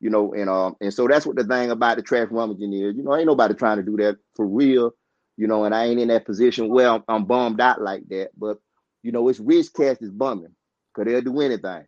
You 0.00 0.10
know, 0.10 0.34
and 0.34 0.50
um, 0.50 0.76
and 0.80 0.92
so 0.92 1.06
that's 1.08 1.26
what 1.26 1.36
the 1.36 1.44
thing 1.44 1.70
about 1.70 1.96
the 1.96 2.02
trash 2.02 2.28
rummaging 2.30 2.72
is. 2.72 2.96
You 2.96 3.02
know, 3.02 3.16
ain't 3.16 3.26
nobody 3.26 3.54
trying 3.54 3.78
to 3.78 3.82
do 3.82 3.96
that 3.98 4.18
for 4.34 4.46
real. 4.46 4.92
You 5.36 5.46
know, 5.46 5.64
and 5.64 5.74
I 5.74 5.86
ain't 5.86 6.00
in 6.00 6.08
that 6.08 6.26
position 6.26 6.68
where 6.68 6.88
I'm, 6.88 7.04
I'm 7.08 7.24
bummed 7.24 7.60
out 7.60 7.80
like 7.80 8.08
that. 8.08 8.30
But 8.36 8.58
you 9.02 9.12
know, 9.12 9.28
it's 9.28 9.40
rich 9.40 9.72
cats 9.74 10.02
is 10.02 10.10
bumming 10.10 10.54
because 10.94 11.10
they'll 11.10 11.22
do 11.22 11.40
anything. 11.40 11.86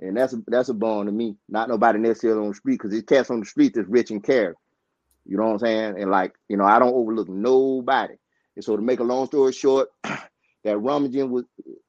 And 0.00 0.16
that's 0.16 0.32
a, 0.32 0.42
that's 0.46 0.68
a 0.68 0.74
bone 0.74 1.06
to 1.06 1.12
me. 1.12 1.36
Not 1.48 1.68
nobody 1.68 1.98
necessarily 1.98 2.42
on 2.42 2.48
the 2.48 2.54
street 2.54 2.80
because 2.80 2.92
it's 2.92 3.06
cats 3.06 3.30
on 3.30 3.40
the 3.40 3.46
street 3.46 3.74
that's 3.74 3.88
rich 3.88 4.10
and 4.10 4.22
care. 4.22 4.54
You 5.24 5.36
know 5.36 5.44
what 5.44 5.52
I'm 5.52 5.58
saying? 5.60 6.00
And 6.00 6.10
like, 6.10 6.34
you 6.48 6.56
know, 6.56 6.64
I 6.64 6.78
don't 6.78 6.94
overlook 6.94 7.28
nobody. 7.28 8.14
And 8.56 8.64
so 8.64 8.76
to 8.76 8.82
make 8.82 9.00
a 9.00 9.04
long 9.04 9.26
story 9.26 9.52
short, 9.52 9.88
that 10.02 10.78
rummaging 10.78 11.30
was 11.30 11.44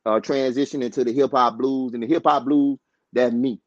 uh, 0.06 0.20
transitioning 0.20 0.94
to 0.94 1.04
the 1.04 1.14
hip 1.14 1.32
hop 1.32 1.58
blues, 1.58 1.94
and 1.94 2.04
the 2.04 2.08
hip 2.08 2.24
hop 2.26 2.46
blues, 2.46 2.80
that's 3.12 3.34
me. 3.34 3.60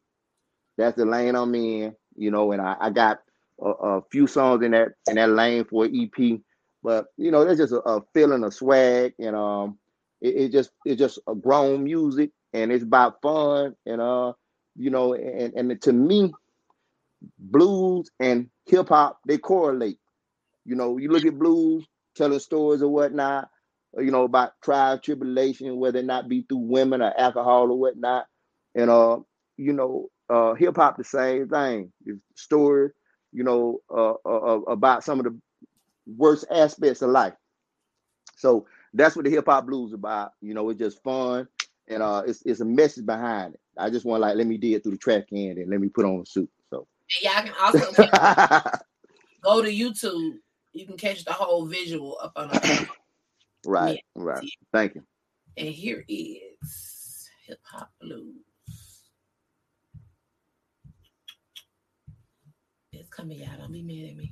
That's 0.77 0.95
the 0.95 1.05
lane 1.05 1.35
I'm 1.35 1.53
in, 1.55 1.95
you 2.15 2.31
know. 2.31 2.51
And 2.51 2.61
I, 2.61 2.75
I 2.79 2.89
got 2.89 3.19
a, 3.61 3.69
a, 3.69 4.01
few 4.11 4.27
songs 4.27 4.63
in 4.63 4.71
that 4.71 4.89
in 5.07 5.15
that 5.15 5.29
lane 5.29 5.65
for 5.65 5.85
EP, 5.85 6.39
but 6.83 7.07
you 7.17 7.31
know, 7.31 7.43
there's 7.45 7.57
just 7.59 7.73
a, 7.73 7.79
a 7.81 8.01
feeling 8.13 8.43
of 8.43 8.53
swag, 8.53 9.13
and 9.19 9.35
um, 9.35 9.79
it, 10.21 10.35
it 10.35 10.51
just 10.51 10.71
it's 10.85 10.99
just 10.99 11.19
a 11.27 11.35
grown 11.35 11.83
music, 11.83 12.31
and 12.53 12.71
it's 12.71 12.83
about 12.83 13.21
fun, 13.21 13.75
and 13.85 14.01
uh, 14.01 14.33
you 14.75 14.89
know, 14.89 15.13
and 15.13 15.53
and 15.55 15.81
to 15.83 15.93
me, 15.93 16.33
blues 17.37 18.09
and 18.19 18.49
hip 18.65 18.89
hop 18.89 19.19
they 19.27 19.37
correlate. 19.37 19.97
You 20.65 20.75
know, 20.75 20.97
you 20.97 21.11
look 21.11 21.25
at 21.25 21.39
blues 21.39 21.85
telling 22.15 22.39
stories 22.39 22.81
or 22.83 22.89
whatnot, 22.89 23.49
you 23.97 24.11
know, 24.11 24.23
about 24.23 24.53
trial 24.63 24.99
tribulation, 24.99 25.77
whether 25.79 25.99
it 25.99 26.05
not 26.05 26.29
be 26.29 26.43
through 26.47 26.59
women 26.69 27.01
or 27.01 27.13
alcohol 27.17 27.71
or 27.71 27.79
whatnot. 27.79 28.25
And 28.75 28.89
uh, 28.89 29.19
you 29.57 29.73
know, 29.73 30.09
uh 30.29 30.53
hip 30.55 30.77
hop 30.77 30.97
the 30.97 31.03
same 31.03 31.49
thing. 31.49 31.91
It's 32.05 32.19
story, 32.35 32.89
you 33.31 33.43
know, 33.43 33.79
uh, 33.91 34.13
uh, 34.25 34.55
uh, 34.55 34.61
about 34.67 35.03
some 35.03 35.19
of 35.19 35.25
the 35.25 35.39
worst 36.17 36.45
aspects 36.51 37.01
of 37.01 37.09
life. 37.09 37.33
So 38.35 38.65
that's 38.93 39.15
what 39.15 39.25
the 39.25 39.31
hip 39.31 39.45
hop 39.45 39.67
blues 39.67 39.93
about. 39.93 40.31
You 40.41 40.53
know, 40.53 40.69
it's 40.69 40.79
just 40.79 41.03
fun 41.03 41.47
and 41.89 42.03
uh 42.03 42.23
it's 42.25 42.41
it's 42.45 42.61
a 42.61 42.65
message 42.65 43.05
behind 43.05 43.55
it. 43.55 43.59
I 43.77 43.89
just 43.89 44.05
want 44.05 44.21
like 44.21 44.35
let 44.35 44.47
me 44.47 44.57
dig 44.57 44.73
it 44.73 44.83
through 44.83 44.93
the 44.93 44.97
track 44.97 45.29
can 45.29 45.57
and 45.57 45.69
let 45.69 45.81
me 45.81 45.89
put 45.89 46.05
on 46.05 46.21
a 46.21 46.25
suit. 46.25 46.49
So 46.69 46.87
and 47.23 47.33
y'all 47.33 47.43
can 47.43 47.53
also 47.59 47.91
go 49.43 49.61
to 49.61 49.69
YouTube. 49.69 50.37
You 50.73 50.85
can 50.85 50.97
catch 50.97 51.25
the 51.25 51.33
whole 51.33 51.65
visual 51.65 52.17
up 52.21 52.33
on 52.35 52.49
the 52.49 52.87
Right, 53.65 53.95
yeah. 54.15 54.23
right. 54.23 54.49
Thank 54.71 54.95
you. 54.95 55.03
And 55.57 55.67
here 55.67 56.05
is 56.07 57.29
hip 57.45 57.59
hop 57.63 57.91
blues. 57.99 58.35
It's 62.93 63.09
coming 63.09 63.43
out. 63.43 63.59
Don't 63.59 63.73
be 63.73 63.81
mad 63.81 64.11
at 64.11 64.15
me. 64.15 64.31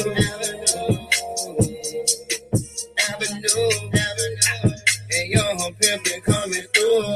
Avenue. 3.10 3.44
avenue. 3.52 3.92
avenue. 4.00 4.78
And 5.12 5.28
young 5.34 5.60
pimpin' 5.82 6.24
coming 6.24 6.66
through. 6.74 7.12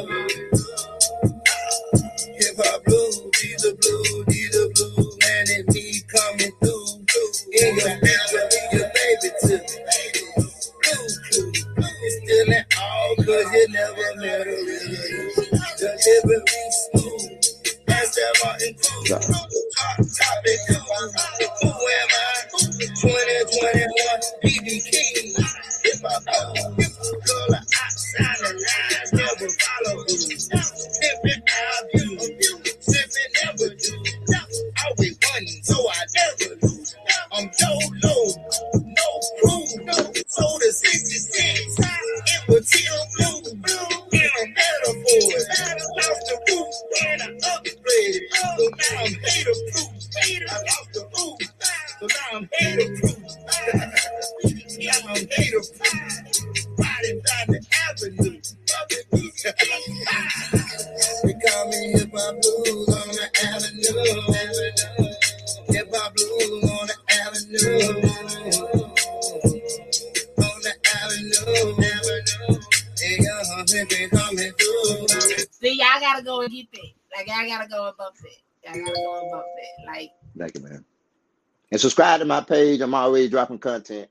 Subscribe 81.80 82.20
to 82.20 82.26
my 82.26 82.42
page. 82.42 82.82
I'm 82.82 82.94
always 82.94 83.30
dropping 83.30 83.60
content. 83.60 84.10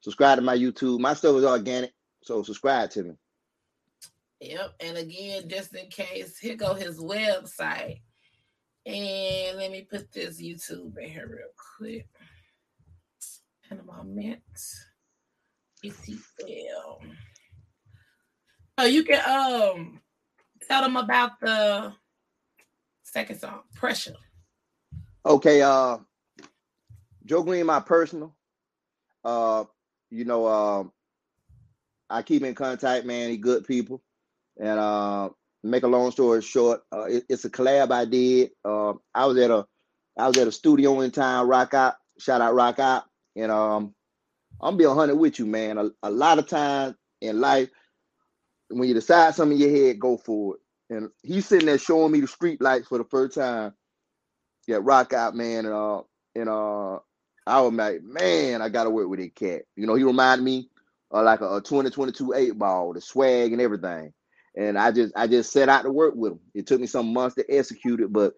Subscribe 0.00 0.38
to 0.38 0.42
my 0.42 0.56
YouTube. 0.56 1.00
My 1.00 1.14
stuff 1.14 1.36
is 1.36 1.44
organic, 1.44 1.92
so 2.22 2.42
subscribe 2.42 2.90
to 2.90 3.02
me. 3.04 3.14
Yep. 4.40 4.74
And 4.80 4.96
again, 4.98 5.48
just 5.48 5.74
in 5.74 5.88
case, 5.88 6.38
here 6.38 6.56
go 6.56 6.74
his 6.74 6.98
website. 6.98 8.00
And 8.84 9.58
let 9.58 9.72
me 9.72 9.86
put 9.90 10.12
this 10.12 10.40
YouTube 10.40 10.96
in 10.98 11.10
here 11.10 11.26
real 11.28 11.48
quick. 11.78 12.06
Panama 13.68 14.02
Mint. 14.04 14.40
ECL. 15.84 17.00
So 18.78 18.86
you 18.86 19.04
can 19.04 19.20
um 19.28 20.00
tell 20.68 20.82
them 20.82 20.96
about 20.96 21.40
the 21.40 21.92
second 23.16 23.40
song, 23.40 23.60
Pressure. 23.74 24.14
Okay, 25.24 25.62
uh 25.62 25.96
Joe 27.24 27.42
Green, 27.42 27.64
my 27.64 27.80
personal. 27.80 28.36
Uh, 29.24 29.64
you 30.10 30.26
know, 30.26 30.44
uh, 30.44 30.84
I 32.10 32.20
keep 32.20 32.42
in 32.42 32.54
contact, 32.54 33.06
man. 33.06 33.30
He 33.30 33.38
good 33.38 33.66
people, 33.66 34.02
and 34.60 34.78
uh, 34.78 35.30
make 35.64 35.82
a 35.82 35.88
long 35.88 36.10
story 36.10 36.42
short, 36.42 36.82
uh, 36.92 37.04
it, 37.04 37.24
it's 37.30 37.46
a 37.46 37.50
collab 37.50 37.90
I 37.90 38.04
did. 38.04 38.50
Uh, 38.62 38.92
I 39.14 39.24
was 39.24 39.38
at 39.38 39.50
a, 39.50 39.66
I 40.18 40.28
was 40.28 40.36
at 40.36 40.46
a 40.46 40.52
studio 40.52 41.00
in 41.00 41.10
town, 41.10 41.48
Rock 41.48 41.72
Out. 41.72 41.94
Shout 42.18 42.42
out 42.42 42.54
Rock 42.54 42.78
Out, 42.78 43.04
and 43.34 43.50
um, 43.50 43.94
I'm 44.60 44.76
be 44.76 44.84
hundred 44.84 45.16
with 45.16 45.38
you, 45.38 45.46
man. 45.46 45.78
A, 45.78 45.90
a 46.02 46.10
lot 46.10 46.38
of 46.38 46.46
times 46.46 46.94
in 47.22 47.40
life, 47.40 47.70
when 48.68 48.86
you 48.86 48.94
decide 48.94 49.34
something 49.34 49.58
in 49.58 49.70
your 49.70 49.86
head, 49.86 50.00
go 50.00 50.18
for 50.18 50.56
it. 50.56 50.60
And 50.88 51.10
he's 51.22 51.46
sitting 51.46 51.66
there 51.66 51.78
showing 51.78 52.12
me 52.12 52.20
the 52.20 52.28
street 52.28 52.60
lights 52.60 52.88
for 52.88 52.98
the 52.98 53.04
first 53.04 53.36
time. 53.36 53.72
Yeah, 54.66 54.78
rock 54.80 55.12
out, 55.12 55.34
man. 55.34 55.64
And 55.66 55.74
uh, 55.74 56.02
and 56.34 56.48
uh, 56.48 56.98
I 57.46 57.60
was 57.60 57.72
like, 57.72 58.02
man, 58.02 58.62
I 58.62 58.68
gotta 58.68 58.90
work 58.90 59.08
with 59.08 59.20
a 59.20 59.28
cat. 59.28 59.62
You 59.76 59.86
know, 59.86 59.94
he 59.94 60.04
reminded 60.04 60.44
me 60.44 60.68
of 61.10 61.24
like 61.24 61.40
a, 61.40 61.56
a 61.56 61.60
2022 61.60 62.34
eight 62.34 62.58
ball, 62.58 62.92
the 62.92 63.00
swag 63.00 63.52
and 63.52 63.60
everything. 63.60 64.12
And 64.56 64.78
I 64.78 64.90
just 64.90 65.12
I 65.16 65.26
just 65.26 65.52
set 65.52 65.68
out 65.68 65.82
to 65.82 65.90
work 65.90 66.14
with 66.14 66.32
him. 66.32 66.40
It 66.54 66.66
took 66.66 66.80
me 66.80 66.86
some 66.86 67.12
months 67.12 67.36
to 67.36 67.44
execute 67.48 68.00
it, 68.00 68.12
but 68.12 68.34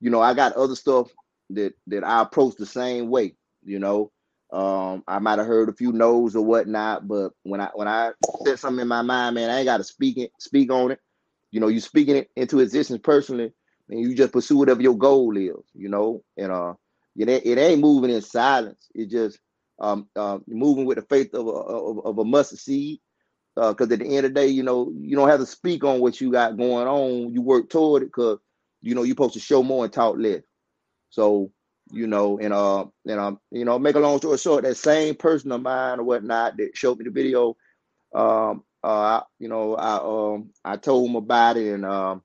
you 0.00 0.10
know, 0.10 0.20
I 0.20 0.34
got 0.34 0.54
other 0.54 0.76
stuff 0.76 1.10
that 1.50 1.74
that 1.86 2.04
I 2.04 2.22
approach 2.22 2.56
the 2.56 2.66
same 2.66 3.08
way, 3.08 3.34
you 3.64 3.78
know. 3.78 4.10
Um, 4.52 5.02
I 5.08 5.18
might 5.18 5.38
have 5.38 5.46
heard 5.46 5.70
a 5.70 5.72
few 5.72 5.92
no's 5.92 6.36
or 6.36 6.44
whatnot, 6.44 7.08
but 7.08 7.32
when 7.42 7.60
I 7.60 7.70
when 7.74 7.88
I 7.88 8.12
set 8.44 8.58
something 8.58 8.82
in 8.82 8.88
my 8.88 9.00
mind, 9.00 9.34
man, 9.34 9.48
I 9.48 9.58
ain't 9.58 9.64
got 9.64 9.78
to 9.78 9.84
speak 9.84 10.18
it, 10.18 10.30
speak 10.38 10.70
on 10.70 10.90
it. 10.90 11.00
You 11.52 11.60
know, 11.60 11.68
you 11.68 11.80
speaking 11.80 12.16
it 12.16 12.30
into 12.36 12.60
existence 12.60 13.00
personally, 13.02 13.52
and 13.88 14.00
you 14.00 14.14
just 14.14 14.32
pursue 14.32 14.56
whatever 14.58 14.82
your 14.82 14.98
goal 14.98 15.36
is. 15.36 15.52
You 15.74 15.88
know, 15.88 16.24
and 16.36 16.50
uh, 16.50 16.74
it, 17.16 17.28
it 17.28 17.58
ain't 17.58 17.80
moving 17.80 18.10
in 18.10 18.22
silence. 18.22 18.88
It 18.94 19.10
just 19.10 19.38
um, 19.80 20.08
uh, 20.16 20.38
moving 20.48 20.86
with 20.86 20.96
the 20.96 21.02
faith 21.02 21.34
of 21.34 21.46
a, 21.46 21.50
of, 21.50 22.06
of 22.06 22.18
a 22.18 22.24
mustard 22.24 22.58
seed. 22.58 23.00
Because 23.54 23.90
uh, 23.90 23.94
at 23.94 23.98
the 24.00 24.06
end 24.06 24.26
of 24.26 24.34
the 24.34 24.40
day, 24.40 24.46
you 24.48 24.62
know, 24.62 24.90
you 24.96 25.14
don't 25.14 25.28
have 25.28 25.40
to 25.40 25.46
speak 25.46 25.84
on 25.84 26.00
what 26.00 26.20
you 26.20 26.32
got 26.32 26.56
going 26.56 26.88
on. 26.88 27.32
You 27.32 27.42
work 27.42 27.68
toward 27.68 28.02
it 28.02 28.06
because 28.06 28.38
you 28.80 28.94
know 28.94 29.02
you're 29.02 29.12
supposed 29.12 29.34
to 29.34 29.40
show 29.40 29.62
more 29.62 29.84
and 29.84 29.92
talk 29.92 30.16
less. 30.18 30.42
So 31.10 31.52
you 31.92 32.06
know, 32.06 32.38
and 32.38 32.54
uh, 32.54 32.86
and 33.06 33.20
um, 33.20 33.40
you 33.50 33.64
know, 33.64 33.78
make 33.78 33.96
a 33.96 34.00
long 34.00 34.18
story 34.18 34.38
short, 34.38 34.64
that 34.64 34.76
same 34.76 35.14
person 35.14 35.52
of 35.52 35.62
mine 35.62 36.00
or 36.00 36.04
whatnot 36.04 36.56
that 36.56 36.76
showed 36.76 36.98
me 36.98 37.04
the 37.04 37.10
video, 37.10 37.56
um, 38.14 38.64
uh, 38.82 39.20
you 39.38 39.48
know, 39.48 39.74
I 39.76 39.96
um, 40.34 40.50
I 40.64 40.76
told 40.76 41.08
him 41.10 41.16
about 41.16 41.56
it, 41.56 41.74
and 41.74 41.84
um, 41.84 42.22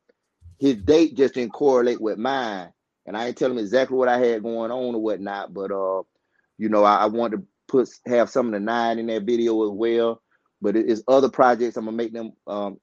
his 0.59 0.75
date 0.77 1.15
just 1.15 1.35
didn't 1.35 1.53
correlate 1.53 2.01
with 2.01 2.17
mine, 2.17 2.71
and 3.05 3.17
I 3.17 3.25
didn't 3.25 3.37
tell 3.37 3.51
him 3.51 3.59
exactly 3.59 3.97
what 3.97 4.09
I 4.09 4.17
had 4.19 4.43
going 4.43 4.71
on 4.71 4.95
or 4.95 5.01
whatnot, 5.01 5.53
but 5.53 5.71
uh, 5.71 6.03
you 6.57 6.69
know, 6.69 6.83
I, 6.83 6.97
I 6.97 7.05
wanted 7.07 7.37
to 7.37 7.43
put 7.67 7.89
have 8.07 8.29
some 8.29 8.47
of 8.47 8.53
the 8.53 8.59
nine 8.59 8.99
in 8.99 9.07
that 9.07 9.23
video 9.23 9.63
as 9.65 9.71
well, 9.71 10.21
but 10.61 10.75
it, 10.75 10.89
it's 10.89 11.03
other 11.07 11.29
projects 11.29 11.77
I'm 11.77 11.85
gonna 11.85 11.97
make 11.97 12.13
them 12.13 12.33
um, 12.47 12.79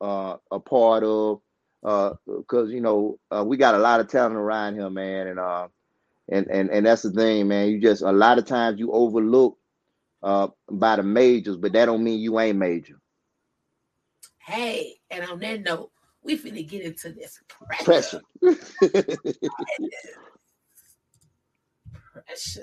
uh, 0.00 0.36
a 0.50 0.60
part 0.60 1.04
of, 1.04 1.40
uh, 1.84 2.14
because 2.26 2.70
you 2.70 2.80
know, 2.80 3.18
uh, 3.30 3.44
we 3.46 3.56
got 3.56 3.74
a 3.76 3.78
lot 3.78 4.00
of 4.00 4.08
talent 4.08 4.36
around 4.36 4.74
here, 4.74 4.90
man, 4.90 5.28
and 5.28 5.38
uh 5.40 5.68
and 6.28 6.48
and 6.50 6.70
and 6.70 6.86
that's 6.86 7.02
the 7.02 7.12
thing, 7.12 7.48
man. 7.48 7.68
You 7.68 7.80
just 7.80 8.02
a 8.02 8.12
lot 8.12 8.38
of 8.38 8.46
times 8.46 8.80
you 8.80 8.92
overlook 8.92 9.58
uh 10.22 10.48
by 10.70 10.96
the 10.96 11.04
majors, 11.04 11.56
but 11.58 11.72
that 11.74 11.86
don't 11.86 12.04
mean 12.04 12.20
you 12.20 12.40
ain't 12.40 12.58
major. 12.58 12.98
Hey, 14.46 14.96
and 15.10 15.24
on 15.30 15.38
that 15.40 15.62
note, 15.62 15.90
we 16.24 16.36
finna 16.36 16.68
get 16.68 16.82
into 16.82 17.12
this 17.12 17.38
pressure. 17.48 17.84
Pressure. 17.84 18.20
pressure. 22.14 22.62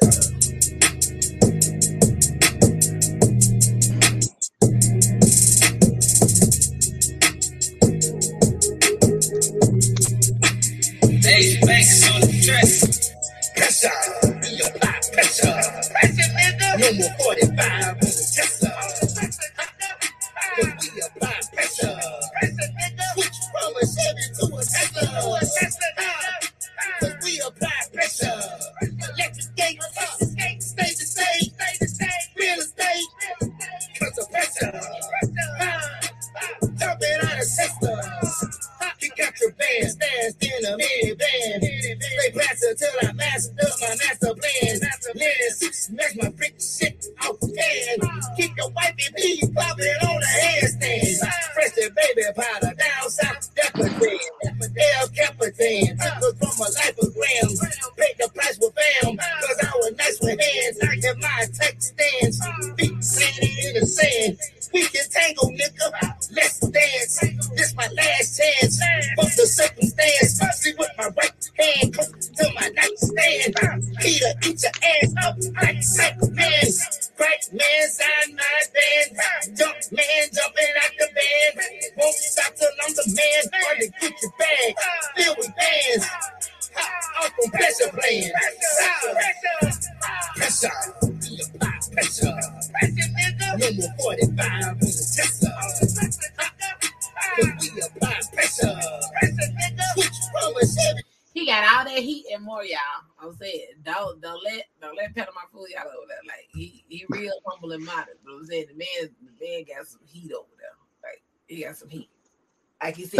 No 16.80 16.94
more 16.94 17.10
45 17.20 17.88
on 17.90 18.00
the 18.00 18.32
Tesla. 18.36 18.59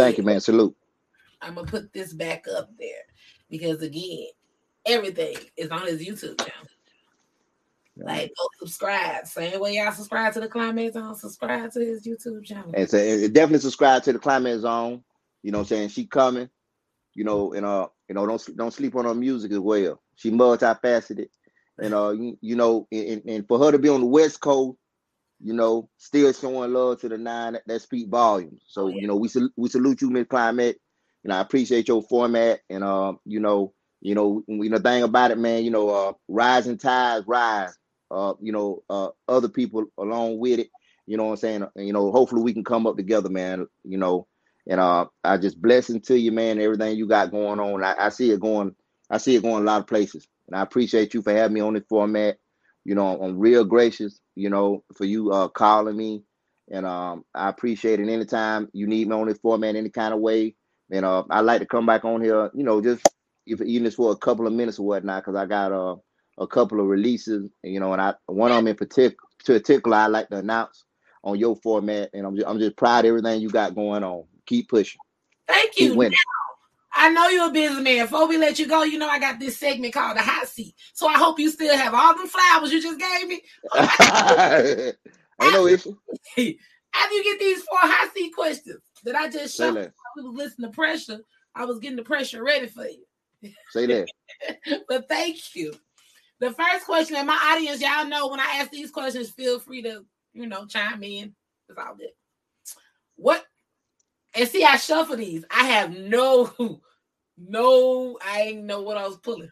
Thank 0.00 0.18
you, 0.18 0.24
man. 0.24 0.40
Salute. 0.40 0.76
I'm 1.42 1.54
gonna 1.54 1.66
put 1.66 1.92
this 1.92 2.12
back 2.12 2.44
up 2.54 2.70
there 2.78 3.02
because 3.48 3.82
again, 3.82 4.26
everything 4.86 5.36
is 5.56 5.70
on 5.70 5.86
his 5.86 6.06
YouTube 6.06 6.38
channel. 6.38 6.66
Like, 7.96 8.32
go 8.36 8.48
subscribe. 8.58 9.26
Same 9.26 9.60
way 9.60 9.76
y'all 9.76 9.92
subscribe 9.92 10.32
to 10.34 10.40
the 10.40 10.48
Climax 10.48 10.94
Zone, 10.94 11.14
subscribe 11.14 11.70
to 11.72 11.80
his 11.80 12.06
YouTube 12.06 12.44
channel. 12.44 12.72
And 12.74 12.88
so 12.88 12.98
definitely 13.28 13.58
subscribe 13.58 14.02
to 14.04 14.12
the 14.12 14.18
Climax 14.18 14.60
Zone. 14.60 15.02
You 15.42 15.52
know 15.52 15.58
what 15.58 15.62
I'm 15.64 15.68
saying? 15.68 15.88
She 15.90 16.06
coming. 16.06 16.48
You 17.14 17.24
know, 17.24 17.52
and 17.52 17.66
uh, 17.66 17.88
you 18.08 18.14
know, 18.14 18.26
don't 18.26 18.56
don't 18.56 18.72
sleep 18.72 18.94
on 18.94 19.04
her 19.04 19.14
music 19.14 19.52
as 19.52 19.58
well. 19.58 20.00
She 20.14 20.30
multifaceted. 20.30 21.28
And 21.78 21.94
uh, 21.94 22.10
you, 22.10 22.38
you 22.40 22.56
know, 22.56 22.86
and, 22.92 23.22
and 23.26 23.48
for 23.48 23.58
her 23.58 23.72
to 23.72 23.78
be 23.78 23.88
on 23.88 24.00
the 24.00 24.06
West 24.06 24.40
Coast, 24.40 24.78
you 25.42 25.54
know, 25.54 25.88
still 25.98 26.32
showing 26.32 26.72
love 26.72 27.00
to 27.00 27.08
the 27.08 27.18
nine 27.18 27.54
that, 27.54 27.62
that 27.66 27.82
speak 27.82 28.08
volumes. 28.08 28.62
So, 28.68 28.84
oh, 28.84 28.88
yeah. 28.88 29.00
you 29.02 29.06
know, 29.08 29.16
we 29.16 29.28
sal- 29.28 29.50
we 29.56 29.68
salute 29.68 30.02
you, 30.02 30.10
Miss 30.10 30.26
Climax. 30.28 30.78
And 31.24 31.32
I 31.32 31.40
appreciate 31.40 31.88
your 31.88 32.02
format. 32.02 32.60
And 32.70 32.84
uh, 32.84 33.14
you 33.24 33.40
know, 33.40 33.74
you 34.00 34.14
know, 34.14 34.42
you 34.48 34.70
know, 34.70 34.78
thing 34.78 35.02
about 35.02 35.30
it, 35.32 35.38
man, 35.38 35.64
you 35.64 35.70
know, 35.70 35.90
uh 35.90 36.12
rising 36.28 36.78
tides 36.78 37.26
rise 37.26 37.76
uh, 38.10 38.34
you 38.40 38.52
know, 38.52 38.82
uh, 38.90 39.08
other 39.28 39.48
people 39.48 39.86
along 39.98 40.38
with 40.38 40.58
it. 40.60 40.70
You 41.06 41.16
know 41.16 41.24
what 41.24 41.30
I'm 41.32 41.36
saying? 41.38 41.66
You 41.76 41.92
know, 41.92 42.12
hopefully 42.12 42.42
we 42.42 42.52
can 42.52 42.64
come 42.64 42.86
up 42.86 42.96
together, 42.96 43.28
man. 43.30 43.66
You 43.84 43.98
know, 43.98 44.26
and 44.68 44.80
uh, 44.80 45.06
I 45.24 45.38
just 45.38 45.60
blessing 45.60 46.00
to 46.02 46.18
you, 46.18 46.32
man. 46.32 46.60
Everything 46.60 46.96
you 46.96 47.08
got 47.08 47.30
going 47.32 47.60
on, 47.60 47.82
I, 47.82 47.96
I 47.98 48.08
see 48.10 48.30
it 48.30 48.40
going. 48.40 48.74
I 49.10 49.18
see 49.18 49.36
it 49.36 49.42
going 49.42 49.62
a 49.62 49.66
lot 49.66 49.80
of 49.80 49.88
places, 49.88 50.28
and 50.48 50.56
I 50.56 50.62
appreciate 50.62 51.14
you 51.14 51.22
for 51.22 51.32
having 51.34 51.54
me 51.54 51.60
on 51.62 51.74
this 51.74 51.84
format. 51.88 52.38
You 52.84 52.94
know, 52.94 53.20
I'm 53.20 53.38
real 53.38 53.64
gracious. 53.64 54.20
You 54.34 54.50
know, 54.50 54.84
for 54.96 55.04
you 55.04 55.32
uh, 55.32 55.48
calling 55.48 55.96
me, 55.96 56.22
and 56.70 56.86
um, 56.86 57.24
I 57.34 57.48
appreciate 57.48 58.00
it. 58.00 58.08
Anytime 58.08 58.68
you 58.72 58.86
need 58.86 59.08
me 59.08 59.14
on 59.14 59.28
this 59.28 59.38
format, 59.38 59.76
any 59.76 59.90
kind 59.90 60.14
of 60.14 60.20
way, 60.20 60.54
and 60.90 61.04
uh, 61.04 61.24
I 61.30 61.40
like 61.40 61.60
to 61.60 61.66
come 61.66 61.86
back 61.86 62.04
on 62.04 62.22
here. 62.22 62.50
You 62.54 62.64
know, 62.64 62.80
just 62.80 63.06
if 63.46 63.60
even 63.60 63.84
just 63.84 63.96
for 63.96 64.12
a 64.12 64.16
couple 64.16 64.46
of 64.46 64.52
minutes 64.52 64.78
or 64.78 64.86
whatnot, 64.86 65.24
because 65.24 65.36
I 65.36 65.46
got 65.46 65.72
uh 65.72 65.96
a 66.38 66.46
couple 66.46 66.80
of 66.80 66.86
releases, 66.86 67.50
you 67.62 67.80
know, 67.80 67.92
and 67.92 68.00
I 68.00 68.14
one 68.26 68.50
of 68.50 68.56
them 68.56 68.68
in 68.68 68.76
particular, 68.76 69.16
particular, 69.44 69.96
I 69.98 70.06
like 70.06 70.28
to 70.30 70.38
announce 70.38 70.84
on 71.22 71.38
your 71.38 71.56
format, 71.56 72.10
and 72.14 72.26
I'm 72.26 72.34
just, 72.36 72.48
I'm 72.48 72.58
just 72.58 72.76
proud 72.76 73.04
of 73.04 73.10
everything 73.10 73.42
you 73.42 73.50
got 73.50 73.74
going 73.74 74.02
on. 74.02 74.24
Keep 74.46 74.70
pushing. 74.70 75.00
Thank 75.46 75.78
you. 75.78 75.94
Now, 75.94 76.08
I 76.92 77.10
know 77.10 77.28
you're 77.28 77.48
a 77.48 77.52
busy 77.52 77.80
man. 77.80 78.04
Before 78.04 78.26
we 78.28 78.36
let 78.36 78.58
you 78.58 78.66
go, 78.66 78.82
you 78.82 78.98
know 78.98 79.08
I 79.08 79.18
got 79.18 79.38
this 79.38 79.56
segment 79.56 79.94
called 79.94 80.16
the 80.16 80.22
hot 80.22 80.48
seat. 80.48 80.74
So 80.92 81.06
I 81.06 81.14
hope 81.14 81.38
you 81.38 81.50
still 81.50 81.76
have 81.76 81.94
all 81.94 82.16
the 82.16 82.28
flowers 82.28 82.72
you 82.72 82.82
just 82.82 82.98
gave 82.98 83.28
me. 83.28 83.42
Ain't 85.42 85.54
no 85.54 85.66
issue. 85.66 85.96
After 86.92 87.14
you 87.14 87.24
get 87.24 87.38
these 87.38 87.62
four 87.62 87.78
hot 87.80 88.12
seat 88.14 88.34
questions 88.34 88.80
that 89.04 89.14
I 89.14 89.28
just 89.28 89.56
showed, 89.56 89.76
I 89.78 89.90
was 90.16 90.34
listening 90.34 90.70
to 90.70 90.74
pressure. 90.74 91.20
I 91.54 91.64
was 91.64 91.78
getting 91.78 91.96
the 91.96 92.02
pressure 92.02 92.42
ready 92.42 92.66
for 92.66 92.86
you. 92.86 93.04
Say 93.70 93.86
that. 93.86 94.08
but 94.88 95.08
thank 95.08 95.54
you. 95.54 95.72
The 96.40 96.50
first 96.52 96.86
question, 96.86 97.16
and 97.16 97.26
my 97.26 97.38
audience, 97.52 97.80
y'all 97.80 98.06
know 98.06 98.28
when 98.28 98.40
I 98.40 98.56
ask 98.56 98.70
these 98.70 98.90
questions, 98.90 99.30
feel 99.30 99.60
free 99.60 99.82
to, 99.82 100.04
you 100.32 100.46
know, 100.46 100.66
chime 100.66 101.02
in. 101.02 101.34
It's 101.68 101.78
all 101.78 101.94
good. 101.94 102.08
What? 103.16 103.44
And 104.34 104.48
see, 104.48 104.64
I 104.64 104.76
shuffle 104.76 105.16
these. 105.16 105.44
I 105.50 105.64
have 105.64 105.90
no, 105.90 106.80
no, 107.38 108.18
I 108.24 108.42
ain't 108.42 108.64
know 108.64 108.82
what 108.82 108.96
I 108.96 109.06
was 109.06 109.18
pulling. 109.18 109.50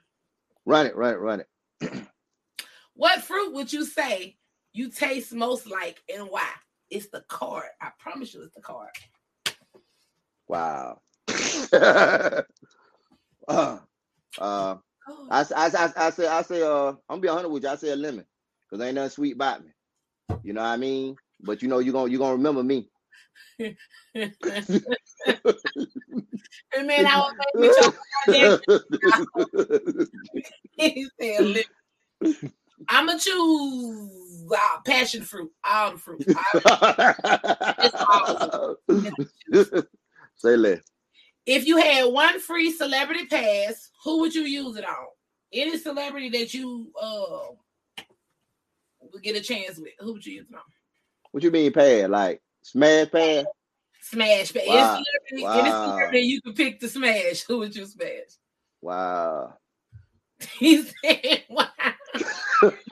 Run 0.65 0.87
it, 0.87 0.97
run 0.97 1.15
it, 1.15 1.19
run 1.19 1.41
it. 1.41 2.09
What 2.99 3.23
fruit 3.23 3.55
would 3.55 3.73
you 3.73 3.85
say 3.85 4.37
you 4.73 4.91
taste 4.91 5.33
most 5.33 5.69
like 5.69 6.03
and 6.13 6.25
why? 6.31 6.49
It's 6.91 7.07
the 7.07 7.21
card. 7.29 7.69
I 7.81 7.91
promise 8.01 8.35
you, 8.35 8.43
it's 8.43 8.57
the 8.57 8.61
card. 8.61 8.91
Wow. 10.49 11.01
uh, 11.73 12.43
uh, 13.47 13.79
oh. 14.41 14.81
I, 15.31 15.41
I, 15.41 15.45
I, 15.55 15.93
I 15.97 16.11
say, 16.11 16.27
I 16.27 16.43
say, 16.43 16.63
uh, 16.63 16.89
I'm 16.89 16.97
gonna 17.09 17.21
be 17.21 17.29
hundred 17.29 17.51
with 17.51 17.63
you. 17.63 17.69
I 17.69 17.77
say 17.77 17.91
a 17.91 17.97
lemon, 17.97 18.25
cause 18.69 18.81
ain't 18.81 18.97
nothing 18.97 19.11
sweet 19.11 19.37
about 19.37 19.65
me. 19.65 19.71
You 20.43 20.53
know 20.53 20.63
what 20.63 20.67
I 20.67 20.77
mean? 20.77 21.15
But 21.41 21.63
you 21.63 21.69
know, 21.69 21.79
you 21.79 21.93
gonna 21.93 22.11
you 22.11 22.19
gonna 22.19 22.35
remember 22.35 22.65
me. 22.65 22.91
And 23.59 23.77
man, 26.87 27.07
I 27.07 27.19
was 27.19 27.35
make 28.27 28.51
He 30.79 31.09
said, 31.21 31.45
lemon. 32.23 32.53
I'm 32.89 33.07
gonna 33.07 33.19
choose 33.19 34.47
uh, 34.53 34.81
passion 34.87 35.23
fruit, 35.23 35.51
all 35.69 35.93
the 35.93 35.99
fruit. 35.99 36.25
Say 40.37 40.57
less. 40.57 40.81
If 41.47 41.67
you 41.67 41.79
had 41.79 42.05
one 42.05 42.39
free 42.41 42.71
celebrity 42.71 43.27
pass, 43.27 43.91
who 44.05 44.21
would 44.21 44.35
you 44.35 44.43
use 44.43 44.77
it 44.77 44.85
on? 44.85 45.07
Any 45.53 45.79
celebrity 45.79 46.29
that 46.31 46.55
you 46.55 46.91
uh 47.01 47.47
would 49.13 49.23
get 49.23 49.37
a 49.37 49.41
chance 49.41 49.79
with, 49.79 49.93
who 49.99 50.13
would 50.13 50.25
you 50.25 50.35
use 50.35 50.47
it 50.51 50.55
on? 50.55 50.63
What 51.33 51.43
you 51.43 51.51
mean 51.51 51.73
pass? 51.73 52.09
Like 52.09 52.41
smash 52.63 53.11
pass? 53.11 53.45
Smash 54.03 54.53
pass. 54.53 54.67
Wow. 54.67 55.03
Celebrity, 55.31 55.45
wow. 55.45 55.85
celebrity 55.85 56.21
you 56.21 56.43
could 56.43 56.57
pick 56.57 56.81
to 56.81 56.89
smash, 56.89 57.43
who 57.43 57.59
would 57.59 57.75
you 57.75 57.87
smash? 57.87 58.39
Wow. 58.81 59.55
He 60.59 60.83
said, 60.83 61.45
"Wow." 61.51 61.67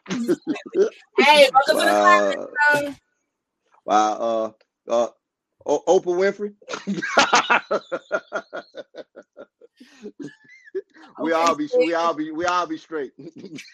hey, 0.08 1.48
welcome 1.52 1.76
wow. 1.76 2.32
to 2.32 2.56
the 2.72 2.96
Wow. 3.84 4.12
Uh, 4.12 4.50
uh, 4.88 5.08
o- 5.64 5.84
Oprah 5.86 6.16
Winfrey. 6.18 6.54
we 11.20 11.32
all 11.32 11.54
be 11.54 11.68
we 11.78 11.94
all 11.94 12.14
be 12.14 12.30
we 12.32 12.44
all 12.46 12.66
be 12.66 12.78
straight. 12.78 13.12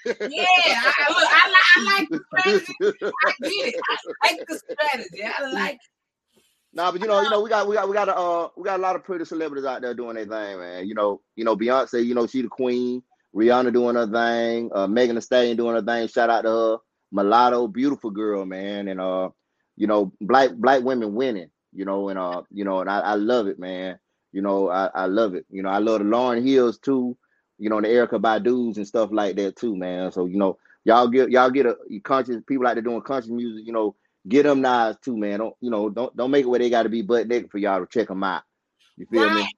Yeah, 0.04 0.12
I, 0.14 1.06
I, 1.08 1.54
I, 1.76 1.98
like 1.98 2.08
the 2.08 2.20
strategy. 2.26 2.74
I 2.80 3.32
get 3.42 3.74
it. 3.74 3.80
I 4.22 4.30
like 4.30 4.46
the 4.46 4.58
strategy. 4.58 5.24
I 5.24 5.50
like. 5.50 5.80
Nah, 6.74 6.90
but 6.90 7.00
you 7.00 7.06
know, 7.06 7.20
you 7.20 7.30
know, 7.30 7.42
we 7.42 7.50
got 7.50 7.68
we 7.68 7.74
got 7.74 7.88
we 7.88 7.94
got 7.94 8.08
a 8.08 8.16
uh, 8.16 8.48
we 8.56 8.64
got 8.64 8.78
a 8.78 8.82
lot 8.82 8.96
of 8.96 9.04
pretty 9.04 9.24
celebrities 9.24 9.66
out 9.66 9.82
there 9.82 9.94
doing 9.94 10.14
their 10.14 10.24
thing, 10.24 10.58
man. 10.58 10.88
You 10.88 10.94
know, 10.94 11.20
you 11.36 11.44
know, 11.44 11.56
Beyonce, 11.56 12.04
you 12.04 12.14
know, 12.14 12.26
she 12.26 12.42
the 12.42 12.48
queen. 12.48 13.02
Rihanna 13.34 13.72
doing 13.72 13.96
her 13.96 14.06
thing. 14.06 14.70
Uh, 14.74 14.86
Megan 14.86 15.14
Thee 15.16 15.22
Stallion 15.22 15.56
doing 15.56 15.74
her 15.74 15.82
thing. 15.82 16.08
Shout 16.08 16.30
out 16.30 16.42
to 16.42 16.48
her. 16.48 16.76
Mulatto, 17.10 17.66
beautiful 17.66 18.10
girl, 18.10 18.44
man. 18.44 18.88
And 18.88 19.00
uh, 19.00 19.30
you 19.76 19.86
know, 19.86 20.12
black 20.20 20.52
black 20.52 20.82
women 20.82 21.14
winning. 21.14 21.50
You 21.74 21.84
know, 21.84 22.08
and 22.08 22.18
uh, 22.18 22.42
you 22.50 22.64
know, 22.64 22.80
and 22.80 22.90
I, 22.90 23.00
I 23.00 23.14
love 23.14 23.46
it, 23.48 23.58
man. 23.58 23.98
You 24.32 24.42
know, 24.42 24.68
I, 24.70 24.86
I 24.94 25.06
love 25.06 25.34
it. 25.34 25.46
You 25.50 25.62
know, 25.62 25.68
I 25.68 25.78
love 25.78 26.00
the 26.00 26.06
Lauryn 26.06 26.46
Hills 26.46 26.78
too. 26.78 27.16
You 27.62 27.70
know, 27.70 27.81
the 27.81 27.87
Erykah 27.87 28.20
Badu's 28.20 28.77
and 28.77 28.87
stuff 28.87 29.11
like 29.12 29.37
that 29.37 29.55
too, 29.55 29.77
man. 29.77 30.11
So 30.11 30.27
you 30.27 30.37
know, 30.37 30.59
y'all 30.85 31.07
get 31.07 31.31
y'all 31.31 31.51
get 31.51 31.66
a 31.66 31.77
conscious 32.03 32.42
people 32.46 32.66
out 32.66 32.75
there 32.75 32.83
doing 32.83 33.03
conscious 33.03 33.31
music. 33.31 33.64
You 33.66 33.72
know, 33.72 33.94
get 34.29 34.42
them 34.42 34.61
knives 34.61 34.98
too, 35.01 35.16
man. 35.16 35.38
Don't 35.38 35.55
you 35.61 35.70
know? 35.70 35.88
Don't 35.88 36.16
don't 36.16 36.33
make 36.33 36.44
it 36.44 36.48
where 36.48 36.59
they 36.59 36.70
got 36.70 36.83
to 36.83 36.88
be 36.88 37.03
butt 37.03 37.29
naked 37.29 37.53
for 37.53 37.59
y'all 37.59 37.79
to 37.79 37.87
check 37.87 38.09
them 38.09 38.25
out. 38.25 38.42
You 38.96 39.07
feel 39.07 39.25
right. 39.25 39.37
me? 39.37 39.48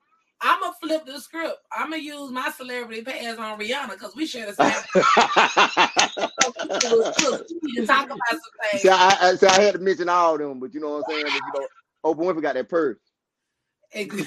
I'm 0.42 0.60
gonna 0.60 0.74
flip 0.82 1.06
the 1.06 1.18
script. 1.18 1.56
I'm 1.72 1.90
gonna 1.90 2.02
use 2.02 2.30
my 2.30 2.50
celebrity 2.50 3.02
pass 3.02 3.38
on 3.38 3.58
Rihanna 3.58 3.92
because 3.92 4.14
we 4.14 4.26
share 4.26 4.52
the 4.52 4.54
same. 4.54 4.70
talk 7.86 8.06
about 8.06 8.18
some 8.30 8.40
things. 8.70 8.82
See, 8.82 8.88
I, 8.90 9.16
I, 9.20 9.34
see, 9.36 9.46
I 9.46 9.60
had 9.62 9.74
to 9.74 9.80
mention 9.80 10.10
all 10.10 10.34
of 10.34 10.40
them, 10.40 10.60
but 10.60 10.74
you 10.74 10.80
know 10.80 10.98
what 10.98 11.04
I'm 11.08 11.10
saying. 11.10 11.24
But, 11.24 11.32
you 11.32 11.60
know, 11.60 11.68
Oprah 12.04 12.34
Winfrey 12.34 12.42
got 12.42 12.54
that 12.56 12.68
purse. 12.68 12.98
Do 13.94 14.26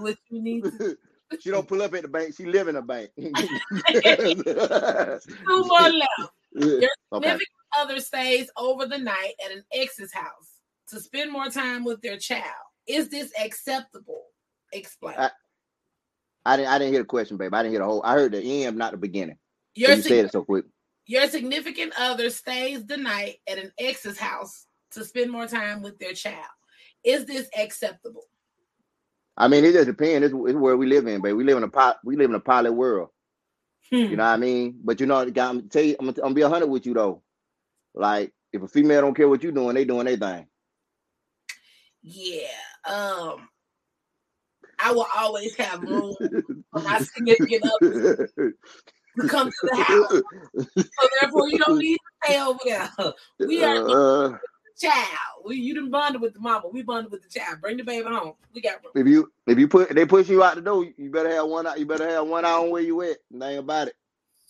what 0.00 0.16
you 0.30 0.42
need 0.42 0.64
to. 0.64 0.96
She 1.40 1.50
don't 1.50 1.68
pull 1.68 1.82
up 1.82 1.94
at 1.94 2.02
the 2.02 2.08
bank. 2.08 2.34
She 2.36 2.46
live 2.46 2.68
in 2.68 2.76
a 2.76 2.82
bank. 2.82 3.10
Two 3.16 3.32
more 5.46 5.90
left. 5.90 6.32
Your 6.52 6.90
significant 7.12 7.12
okay. 7.12 7.38
other 7.78 8.00
stays 8.00 8.50
over 8.56 8.86
the 8.86 8.98
night 8.98 9.34
at 9.44 9.52
an 9.52 9.62
ex's 9.72 10.12
house 10.12 10.58
to 10.88 11.00
spend 11.00 11.30
more 11.30 11.48
time 11.48 11.84
with 11.84 12.00
their 12.00 12.16
child. 12.16 12.44
Is 12.86 13.10
this 13.10 13.30
acceptable? 13.42 14.22
Explain. 14.72 15.16
I, 15.18 15.30
I 16.44 16.56
didn't. 16.56 16.68
I 16.68 16.78
didn't 16.78 16.92
hear 16.94 17.02
the 17.02 17.06
question, 17.06 17.36
babe. 17.36 17.52
I 17.52 17.62
didn't 17.62 17.72
hear 17.72 17.80
the 17.80 17.86
whole. 17.86 18.02
I 18.04 18.14
heard 18.14 18.32
the 18.32 18.64
end, 18.64 18.76
not 18.76 18.92
the 18.92 18.98
beginning. 18.98 19.36
Your 19.74 19.92
you 19.92 20.02
said 20.02 20.26
it 20.26 20.32
so 20.32 20.44
quick. 20.44 20.64
Your 21.06 21.28
significant 21.28 21.92
other 21.98 22.30
stays 22.30 22.86
the 22.86 22.96
night 22.96 23.36
at 23.48 23.58
an 23.58 23.72
ex's 23.78 24.18
house 24.18 24.66
to 24.92 25.04
spend 25.04 25.30
more 25.30 25.46
time 25.46 25.82
with 25.82 25.98
their 25.98 26.12
child. 26.12 26.46
Is 27.04 27.26
this 27.26 27.48
acceptable? 27.58 28.24
I 29.36 29.48
mean, 29.48 29.64
it 29.64 29.72
just 29.72 29.86
depends. 29.86 30.26
It's, 30.26 30.34
it's 30.34 30.58
where 30.58 30.76
we 30.76 30.86
live 30.86 31.06
in, 31.06 31.22
babe. 31.22 31.36
We 31.36 31.44
live 31.44 31.56
in 31.56 31.62
a 31.62 31.68
pot. 31.68 31.98
we 32.04 32.16
live 32.16 32.30
in 32.30 32.36
a 32.36 32.40
pilot 32.40 32.72
world. 32.72 33.10
Hmm. 33.90 33.96
You 33.96 34.16
know 34.16 34.24
what 34.24 34.30
I 34.30 34.36
mean? 34.36 34.80
But 34.82 35.00
you 35.00 35.06
know, 35.06 35.18
I'm 35.18 35.32
gonna 35.32 35.62
tell 35.62 35.82
you, 35.82 35.96
I'm 35.98 36.06
gonna, 36.06 36.18
I'm 36.18 36.22
gonna 36.22 36.34
be 36.34 36.42
a 36.42 36.48
hundred 36.48 36.68
with 36.68 36.86
you 36.86 36.94
though. 36.94 37.22
Like, 37.94 38.32
if 38.52 38.62
a 38.62 38.68
female 38.68 39.00
don't 39.00 39.14
care 39.14 39.28
what 39.28 39.42
you're 39.42 39.52
doing, 39.52 39.74
they 39.74 39.84
doing 39.84 40.06
their 40.06 40.16
thing. 40.16 40.46
Yeah. 42.02 42.48
Um 42.84 43.48
I 44.80 44.92
will 44.92 45.06
always 45.16 45.54
have 45.56 45.82
room 45.82 46.14
for 46.72 46.82
my 46.82 46.98
significant 47.00 47.64
other 47.64 48.30
to 48.36 49.28
come 49.28 49.50
to 49.50 49.68
the 49.70 49.82
house. 49.82 50.22
So 50.76 51.08
therefore, 51.20 51.48
you 51.48 51.58
don't 51.58 51.78
need 51.78 51.96
to 51.96 52.02
stay 52.24 52.40
over 52.40 52.58
there. 52.64 52.90
We 53.40 53.64
are 53.64 53.88
uh, 53.88 54.38
child. 54.78 55.44
We 55.44 55.56
you 55.56 55.74
didn't 55.74 55.90
bonded 55.90 56.22
with 56.22 56.34
the 56.34 56.40
mama. 56.40 56.68
We 56.68 56.82
bonded 56.82 57.12
with 57.12 57.22
the 57.22 57.28
child. 57.28 57.60
Bring 57.60 57.76
the 57.76 57.84
baby 57.84 58.08
home. 58.08 58.34
We 58.54 58.60
got 58.60 58.82
room. 58.84 58.92
If 58.94 59.06
you 59.06 59.32
if 59.46 59.58
you 59.58 59.68
put 59.68 59.90
they 59.90 60.06
push 60.06 60.28
you 60.28 60.42
out 60.42 60.56
the 60.56 60.62
door, 60.62 60.86
you 60.96 61.10
better 61.10 61.30
have 61.30 61.46
one 61.46 61.66
out. 61.66 61.78
You 61.78 61.86
better 61.86 62.08
have 62.08 62.26
one 62.26 62.44
eye 62.44 62.52
on 62.52 62.70
where 62.70 62.82
you 62.82 63.00
at. 63.02 63.18
Nothing 63.30 63.58
about 63.58 63.88
it. 63.88 63.96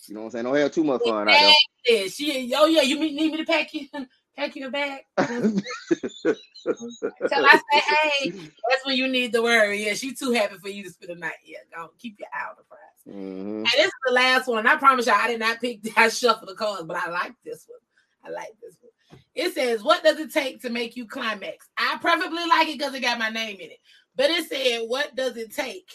You 0.06 0.14
know 0.14 0.20
what 0.20 0.26
I'm 0.26 0.30
saying? 0.30 0.44
Don't 0.44 0.56
have 0.56 0.72
too 0.72 0.84
much 0.84 1.02
fun 1.02 1.28
exactly. 1.28 1.48
out 1.48 1.54
there. 1.86 2.08
She, 2.08 2.54
oh 2.56 2.66
yeah, 2.66 2.82
you 2.82 2.98
need 2.98 3.32
me 3.32 3.36
to 3.38 3.44
pack 3.44 3.74
you 3.74 3.86
pack 4.38 4.54
your 4.56 4.70
bag. 4.70 5.00
Until 5.18 6.36
I 6.64 7.60
say, 7.72 7.80
hey, 7.80 8.30
that's 8.30 8.84
when 8.84 8.96
you 8.96 9.08
need 9.08 9.32
to 9.32 9.42
worry. 9.42 9.84
Yeah, 9.84 9.94
she's 9.94 10.18
too 10.18 10.32
happy 10.32 10.56
for 10.58 10.68
you 10.68 10.84
to 10.84 10.90
spend 10.90 11.10
the 11.10 11.16
night. 11.16 11.32
Yeah, 11.44 11.58
go 11.74 11.90
keep 11.98 12.18
your 12.18 12.28
eye 12.32 12.48
on 12.50 12.56
the 12.56 12.64
prize. 12.64 13.16
Mm-hmm. 13.16 13.58
And 13.58 13.66
this 13.66 13.86
is 13.86 13.92
the 14.06 14.12
last 14.12 14.46
one. 14.46 14.66
I 14.66 14.76
promise 14.76 15.06
you, 15.06 15.12
I 15.12 15.28
did 15.28 15.40
not 15.40 15.60
pick. 15.60 15.80
I 15.96 16.08
shuffle 16.08 16.46
the 16.46 16.54
cards, 16.54 16.84
but 16.84 16.96
I 16.96 17.10
like 17.10 17.32
this 17.44 17.66
one. 17.68 17.80
I 18.24 18.30
like 18.34 18.54
this 18.62 18.76
one. 18.80 18.92
It 19.34 19.54
says, 19.54 19.82
"What 19.82 20.02
does 20.02 20.18
it 20.18 20.32
take 20.32 20.62
to 20.62 20.70
make 20.70 20.96
you 20.96 21.06
climax?" 21.06 21.68
I 21.76 21.98
preferably 22.00 22.46
like 22.46 22.68
it 22.68 22.78
because 22.78 22.94
it 22.94 23.00
got 23.00 23.18
my 23.18 23.30
name 23.30 23.56
in 23.56 23.70
it. 23.70 23.78
But 24.16 24.30
it 24.30 24.48
said, 24.48 24.88
"What 24.88 25.14
does 25.14 25.36
it 25.36 25.54
take 25.54 25.88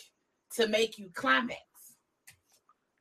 to 0.55 0.67
make 0.67 0.97
you 0.97 1.09
climax?" 1.13 1.59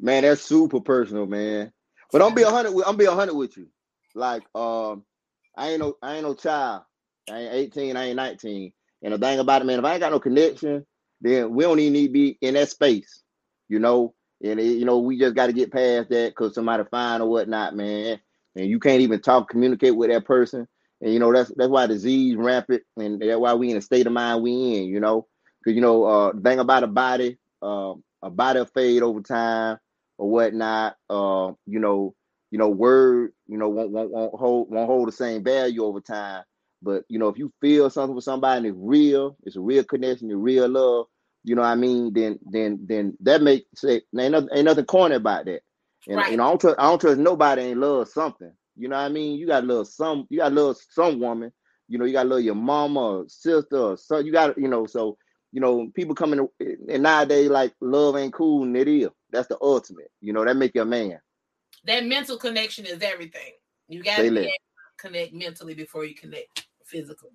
Man, 0.00 0.22
that's 0.22 0.42
super 0.42 0.80
personal, 0.80 1.26
man. 1.26 1.72
But 2.10 2.22
I'm 2.22 2.34
be 2.34 2.42
a 2.42 2.50
hundred. 2.50 2.74
I'm 2.86 2.96
be 2.96 3.04
a 3.04 3.12
hundred 3.12 3.34
with 3.34 3.56
you. 3.56 3.68
Like, 4.14 4.42
um, 4.54 5.04
I 5.56 5.70
ain't 5.70 5.80
no 5.80 5.96
I 6.02 6.16
ain't 6.16 6.24
no 6.24 6.34
child. 6.34 6.82
I 7.30 7.38
ain't 7.40 7.54
18, 7.54 7.96
I 7.96 8.04
ain't 8.06 8.16
19. 8.16 8.72
And 9.02 9.14
the 9.14 9.18
thing 9.18 9.38
about 9.38 9.62
it, 9.62 9.64
man, 9.64 9.78
if 9.78 9.84
I 9.84 9.92
ain't 9.92 10.00
got 10.00 10.12
no 10.12 10.20
connection, 10.20 10.84
then 11.20 11.54
we 11.54 11.64
don't 11.64 11.78
even 11.78 11.92
need 11.92 12.08
to 12.08 12.12
be 12.12 12.38
in 12.40 12.54
that 12.54 12.68
space, 12.68 13.22
you 13.68 13.78
know. 13.78 14.14
And 14.42 14.58
it, 14.58 14.78
you 14.78 14.84
know, 14.84 14.98
we 14.98 15.18
just 15.18 15.36
got 15.36 15.46
to 15.46 15.52
get 15.52 15.72
past 15.72 16.10
that 16.10 16.30
because 16.30 16.54
somebody 16.54 16.82
fine 16.90 17.20
or 17.20 17.28
whatnot, 17.28 17.76
man. 17.76 18.20
And 18.56 18.66
you 18.66 18.80
can't 18.80 19.02
even 19.02 19.20
talk, 19.20 19.48
communicate 19.50 19.96
with 19.96 20.10
that 20.10 20.24
person. 20.26 20.68
And 21.00 21.12
you 21.12 21.18
know, 21.18 21.32
that's 21.32 21.52
that's 21.56 21.70
why 21.70 21.86
disease 21.86 22.36
rampant, 22.36 22.82
and 22.96 23.20
that's 23.20 23.38
why 23.38 23.54
we 23.54 23.70
in 23.70 23.76
the 23.76 23.82
state 23.82 24.06
of 24.06 24.12
mind 24.12 24.42
we 24.42 24.52
in, 24.52 24.84
you 24.86 25.00
know. 25.00 25.26
Because 25.62 25.76
you 25.76 25.82
know, 25.82 26.04
uh, 26.04 26.32
thing 26.42 26.58
about 26.60 26.84
a 26.84 26.88
body, 26.88 27.38
uh, 27.62 27.94
a 28.22 28.30
body 28.30 28.64
fade 28.74 29.02
over 29.02 29.20
time 29.20 29.78
or 30.18 30.30
whatnot. 30.30 30.96
Uh, 31.10 31.52
you 31.66 31.80
know, 31.80 32.14
you 32.50 32.58
know, 32.58 32.68
word, 32.68 33.32
you 33.48 33.58
know, 33.58 33.68
won't 33.68 33.90
won't, 33.90 34.10
won't 34.12 34.34
hold 34.34 34.70
won't 34.70 34.86
hold 34.88 35.08
the 35.08 35.12
same 35.12 35.44
value 35.44 35.84
over 35.84 36.00
time. 36.00 36.44
But 36.82 37.04
you 37.08 37.18
know, 37.18 37.28
if 37.28 37.38
you 37.38 37.52
feel 37.60 37.90
something 37.90 38.14
with 38.14 38.24
somebody 38.24 38.58
and 38.58 38.66
it's 38.66 38.76
real, 38.78 39.36
it's 39.44 39.56
a 39.56 39.60
real 39.60 39.84
connection, 39.84 40.30
it's 40.30 40.36
real 40.38 40.68
love, 40.68 41.06
you 41.44 41.54
know 41.56 41.62
what 41.62 41.68
I 41.68 41.74
mean, 41.76 42.12
then 42.14 42.38
then 42.50 42.80
then 42.86 43.16
that 43.20 43.42
makes 43.42 43.84
it 43.84 44.04
ain't 44.18 44.32
nothing, 44.32 44.48
ain't 44.54 44.64
nothing 44.66 44.84
corny 44.84 45.16
about 45.16 45.46
that. 45.46 45.62
And 46.08 46.16
right. 46.16 46.36
know, 46.36 46.44
I 46.44 46.48
don't 46.48 46.60
trust 46.60 46.78
I 46.78 46.82
don't 46.84 47.00
trust 47.00 47.18
nobody 47.18 47.62
ain't 47.62 47.80
love 47.80 48.08
something. 48.08 48.52
You 48.76 48.88
know 48.88 48.96
what 48.96 49.02
I 49.02 49.08
mean? 49.08 49.38
You 49.38 49.46
got 49.46 49.64
love 49.64 49.88
some 49.88 50.26
you 50.30 50.38
got 50.38 50.52
love 50.52 50.76
some 50.90 51.20
woman, 51.20 51.52
you 51.88 51.98
know, 51.98 52.04
you 52.04 52.12
got 52.12 52.26
love 52.26 52.40
your 52.40 52.54
mama 52.54 53.00
or 53.00 53.24
sister 53.28 53.76
or 53.76 53.96
son. 53.96 54.26
You 54.26 54.32
got 54.32 54.58
you 54.58 54.68
know, 54.68 54.86
so 54.86 55.16
you 55.52 55.60
know, 55.60 55.90
people 55.94 56.14
coming 56.14 56.48
and 56.88 57.02
nowadays 57.02 57.50
like 57.50 57.74
love 57.80 58.16
ain't 58.16 58.32
cool 58.32 58.64
and 58.64 58.76
it 58.76 58.88
is. 58.88 59.10
That's 59.30 59.48
the 59.48 59.58
ultimate. 59.60 60.10
You 60.20 60.32
know, 60.32 60.44
that 60.44 60.56
make 60.56 60.72
you 60.74 60.82
a 60.82 60.86
man 60.86 61.20
that 61.84 62.06
mental 62.06 62.36
connection 62.36 62.86
is 62.86 63.02
everything. 63.02 63.52
You 63.88 64.02
got 64.02 64.18
to 64.18 64.48
connect 64.98 65.32
mentally 65.32 65.74
before 65.74 66.04
you 66.04 66.14
connect 66.14 66.66
physically. 66.84 67.30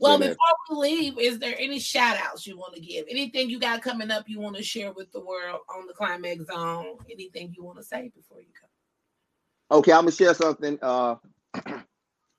Well, 0.00 0.18
before 0.18 0.36
we 0.70 0.76
leave, 0.76 1.18
is 1.18 1.38
there 1.40 1.56
any 1.58 1.80
shout 1.80 2.16
outs 2.22 2.46
you 2.46 2.56
want 2.56 2.74
to 2.74 2.80
give? 2.80 3.06
Anything 3.10 3.50
you 3.50 3.58
got 3.58 3.82
coming 3.82 4.10
up 4.10 4.28
you 4.28 4.38
want 4.38 4.56
to 4.56 4.62
share 4.62 4.92
with 4.92 5.10
the 5.12 5.20
world 5.20 5.60
on 5.74 5.86
the 5.86 5.92
climax 5.92 6.46
zone? 6.46 6.98
Anything 7.10 7.52
you 7.56 7.64
want 7.64 7.78
to 7.78 7.84
say 7.84 8.10
before 8.14 8.40
you 8.40 8.46
go? 9.70 9.78
Okay, 9.78 9.92
I'm 9.92 10.02
gonna 10.02 10.12
share 10.12 10.34
something. 10.34 10.78
Uh, 10.80 11.16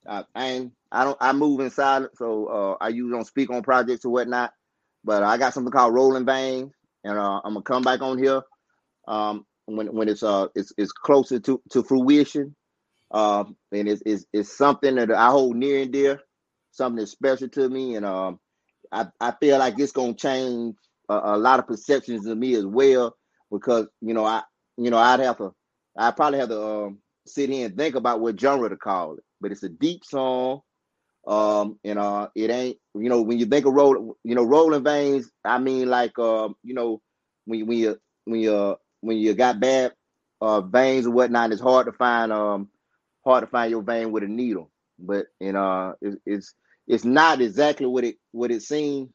I, 0.07 0.23
I 0.35 0.45
ain't, 0.47 0.73
I 0.91 1.03
don't, 1.03 1.17
I 1.19 1.33
move 1.33 1.59
in 1.59 1.69
silence, 1.69 2.13
so 2.17 2.45
uh, 2.45 2.83
I 2.83 2.89
usually 2.89 3.11
don't 3.11 3.27
speak 3.27 3.49
on 3.49 3.61
projects 3.61 4.05
or 4.05 4.13
whatnot. 4.13 4.53
But 5.03 5.23
I 5.23 5.37
got 5.37 5.53
something 5.53 5.71
called 5.71 5.93
Rolling 5.93 6.25
Veins, 6.25 6.73
and 7.03 7.17
uh, 7.17 7.41
I'm 7.43 7.53
gonna 7.53 7.61
come 7.61 7.83
back 7.83 8.01
on 8.01 8.17
here 8.17 8.41
um, 9.07 9.45
when 9.65 9.87
when 9.87 10.07
it's 10.07 10.23
uh 10.23 10.47
it's, 10.55 10.71
it's 10.77 10.93
closer 10.93 11.39
to 11.41 11.61
to 11.71 11.83
fruition. 11.83 12.55
Um, 13.11 13.57
and 13.71 13.89
it's, 13.89 14.01
it's 14.05 14.25
it's 14.31 14.57
something 14.57 14.95
that 14.95 15.11
I 15.11 15.29
hold 15.29 15.57
near 15.57 15.81
and 15.81 15.91
dear 15.91 16.21
something 16.79 16.99
that's 16.99 17.13
special 17.13 17.49
to 17.51 17.69
me, 17.69 17.97
and 17.97 18.07
um, 18.07 18.39
I 18.91 19.07
I 19.21 19.33
feel 19.41 19.59
like 19.59 19.79
it's 19.79 19.93
gonna 19.93 20.15
change 20.15 20.75
a, 21.09 21.21
a 21.35 21.37
lot 21.37 21.59
of 21.59 21.67
perceptions 21.67 22.27
of 22.27 22.39
me 22.39 22.55
as 22.55 22.65
well 22.65 23.15
because 23.51 23.87
you 24.01 24.15
know 24.15 24.25
I 24.25 24.43
you 24.77 24.91
know 24.91 24.99
I'd 24.99 25.21
have 25.21 25.39
to 25.39 25.53
I 25.97 26.11
probably 26.11 26.39
have 26.39 26.49
to 26.49 26.63
um, 26.63 26.99
sit 27.27 27.49
here 27.51 27.67
and 27.67 27.77
think 27.77 27.95
about 27.95 28.21
what 28.21 28.39
genre 28.39 28.69
to 28.69 28.77
call 28.77 29.15
it, 29.17 29.25
but 29.41 29.51
it's 29.53 29.63
a 29.63 29.69
deep 29.69 30.05
song. 30.05 30.61
Um, 31.27 31.79
and 31.85 31.99
uh, 31.99 32.29
it 32.35 32.51
ain't 32.51 32.77
you 32.95 33.09
know 33.09 33.21
when 33.21 33.39
you 33.39 33.45
think 33.45 33.65
of 33.67 33.73
roll, 33.73 34.17
you 34.23 34.35
know, 34.35 34.45
rolling 34.45 34.83
veins. 34.83 35.31
I 35.45 35.59
mean, 35.59 35.89
like 35.89 36.17
uh, 36.19 36.49
you 36.63 36.75
know, 36.75 37.01
when 37.45 37.67
when 37.67 37.77
you 37.77 37.99
when 38.25 38.41
you 38.41 38.77
when 39.01 39.17
you 39.17 39.33
got 39.35 39.59
bad 39.59 39.93
uh 40.41 40.61
veins 40.61 41.07
or 41.07 41.11
whatnot, 41.11 41.51
it's 41.53 41.61
hard 41.61 41.87
to 41.87 41.93
find 41.93 42.31
um 42.33 42.69
hard 43.25 43.43
to 43.43 43.47
find 43.47 43.71
your 43.71 43.83
vein 43.83 44.11
with 44.11 44.23
a 44.23 44.27
needle. 44.27 44.71
But 44.99 45.27
and 45.41 45.57
uh, 45.57 45.93
it, 46.01 46.19
it's 46.25 46.53
it's 46.89 47.05
not 47.05 47.39
exactly 47.39 47.85
what 47.85 48.03
it 48.03 48.17
what 48.31 48.51
it 48.51 48.63
seems 48.63 49.09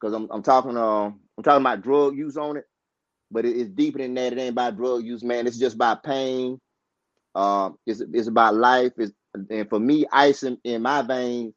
because 0.00 0.14
I'm 0.14 0.28
I'm 0.30 0.42
talking 0.42 0.76
um 0.76 1.20
I'm 1.36 1.42
talking 1.42 1.62
about 1.62 1.82
drug 1.82 2.16
use 2.16 2.36
on 2.36 2.58
it, 2.58 2.64
but 3.30 3.44
it, 3.46 3.56
it's 3.56 3.70
deeper 3.70 3.98
than 3.98 4.14
that. 4.14 4.34
It 4.34 4.38
ain't 4.38 4.50
about 4.50 4.76
drug 4.76 5.04
use, 5.04 5.24
man. 5.24 5.46
It's 5.46 5.58
just 5.58 5.74
about 5.76 6.04
pain. 6.04 6.60
Um, 7.34 7.78
it's 7.86 8.02
it's 8.12 8.28
about 8.28 8.56
life. 8.56 8.92
It's 8.98 9.12
and 9.50 9.68
for 9.70 9.80
me, 9.80 10.06
ice 10.12 10.42
in, 10.42 10.58
in 10.64 10.82
my 10.82 11.02
veins 11.02 11.54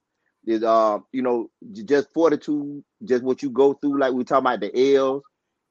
is 0.48 0.64
uh 0.64 1.00
you 1.12 1.22
know 1.22 1.50
just 1.74 2.08
fortitude, 2.14 2.84
just 3.04 3.24
what 3.24 3.44
you 3.44 3.50
go 3.50 3.74
through. 3.74 4.00
Like 4.00 4.14
we 4.14 4.24
talk 4.24 4.40
about 4.40 4.62
the 4.62 4.96
L's, 4.96 5.22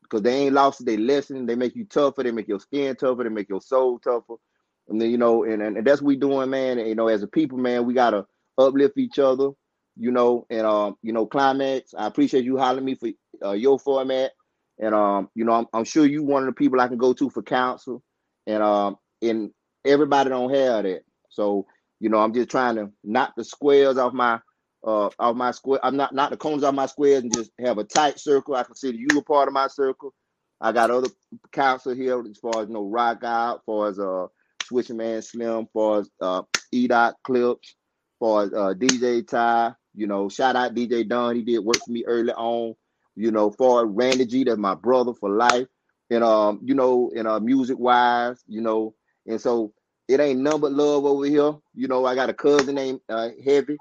because 0.02 0.22
they 0.22 0.34
ain't 0.46 0.54
lost 0.54 0.84
their 0.84 0.98
lesson. 0.98 1.46
They 1.46 1.54
make 1.54 1.74
you 1.74 1.86
tougher. 1.86 2.22
They 2.22 2.32
make 2.32 2.48
your 2.48 2.60
skin 2.60 2.96
tougher. 2.96 3.24
They 3.24 3.30
make 3.30 3.48
your 3.48 3.62
soul 3.62 3.98
tougher. 3.98 4.34
And 4.88 5.00
then 5.00 5.10
you 5.10 5.16
know, 5.18 5.44
and, 5.44 5.62
and, 5.62 5.78
and 5.78 5.86
that's 5.86 6.02
what 6.02 6.08
we 6.08 6.16
doing, 6.16 6.50
man. 6.50 6.78
And, 6.78 6.88
you 6.88 6.94
know, 6.94 7.08
as 7.08 7.22
a 7.22 7.28
people, 7.28 7.56
man, 7.56 7.86
we 7.86 7.94
gotta 7.94 8.26
uplift 8.58 8.98
each 8.98 9.18
other 9.18 9.50
you 9.97 10.12
know, 10.12 10.47
and 10.51 10.66
um, 10.66 10.97
you 11.03 11.12
know, 11.12 11.26
climax. 11.26 11.95
I 11.97 12.07
appreciate 12.07 12.45
you 12.45 12.59
hollering 12.59 12.84
me 12.84 12.97
for 12.97 13.11
uh, 13.45 13.53
your 13.53 13.78
format, 13.78 14.32
and 14.78 14.95
um, 14.95 15.28
you 15.34 15.45
know, 15.45 15.53
I'm, 15.55 15.66
I'm 15.72 15.84
sure 15.84 16.07
you 16.07 16.22
one 16.24 16.43
of 16.43 16.49
the 16.49 16.53
people 16.55 16.80
I 16.80 16.88
can 16.88 16.99
go 16.99 17.12
to 17.14 17.30
for 17.30 17.43
counsel, 17.43 18.03
and 18.47 18.62
um, 18.62 18.97
and 19.22 19.51
everybody 19.84 20.30
don't 20.30 20.55
have 20.55 20.84
that. 20.84 21.03
So 21.30 21.66
you 22.01 22.09
know, 22.11 22.18
I'm 22.18 22.34
just 22.34 22.51
trying 22.51 22.76
to 22.76 22.91
knock 23.05 23.34
the 23.36 23.45
squares 23.45 23.99
off 23.99 24.12
my 24.12 24.41
uh 24.86 25.11
off 25.18 25.36
my 25.36 25.51
square. 25.53 25.80
I'm 25.84 25.97
not 25.97 26.14
not 26.14 26.30
the 26.30 26.36
corners 26.36 26.64
off 26.64 26.74
my 26.74 26.86
squares 26.86 27.22
and 27.22 27.34
just 27.34 27.51
have 27.61 27.78
a 27.78 27.84
tight 27.84 28.18
circle. 28.18 28.55
I 28.55 28.62
consider 28.64 28.97
you 28.99 29.09
a 29.18 29.22
part 29.22 29.49
of 29.49 29.55
my 29.55 29.68
circle. 29.68 30.14
I 30.61 30.72
got 30.72 30.91
other 30.91 31.09
counsel 31.53 31.95
here 31.95 32.20
as 32.20 32.38
far 32.38 32.62
as 32.62 32.68
you 32.68 32.74
know, 32.74 32.84
rock 32.88 33.24
out, 33.24 33.57
as 33.57 33.62
far 33.66 33.88
as 33.88 33.99
uh 33.99 34.26
switching 34.64 34.97
man 34.99 35.22
slim, 35.22 35.61
as 35.62 35.66
far 35.72 36.01
as 36.01 36.11
uh 36.20 36.43
E 36.72 36.88
dot 36.88 37.16
clips, 37.24 37.70
as 37.70 38.18
far 38.20 38.43
as 38.45 38.53
uh 38.53 38.74
DJ 38.76 39.26
Ty, 39.26 39.72
you 39.95 40.07
know, 40.07 40.28
shout 40.28 40.57
out 40.57 40.74
DJ 40.74 41.09
Don. 41.09 41.36
He 41.36 41.43
did 41.43 41.59
work 41.59 41.78
for 41.84 41.91
me 41.91 42.05
early 42.05 42.32
on. 42.32 42.74
You 43.16 43.30
know, 43.30 43.51
for 43.51 43.86
Randy 43.86 44.24
G, 44.24 44.45
that's 44.45 44.59
my 44.59 44.74
brother 44.74 45.12
for 45.14 45.30
life. 45.30 45.66
And 46.11 46.24
um, 46.24 46.61
you 46.62 46.74
know, 46.74 47.11
and 47.14 47.26
uh 47.28 47.41
music 47.41 47.78
wise, 47.78 48.43
you 48.47 48.61
know, 48.61 48.95
and 49.26 49.41
so 49.41 49.72
it 50.09 50.20
ain't 50.20 50.41
number 50.41 50.68
love 50.68 51.05
over 51.05 51.24
here. 51.24 51.55
You 51.74 51.88
know, 51.88 52.05
I 52.05 52.14
got 52.14 52.30
a 52.30 52.34
cousin 52.34 52.74
named 52.74 53.01
uh, 53.09 53.28
Heavy. 53.45 53.76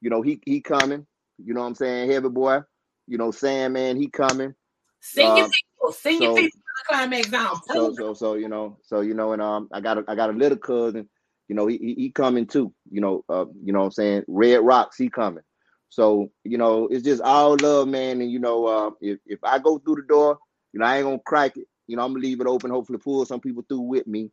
You 0.00 0.10
know, 0.10 0.22
he 0.22 0.40
he 0.44 0.60
coming. 0.60 1.06
You 1.38 1.54
know 1.54 1.60
what 1.60 1.66
I'm 1.66 1.74
saying? 1.74 2.10
Heavy 2.10 2.28
boy. 2.28 2.60
You 3.06 3.18
know, 3.18 3.30
Sam 3.30 3.72
man, 3.72 3.96
he 3.96 4.08
coming. 4.08 4.54
Sing 5.00 5.26
um, 5.26 5.36
your 5.36 5.48
people, 5.48 5.92
sing 5.92 6.18
so, 6.18 6.24
your 6.24 6.36
people 6.36 6.60
to 6.60 6.64
the 6.78 6.94
climax 6.94 7.30
zone. 7.30 7.60
So 7.66 7.94
so 7.94 8.14
so 8.14 8.34
you 8.34 8.48
know, 8.48 8.78
so 8.82 9.00
you 9.00 9.14
know, 9.14 9.32
and 9.32 9.42
um 9.42 9.68
I 9.72 9.80
got 9.80 9.98
a 9.98 10.04
I 10.06 10.14
got 10.14 10.30
a 10.30 10.32
little 10.32 10.58
cousin 10.58 11.08
you 11.48 11.54
know, 11.54 11.66
he 11.66 11.94
he 11.96 12.10
coming 12.10 12.46
too. 12.46 12.72
You 12.90 13.00
know, 13.00 13.24
uh, 13.28 13.46
you 13.62 13.72
know 13.72 13.80
what 13.80 13.86
I'm 13.86 13.90
saying? 13.92 14.24
Red 14.28 14.58
Rocks, 14.62 14.96
he 14.96 15.08
coming. 15.10 15.44
So, 15.90 16.30
you 16.44 16.58
know, 16.58 16.88
it's 16.88 17.04
just 17.04 17.22
all 17.22 17.56
love, 17.60 17.88
man. 17.88 18.20
And 18.20 18.30
you 18.30 18.38
know, 18.38 18.66
uh, 18.66 18.90
if 19.00 19.18
if 19.26 19.38
I 19.44 19.58
go 19.58 19.78
through 19.78 19.96
the 19.96 20.02
door, 20.02 20.38
you 20.72 20.80
know, 20.80 20.86
I 20.86 20.96
ain't 20.98 21.04
gonna 21.04 21.18
crack 21.24 21.56
it. 21.56 21.66
You 21.86 21.96
know, 21.96 22.04
I'm 22.04 22.12
gonna 22.12 22.22
leave 22.24 22.40
it 22.40 22.46
open, 22.46 22.70
hopefully 22.70 22.98
pull 22.98 23.24
some 23.26 23.40
people 23.40 23.64
through 23.68 23.80
with 23.82 24.06
me. 24.06 24.30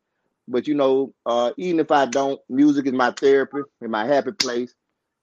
But 0.47 0.67
you 0.67 0.73
know, 0.75 1.13
uh, 1.25 1.51
even 1.57 1.79
if 1.79 1.91
I 1.91 2.05
don't, 2.05 2.39
music 2.49 2.87
is 2.87 2.93
my 2.93 3.11
therapy 3.11 3.59
and 3.81 3.91
my 3.91 4.05
happy 4.05 4.31
place. 4.31 4.73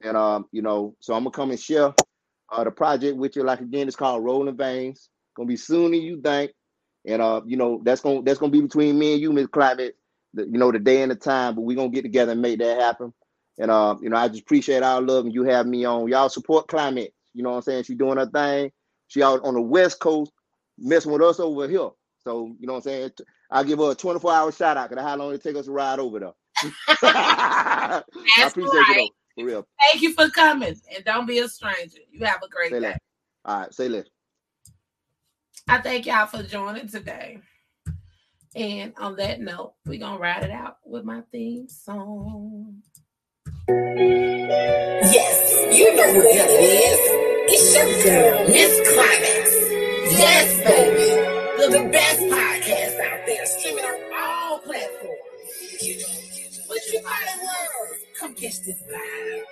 And 0.02 0.16
um, 0.16 0.46
you 0.52 0.62
know, 0.62 0.94
so 1.00 1.14
I'm 1.14 1.20
gonna 1.24 1.30
come 1.32 1.50
and 1.50 1.60
share 1.60 1.94
uh 2.52 2.64
the 2.64 2.70
project 2.70 3.16
with 3.16 3.36
you. 3.36 3.42
Like 3.44 3.60
again, 3.60 3.88
it's 3.88 3.96
called 3.96 4.24
Rolling 4.24 4.56
Veins. 4.56 5.08
Gonna 5.36 5.48
be 5.48 5.56
sooner 5.56 5.96
you 5.96 6.20
think. 6.20 6.52
And 7.06 7.22
uh, 7.22 7.42
you 7.46 7.56
know, 7.56 7.80
that's 7.84 8.00
gonna 8.02 8.22
that's 8.22 8.38
gonna 8.38 8.52
be 8.52 8.60
between 8.60 8.98
me 8.98 9.14
and 9.14 9.22
you, 9.22 9.32
Miss 9.32 9.46
Climax 9.48 9.94
the, 10.34 10.44
you 10.44 10.58
know, 10.58 10.72
the 10.72 10.78
day 10.78 11.02
and 11.02 11.10
the 11.10 11.16
time, 11.16 11.54
but 11.54 11.62
we're 11.62 11.76
gonna 11.76 11.88
get 11.88 12.02
together 12.02 12.32
and 12.32 12.42
make 12.42 12.58
that 12.58 12.80
happen. 12.80 13.12
And 13.58 13.70
uh, 13.70 13.96
you 14.00 14.08
know, 14.08 14.16
I 14.16 14.28
just 14.28 14.42
appreciate 14.42 14.82
our 14.82 15.00
love 15.00 15.24
and 15.24 15.34
you 15.34 15.44
have 15.44 15.66
me 15.66 15.84
on. 15.84 16.08
Y'all 16.08 16.28
support 16.28 16.68
Climax. 16.68 17.12
You 17.34 17.42
know 17.42 17.50
what 17.50 17.56
I'm 17.56 17.62
saying? 17.62 17.84
She 17.84 17.94
doing 17.94 18.18
her 18.18 18.26
thing. 18.26 18.70
She 19.08 19.22
out 19.22 19.44
on 19.44 19.54
the 19.54 19.60
west 19.60 20.00
coast 20.00 20.32
messing 20.78 21.12
with 21.12 21.22
us 21.22 21.40
over 21.40 21.68
here. 21.68 21.90
So, 22.18 22.54
you 22.58 22.66
know 22.66 22.74
what 22.74 22.78
I'm 22.78 22.82
saying? 22.82 23.10
I'll 23.50 23.64
give 23.64 23.78
her 23.78 23.92
a 23.92 23.94
24 23.94 24.32
hour 24.32 24.52
shout 24.52 24.76
out 24.76 24.90
because 24.90 25.02
how 25.02 25.16
long 25.16 25.32
it 25.32 25.42
take 25.42 25.56
us 25.56 25.66
to 25.66 25.72
ride 25.72 25.98
over 25.98 26.20
there. 26.20 26.32
I 27.02 28.02
appreciate 28.46 28.72
right. 28.72 28.98
it 28.98 29.12
for 29.34 29.46
real. 29.46 29.66
Thank 29.90 30.02
you 30.02 30.12
for 30.12 30.28
coming. 30.28 30.76
And 30.94 31.04
don't 31.04 31.26
be 31.26 31.38
a 31.38 31.48
stranger. 31.48 31.98
You 32.10 32.26
have 32.26 32.42
a 32.42 32.48
great 32.48 32.70
say 32.70 32.80
day. 32.80 32.96
All 33.44 33.60
right, 33.60 33.74
say 33.74 33.88
less. 33.88 34.06
I 35.68 35.78
thank 35.78 36.06
y'all 36.06 36.26
for 36.26 36.42
joining 36.42 36.88
today. 36.88 37.40
And 38.58 38.92
on 38.98 39.16
that 39.16 39.40
note, 39.40 39.74
we're 39.86 40.00
going 40.00 40.16
to 40.16 40.18
ride 40.18 40.42
it 40.42 40.50
out 40.50 40.78
with 40.84 41.04
my 41.04 41.20
theme 41.30 41.68
song. 41.68 42.82
Yes, 43.68 45.78
you 45.78 45.94
know 45.94 46.12
who 46.12 46.22
it 46.22 46.50
is. 46.50 46.98
It's 47.54 47.72
your 47.76 47.86
girl, 48.02 48.48
Miss 48.48 48.80
Climax. 48.92 49.54
Yes, 50.18 50.58
baby. 50.66 51.06
The, 51.62 51.68
the 51.70 51.84
best 51.88 52.18
podcast 52.18 52.98
out 52.98 53.22
there, 53.26 53.46
streaming 53.46 53.84
on 53.84 53.94
all 54.18 54.58
platforms. 54.58 55.80
You 55.80 56.00
know, 56.00 56.08
what 56.66 56.82
you 56.92 57.00
might 57.04 57.38
world. 57.40 57.94
Come 58.18 58.34
catch 58.34 58.60
this 58.62 58.82
vibe. 58.90 59.44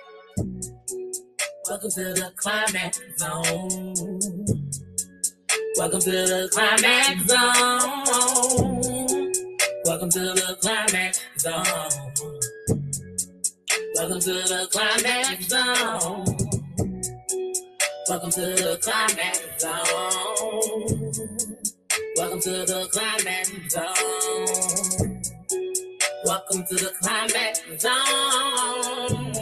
Welcome 1.69 1.91
to 1.91 2.13
the 2.13 2.33
climax 2.35 2.99
zone. 3.17 3.93
Welcome 5.77 6.01
to 6.01 6.11
the 6.11 6.49
climax 6.51 7.25
zone. 7.25 8.76
Welcome 9.97 10.11
to 10.11 10.19
the 10.19 10.57
climax 10.61 11.25
zone. 11.39 11.65
Welcome 13.95 14.19
to 14.19 14.33
the 14.33 14.67
climax 14.71 15.47
zone. 15.47 16.25
Welcome 18.07 18.29
to 18.29 18.41
the 18.41 18.77
climax 18.79 19.41
zone. 19.59 19.81
Welcome 22.15 22.41
to 22.41 22.51
the 22.51 22.87
climax 22.91 23.49
zone. 23.73 23.95
Welcome 26.25 26.63
to 26.67 26.75
the 26.75 26.91
climax 27.01 27.55
zone. 27.81 29.33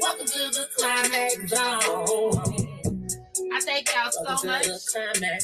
Welcome 0.00 0.26
to 0.26 0.42
the 0.50 0.66
climax 0.76 1.36
zone. 1.48 2.41
Thank 3.64 3.88
y'all 3.94 4.10
so 4.10 4.46
much 4.46 4.66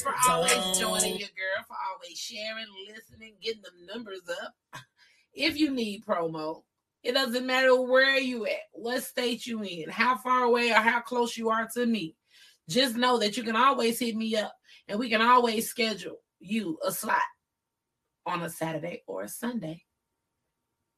for 0.01 0.13
always 0.29 0.77
joining 0.77 1.17
your 1.17 1.29
girl, 1.29 1.63
for 1.67 1.77
always 1.91 2.17
sharing, 2.17 2.65
listening, 2.89 3.35
getting 3.41 3.61
the 3.61 3.93
numbers 3.93 4.21
up. 4.43 4.81
If 5.33 5.57
you 5.57 5.71
need 5.71 6.05
promo, 6.05 6.63
it 7.01 7.13
doesn't 7.13 7.45
matter 7.45 7.79
where 7.81 8.19
you 8.19 8.45
at, 8.45 8.59
what 8.73 9.03
state 9.03 9.45
you 9.45 9.63
in, 9.63 9.89
how 9.89 10.17
far 10.17 10.43
away 10.43 10.71
or 10.71 10.75
how 10.75 10.99
close 10.99 11.37
you 11.37 11.49
are 11.49 11.67
to 11.75 11.85
me. 11.85 12.15
Just 12.67 12.97
know 12.97 13.17
that 13.19 13.37
you 13.37 13.43
can 13.43 13.55
always 13.55 13.99
hit 13.99 14.15
me 14.15 14.35
up 14.35 14.53
and 14.87 14.99
we 14.99 15.09
can 15.09 15.21
always 15.21 15.69
schedule 15.69 16.17
you 16.39 16.77
a 16.85 16.91
slot 16.91 17.21
on 18.25 18.41
a 18.41 18.49
Saturday 18.49 19.01
or 19.07 19.23
a 19.23 19.29
Sunday 19.29 19.83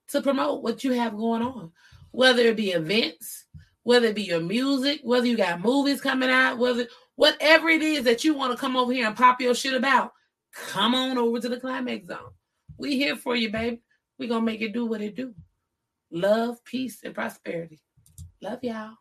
to 0.09 0.21
promote 0.21 0.63
what 0.63 0.83
you 0.83 0.93
have 0.93 1.15
going 1.15 1.43
on, 1.43 1.71
whether 2.11 2.41
it 2.41 2.57
be 2.57 2.71
events, 2.71 3.45
whether 3.83 4.07
it 4.07 4.15
be 4.15 4.23
your 4.23 4.41
music, 4.41 4.99
whether 5.03 5.25
you 5.25 5.37
got 5.37 5.61
movies 5.61 6.01
coming 6.01 6.29
out, 6.29 6.57
whether 6.57 6.87
whatever 7.21 7.69
it 7.69 7.83
is 7.83 8.03
that 8.03 8.23
you 8.23 8.33
want 8.33 8.51
to 8.51 8.57
come 8.57 8.75
over 8.75 8.91
here 8.91 9.05
and 9.05 9.15
pop 9.15 9.39
your 9.39 9.53
shit 9.53 9.75
about, 9.75 10.11
come 10.55 10.95
on 10.95 11.19
over 11.19 11.39
to 11.39 11.49
the 11.49 11.59
climax 11.59 12.07
zone. 12.07 12.31
We 12.79 12.97
here 12.97 13.15
for 13.15 13.35
you, 13.35 13.51
baby. 13.51 13.79
We 14.17 14.27
gonna 14.27 14.41
make 14.41 14.61
it 14.61 14.73
do 14.73 14.87
what 14.87 15.01
it 15.01 15.15
do. 15.15 15.35
Love, 16.11 16.57
peace, 16.65 17.01
and 17.03 17.13
prosperity. 17.13 17.79
Love 18.41 18.63
y'all. 18.63 18.95